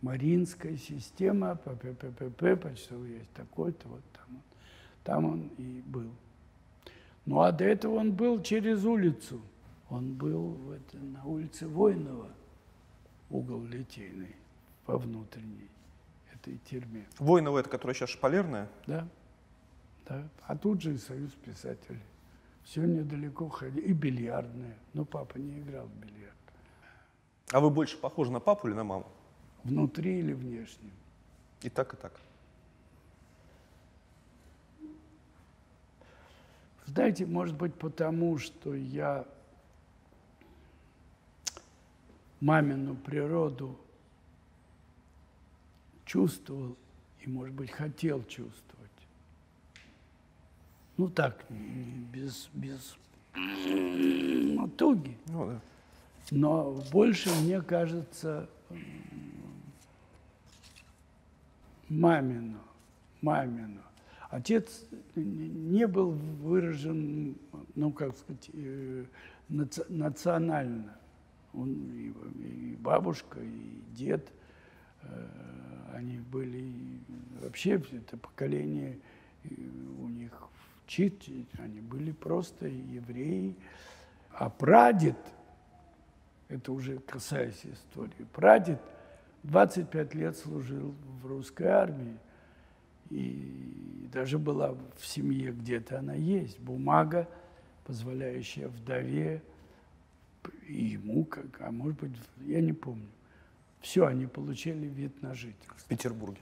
Мариинская 0.00 0.76
система, 0.76 1.56
ПППП, 1.56 2.60
почтовый 2.60 3.18
есть 3.18 3.32
такой-то, 3.32 3.88
вот 3.88 4.02
там 4.12 4.36
он. 4.36 4.42
Там 5.04 5.24
он 5.24 5.50
и 5.58 5.82
был. 5.86 6.10
Ну, 7.26 7.40
а 7.40 7.52
до 7.52 7.64
этого 7.64 7.96
он 7.96 8.12
был 8.12 8.40
через 8.42 8.84
улицу. 8.84 9.40
Он 9.90 10.14
был 10.14 10.50
в 10.50 10.70
это, 10.72 10.96
на 10.98 11.24
улице 11.24 11.66
Воинова, 11.66 12.28
угол 13.30 13.64
Литейный, 13.64 14.36
по 14.86 14.98
внутренней 14.98 15.68
этой 16.32 16.58
тюрьме. 16.58 17.06
Воинова, 17.18 17.58
это 17.58 17.68
которая 17.68 17.94
сейчас 17.94 18.10
шпалерная? 18.10 18.68
Да, 18.86 19.08
да. 20.06 20.28
А 20.46 20.56
тут 20.56 20.82
же 20.82 20.94
и 20.94 20.98
союз 20.98 21.32
писателей. 21.32 22.00
Все 22.68 22.82
недалеко 22.82 23.48
ходили. 23.48 23.86
И 23.86 23.92
бильярдная. 23.94 24.76
Но 24.92 25.06
папа 25.06 25.38
не 25.38 25.58
играл 25.60 25.86
в 25.86 25.94
бильярд. 25.94 26.36
А 27.50 27.60
вы 27.60 27.70
больше 27.70 27.96
похожи 27.96 28.30
на 28.30 28.40
папу 28.40 28.68
или 28.68 28.74
на 28.74 28.84
маму? 28.84 29.06
Внутри 29.64 30.18
или 30.18 30.34
внешне. 30.34 30.90
И 31.62 31.70
так, 31.70 31.94
и 31.94 31.96
так. 31.96 32.12
Знаете, 36.84 37.24
может 37.24 37.56
быть, 37.56 37.74
потому 37.74 38.36
что 38.36 38.74
я 38.74 39.26
мамину 42.40 42.96
природу 42.96 43.78
чувствовал 46.04 46.76
и, 47.20 47.30
может 47.30 47.54
быть, 47.54 47.70
хотел 47.70 48.22
чувствовать. 48.24 48.77
Ну 50.98 51.08
так, 51.08 51.44
без, 52.12 52.50
без 52.52 52.96
натуги. 53.36 55.16
Ну, 55.28 55.46
да. 55.46 55.60
Но 56.32 56.82
больше, 56.90 57.30
мне 57.40 57.62
кажется, 57.62 58.50
мамину, 61.88 62.58
мамину. 63.22 63.80
Отец 64.28 64.84
не 65.14 65.86
был 65.86 66.10
выражен, 66.10 67.36
ну, 67.76 67.92
как 67.92 68.16
сказать, 68.16 68.50
э, 68.52 69.04
национально. 69.48 70.98
Он 71.54 71.70
и, 71.92 72.12
и 72.42 72.76
бабушка, 72.80 73.38
и 73.40 73.80
дед, 73.94 74.28
э, 75.02 75.28
они 75.94 76.18
были 76.18 77.00
вообще 77.40 77.80
это 77.92 78.16
поколение 78.16 78.98
у 80.00 80.08
них 80.08 80.32
чит, 80.88 81.22
они 81.58 81.80
были 81.80 82.10
просто 82.10 82.66
евреи. 82.66 83.54
А 84.32 84.50
прадед, 84.50 85.16
это 86.48 86.72
уже 86.72 86.98
касаясь 86.98 87.64
истории, 87.64 88.26
прадед 88.32 88.80
25 89.44 90.14
лет 90.14 90.36
служил 90.36 90.94
в 91.22 91.26
русской 91.26 91.66
армии. 91.66 92.16
И 93.10 94.08
даже 94.12 94.38
была 94.38 94.74
в 94.96 95.06
семье 95.06 95.52
где-то 95.52 96.00
она 96.00 96.14
есть, 96.14 96.58
бумага, 96.58 97.28
позволяющая 97.84 98.68
вдове 98.68 99.42
и 100.66 100.84
ему, 100.84 101.24
как, 101.24 101.60
а 101.60 101.70
может 101.70 101.98
быть, 102.00 102.12
я 102.40 102.60
не 102.60 102.72
помню. 102.72 103.08
Все, 103.80 104.06
они 104.06 104.26
получили 104.26 104.86
вид 104.86 105.22
на 105.22 105.34
жительство. 105.34 105.76
В 105.76 105.84
Петербурге. 105.84 106.40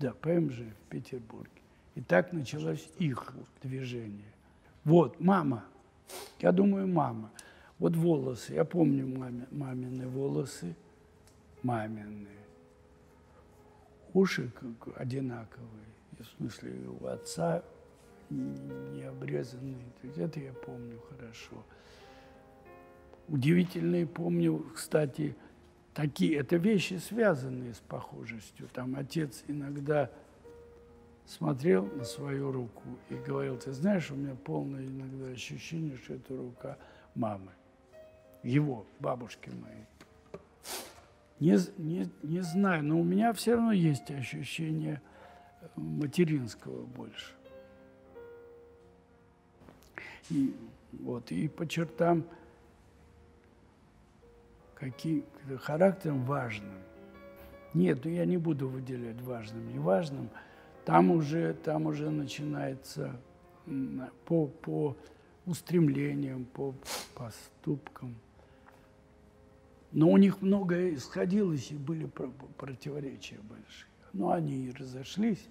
Да, 0.00 0.12
ПМЖ 0.12 0.60
в 0.60 0.88
Петербурге. 0.88 1.50
И 1.94 2.00
так 2.00 2.32
началось 2.32 2.88
их 2.98 3.32
движение. 3.62 4.32
Вот, 4.84 5.20
мама. 5.20 5.64
Я 6.40 6.52
думаю, 6.52 6.88
мама. 6.88 7.30
Вот 7.78 7.96
волосы. 7.96 8.54
Я 8.54 8.64
помню 8.64 9.06
маме, 9.06 9.46
мамины 9.50 10.08
волосы. 10.08 10.74
Мамины. 11.62 12.28
Уши 14.12 14.50
как 14.60 15.00
одинаковые. 15.00 15.68
В 16.18 16.24
смысле, 16.36 16.72
у 17.00 17.06
отца 17.06 17.62
не 18.30 19.02
обрезанные. 19.02 19.84
Это 20.16 20.40
я 20.40 20.52
помню 20.52 21.00
хорошо. 21.08 21.64
Удивительные 23.28 24.06
помню, 24.06 24.66
кстати, 24.74 25.34
такие, 25.94 26.36
это 26.38 26.56
вещи, 26.56 26.94
связанные 26.94 27.74
с 27.74 27.78
похожестью. 27.78 28.68
Там 28.72 28.96
отец 28.96 29.42
иногда 29.48 30.10
смотрел 31.26 31.86
на 31.86 32.04
свою 32.04 32.52
руку 32.52 32.82
и 33.10 33.14
говорил, 33.14 33.58
ты 33.58 33.72
знаешь, 33.72 34.10
у 34.10 34.14
меня 34.14 34.34
полное 34.34 34.86
иногда 34.86 35.26
ощущение, 35.26 35.96
что 35.96 36.14
это 36.14 36.36
рука 36.36 36.76
мамы, 37.14 37.52
его, 38.42 38.86
бабушки 39.00 39.50
моей. 39.50 39.86
Не, 41.40 41.58
не, 41.78 42.08
не 42.22 42.40
знаю, 42.40 42.84
но 42.84 43.00
у 43.00 43.04
меня 43.04 43.32
все 43.32 43.54
равно 43.54 43.72
есть 43.72 44.10
ощущение 44.10 45.00
материнского 45.76 46.84
больше. 46.84 47.32
И, 50.30 50.54
вот, 50.92 51.30
и 51.32 51.48
по 51.48 51.66
чертам 51.66 52.24
каким 54.74 55.24
характером 55.60 56.24
важным. 56.24 56.74
Нет, 57.72 58.04
ну 58.04 58.10
я 58.10 58.24
не 58.24 58.36
буду 58.36 58.68
выделять 58.68 59.20
важным, 59.22 59.66
неважным. 59.72 60.30
Там 60.84 61.10
уже, 61.10 61.54
там 61.54 61.86
уже 61.86 62.10
начинается 62.10 63.16
по, 64.26 64.46
по 64.46 64.96
устремлениям, 65.46 66.44
по 66.44 66.74
поступкам. 67.14 68.14
Но 69.92 70.08
у 70.08 70.16
них 70.16 70.42
многое 70.42 70.94
исходилось, 70.94 71.70
и 71.70 71.76
были 71.76 72.06
противоречия 72.58 73.38
большие. 73.48 73.88
Но 74.12 74.30
они 74.30 74.66
и 74.66 74.72
разошлись, 74.72 75.48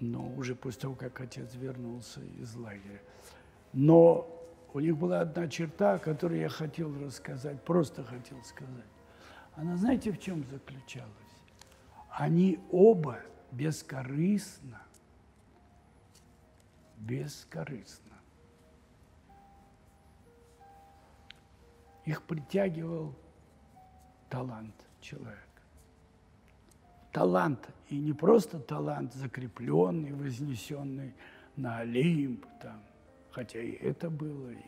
но 0.00 0.26
уже 0.36 0.54
после 0.54 0.82
того, 0.82 0.94
как 0.94 1.20
отец 1.20 1.54
вернулся 1.54 2.20
из 2.40 2.54
лагеря. 2.56 3.00
Но 3.72 4.28
у 4.72 4.80
них 4.80 4.96
была 4.96 5.20
одна 5.20 5.48
черта, 5.48 5.98
которую 5.98 6.40
я 6.40 6.48
хотел 6.48 6.92
рассказать, 6.98 7.62
просто 7.62 8.02
хотел 8.02 8.42
сказать. 8.42 8.84
Она, 9.54 9.76
знаете, 9.76 10.10
в 10.10 10.18
чем 10.18 10.44
заключалась? 10.44 11.10
Они 12.10 12.58
оба 12.72 13.20
бескорыстно, 13.54 14.82
бескорыстно. 16.98 18.12
Их 22.04 22.22
притягивал 22.22 23.14
талант 24.28 24.74
человека. 25.00 25.40
Талант, 27.12 27.68
и 27.88 27.96
не 27.96 28.12
просто 28.12 28.58
талант 28.58 29.14
закрепленный, 29.14 30.12
вознесенный 30.12 31.14
на 31.56 31.78
Олимп, 31.78 32.44
там, 32.60 32.82
хотя 33.30 33.60
и 33.60 33.70
это 33.70 34.10
было, 34.10 34.50
и, 34.50 34.58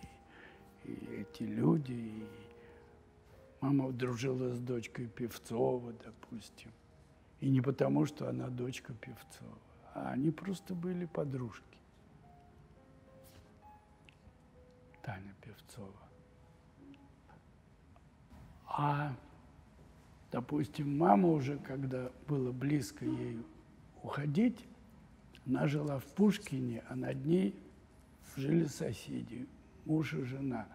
и 0.84 1.20
эти 1.20 1.42
люди, 1.42 1.92
и 1.92 2.26
мама 3.60 3.90
дружила 3.90 4.54
с 4.54 4.60
дочкой 4.60 5.08
Певцова, 5.08 5.92
допустим. 6.04 6.70
И 7.40 7.50
не 7.50 7.60
потому, 7.60 8.06
что 8.06 8.28
она 8.28 8.48
дочка 8.48 8.92
Певцова, 8.94 9.58
а 9.94 10.12
они 10.12 10.30
просто 10.30 10.74
были 10.74 11.04
подружки. 11.04 11.64
Таня 15.02 15.34
Певцова. 15.42 15.92
А, 18.66 19.14
допустим, 20.32 20.98
мама 20.98 21.28
уже, 21.28 21.58
когда 21.58 22.10
было 22.26 22.52
близко 22.52 23.04
ей 23.04 23.44
уходить, 24.02 24.66
она 25.46 25.66
жила 25.68 25.98
в 25.98 26.04
Пушкине, 26.04 26.82
а 26.88 26.96
над 26.96 27.24
ней 27.24 27.54
жили 28.36 28.64
соседи, 28.64 29.46
муж 29.84 30.12
и 30.14 30.22
жена. 30.22 30.66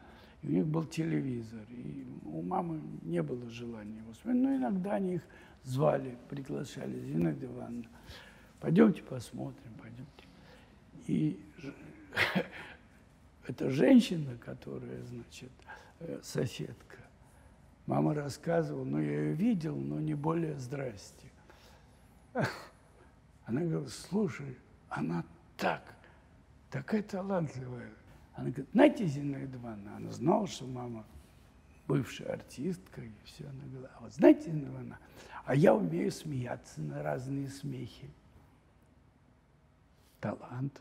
И 0.41 0.47
у 0.47 0.51
них 0.51 0.65
был 0.65 0.85
телевизор, 0.85 1.65
и 1.69 2.05
у 2.25 2.41
мамы 2.41 2.81
не 3.03 3.21
было 3.21 3.49
желания 3.49 3.97
его 3.97 4.13
смотреть, 4.13 4.43
но 4.43 4.55
иногда 4.55 4.93
они 4.93 5.15
их 5.15 5.27
звали, 5.63 6.17
приглашали, 6.29 6.99
Зинаида 6.99 7.45
Ивановна, 7.45 7.89
пойдемте 8.59 9.03
посмотрим, 9.03 9.73
пойдемте. 9.81 10.25
И 11.07 11.39
эта 13.47 13.69
женщина, 13.69 14.37
которая, 14.37 15.01
значит, 15.03 15.51
э, 15.99 16.19
соседка, 16.23 16.97
мама 17.85 18.13
рассказывала, 18.13 18.83
ну, 18.83 18.99
я 18.99 19.21
ее 19.21 19.33
видел, 19.33 19.75
но 19.75 19.99
не 19.99 20.13
более 20.13 20.57
здрасте. 20.59 21.27
Она 23.45 23.61
говорит, 23.61 23.89
слушай, 23.89 24.57
она 24.87 25.23
так, 25.57 25.83
такая 26.69 27.01
талантливая. 27.01 27.89
Она 28.33 28.49
говорит, 28.49 28.69
знаете, 28.71 29.05
Зинаида 29.05 29.57
Ивановна, 29.57 29.97
она 29.97 30.11
знала, 30.11 30.47
что 30.47 30.65
мама 30.65 31.05
бывшая 31.91 32.35
артистка 32.35 33.01
и 33.01 33.11
все. 33.25 33.43
Она 33.43 33.63
говорила, 33.65 33.91
вот 33.99 34.13
знаете, 34.13 34.43
Зинаида 34.43 34.69
Ивановна, 34.69 34.99
а 35.43 35.55
я 35.55 35.75
умею 35.75 36.09
смеяться 36.09 36.79
на 36.79 37.03
разные 37.03 37.49
смехи. 37.49 38.09
Талант. 40.21 40.79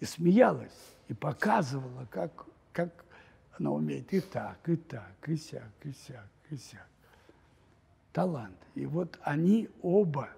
И 0.00 0.04
смеялась, 0.04 0.96
и 1.06 1.14
показывала, 1.14 2.06
как, 2.06 2.44
как 2.72 3.04
она 3.56 3.70
умеет 3.70 4.12
и 4.12 4.18
так, 4.18 4.68
и 4.68 4.74
так, 4.74 5.14
и 5.28 5.36
сяк, 5.36 5.70
и 5.84 5.92
сяк, 5.92 6.28
и 6.50 6.56
сяк. 6.56 6.88
Талант. 8.12 8.58
И 8.74 8.84
вот 8.84 9.20
они 9.22 9.68
оба, 9.80 10.28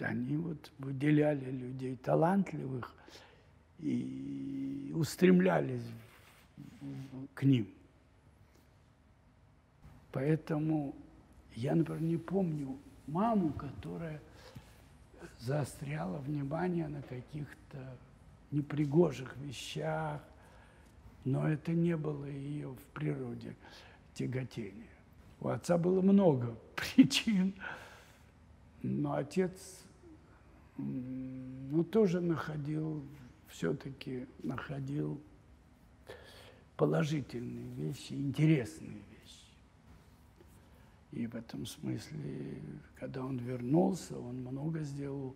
они 0.00 0.36
вот 0.36 0.72
выделяли 0.78 1.48
людей 1.48 1.94
талантливых 1.94 2.92
и 3.78 4.92
устремлялись 4.96 5.86
к 7.34 7.44
ним. 7.44 7.68
Поэтому 10.12 10.94
я, 11.54 11.74
например, 11.74 12.02
не 12.02 12.16
помню 12.16 12.78
маму, 13.06 13.52
которая 13.52 14.20
заостряла 15.38 16.18
внимание 16.18 16.88
на 16.88 17.02
каких-то 17.02 17.96
непригожих 18.50 19.36
вещах, 19.36 20.20
но 21.24 21.48
это 21.48 21.72
не 21.72 21.96
было 21.96 22.24
ее 22.24 22.68
в 22.68 22.82
природе 22.94 23.54
тяготения. 24.14 24.88
У 25.40 25.48
отца 25.48 25.78
было 25.78 26.00
много 26.00 26.56
причин, 26.76 27.54
но 28.82 29.14
отец 29.14 29.82
ну, 30.76 31.84
тоже 31.84 32.20
находил, 32.20 33.02
все-таки 33.48 34.26
находил 34.42 35.20
положительные 36.76 37.74
вещи, 37.74 38.14
интересные. 38.14 39.02
И 41.12 41.26
в 41.26 41.34
этом 41.34 41.66
смысле, 41.66 42.62
когда 42.94 43.24
он 43.24 43.38
вернулся, 43.38 44.16
он 44.18 44.42
много 44.42 44.80
сделал 44.80 45.34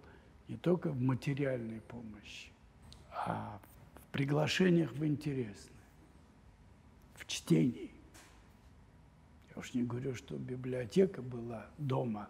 не 0.49 0.57
только 0.57 0.91
в 0.91 1.01
материальной 1.01 1.81
помощи, 1.81 2.51
а 3.11 3.59
в 3.97 4.07
приглашениях 4.13 4.93
в 4.93 5.05
интересное, 5.05 5.73
в 7.17 7.27
чтении. 7.27 7.91
Я 9.51 9.61
уж 9.61 9.75
не 9.75 9.83
говорю, 9.83 10.15
что 10.15 10.37
библиотека 10.37 11.23
была 11.23 11.67
дома, 11.79 12.29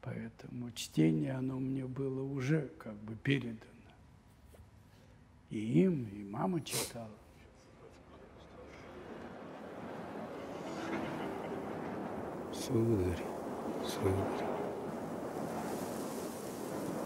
поэтому 0.00 0.70
чтение, 0.72 1.32
оно 1.32 1.58
мне 1.58 1.86
было 1.86 2.22
уже 2.22 2.68
как 2.78 2.94
бы 2.94 3.16
передано. 3.16 3.58
И 5.50 5.58
им, 5.58 6.04
и 6.04 6.24
мама 6.24 6.60
читала. 6.62 7.10
Сударь, 12.52 13.24
сударь, 13.84 14.46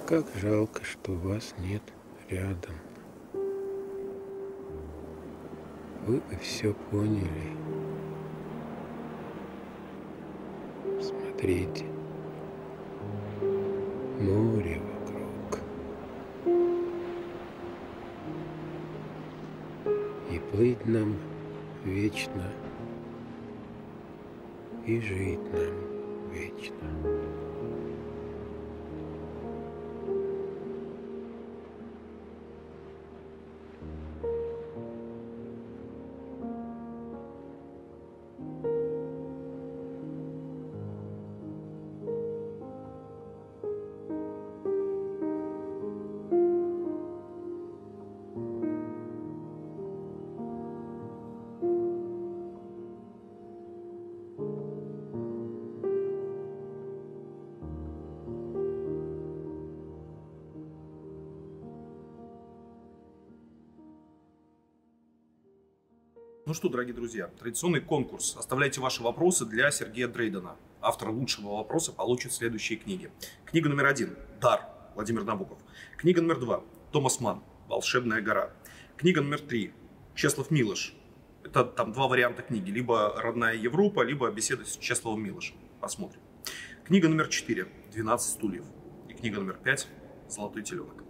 как 0.07 0.24
жалко, 0.40 0.82
что 0.84 1.12
вас 1.12 1.55
нет 1.59 1.82
рядом. 2.28 2.74
Вы 6.07 6.16
бы 6.16 6.36
все 6.40 6.74
поняли. 6.90 7.57
Смотрите, 11.01 11.84
море 14.20 14.80
вокруг. 14.80 15.61
И 20.30 20.38
плыть 20.51 20.86
нам 20.86 21.16
вечно, 21.84 22.51
и 24.87 25.01
жить 25.01 25.53
нам 25.53 26.30
вечно. 26.32 27.53
Что, 66.64 66.70
дорогие 66.70 66.94
друзья, 66.94 67.26
традиционный 67.26 67.82
конкурс. 67.82 68.36
Оставляйте 68.38 68.80
ваши 68.80 69.02
вопросы 69.02 69.44
для 69.44 69.70
Сергея 69.70 70.08
Дрейдена. 70.08 70.56
Автор 70.80 71.10
лучшего 71.10 71.56
вопроса 71.56 71.92
получит 71.92 72.32
следующие 72.32 72.78
книги. 72.78 73.10
Книга 73.44 73.68
номер 73.68 73.84
один 73.84 74.16
«Дар» 74.40 74.62
Владимир 74.94 75.24
Набоков. 75.24 75.58
Книга 75.98 76.22
номер 76.22 76.40
два 76.40 76.62
Томас 76.90 77.20
Ман 77.20 77.42
«Волшебная 77.68 78.22
гора». 78.22 78.50
Книга 78.96 79.20
номер 79.20 79.40
три 79.40 79.74
Чеслов 80.14 80.50
Милош. 80.50 80.94
Это 81.44 81.64
там 81.64 81.92
два 81.92 82.08
варианта 82.08 82.40
книги. 82.40 82.70
Либо 82.70 83.12
«Родная 83.14 83.56
Европа», 83.56 84.00
либо 84.00 84.30
«Беседы 84.30 84.64
с 84.64 84.78
Чесловым 84.78 85.22
Милошем». 85.22 85.56
Посмотрим. 85.82 86.22
Книга 86.86 87.10
номер 87.10 87.28
четыре 87.28 87.68
«12 87.94 88.18
стульев». 88.20 88.64
И 89.10 89.12
книга 89.12 89.38
номер 89.38 89.58
пять 89.62 89.86
«Золотой 90.30 90.62
теленок». 90.62 91.03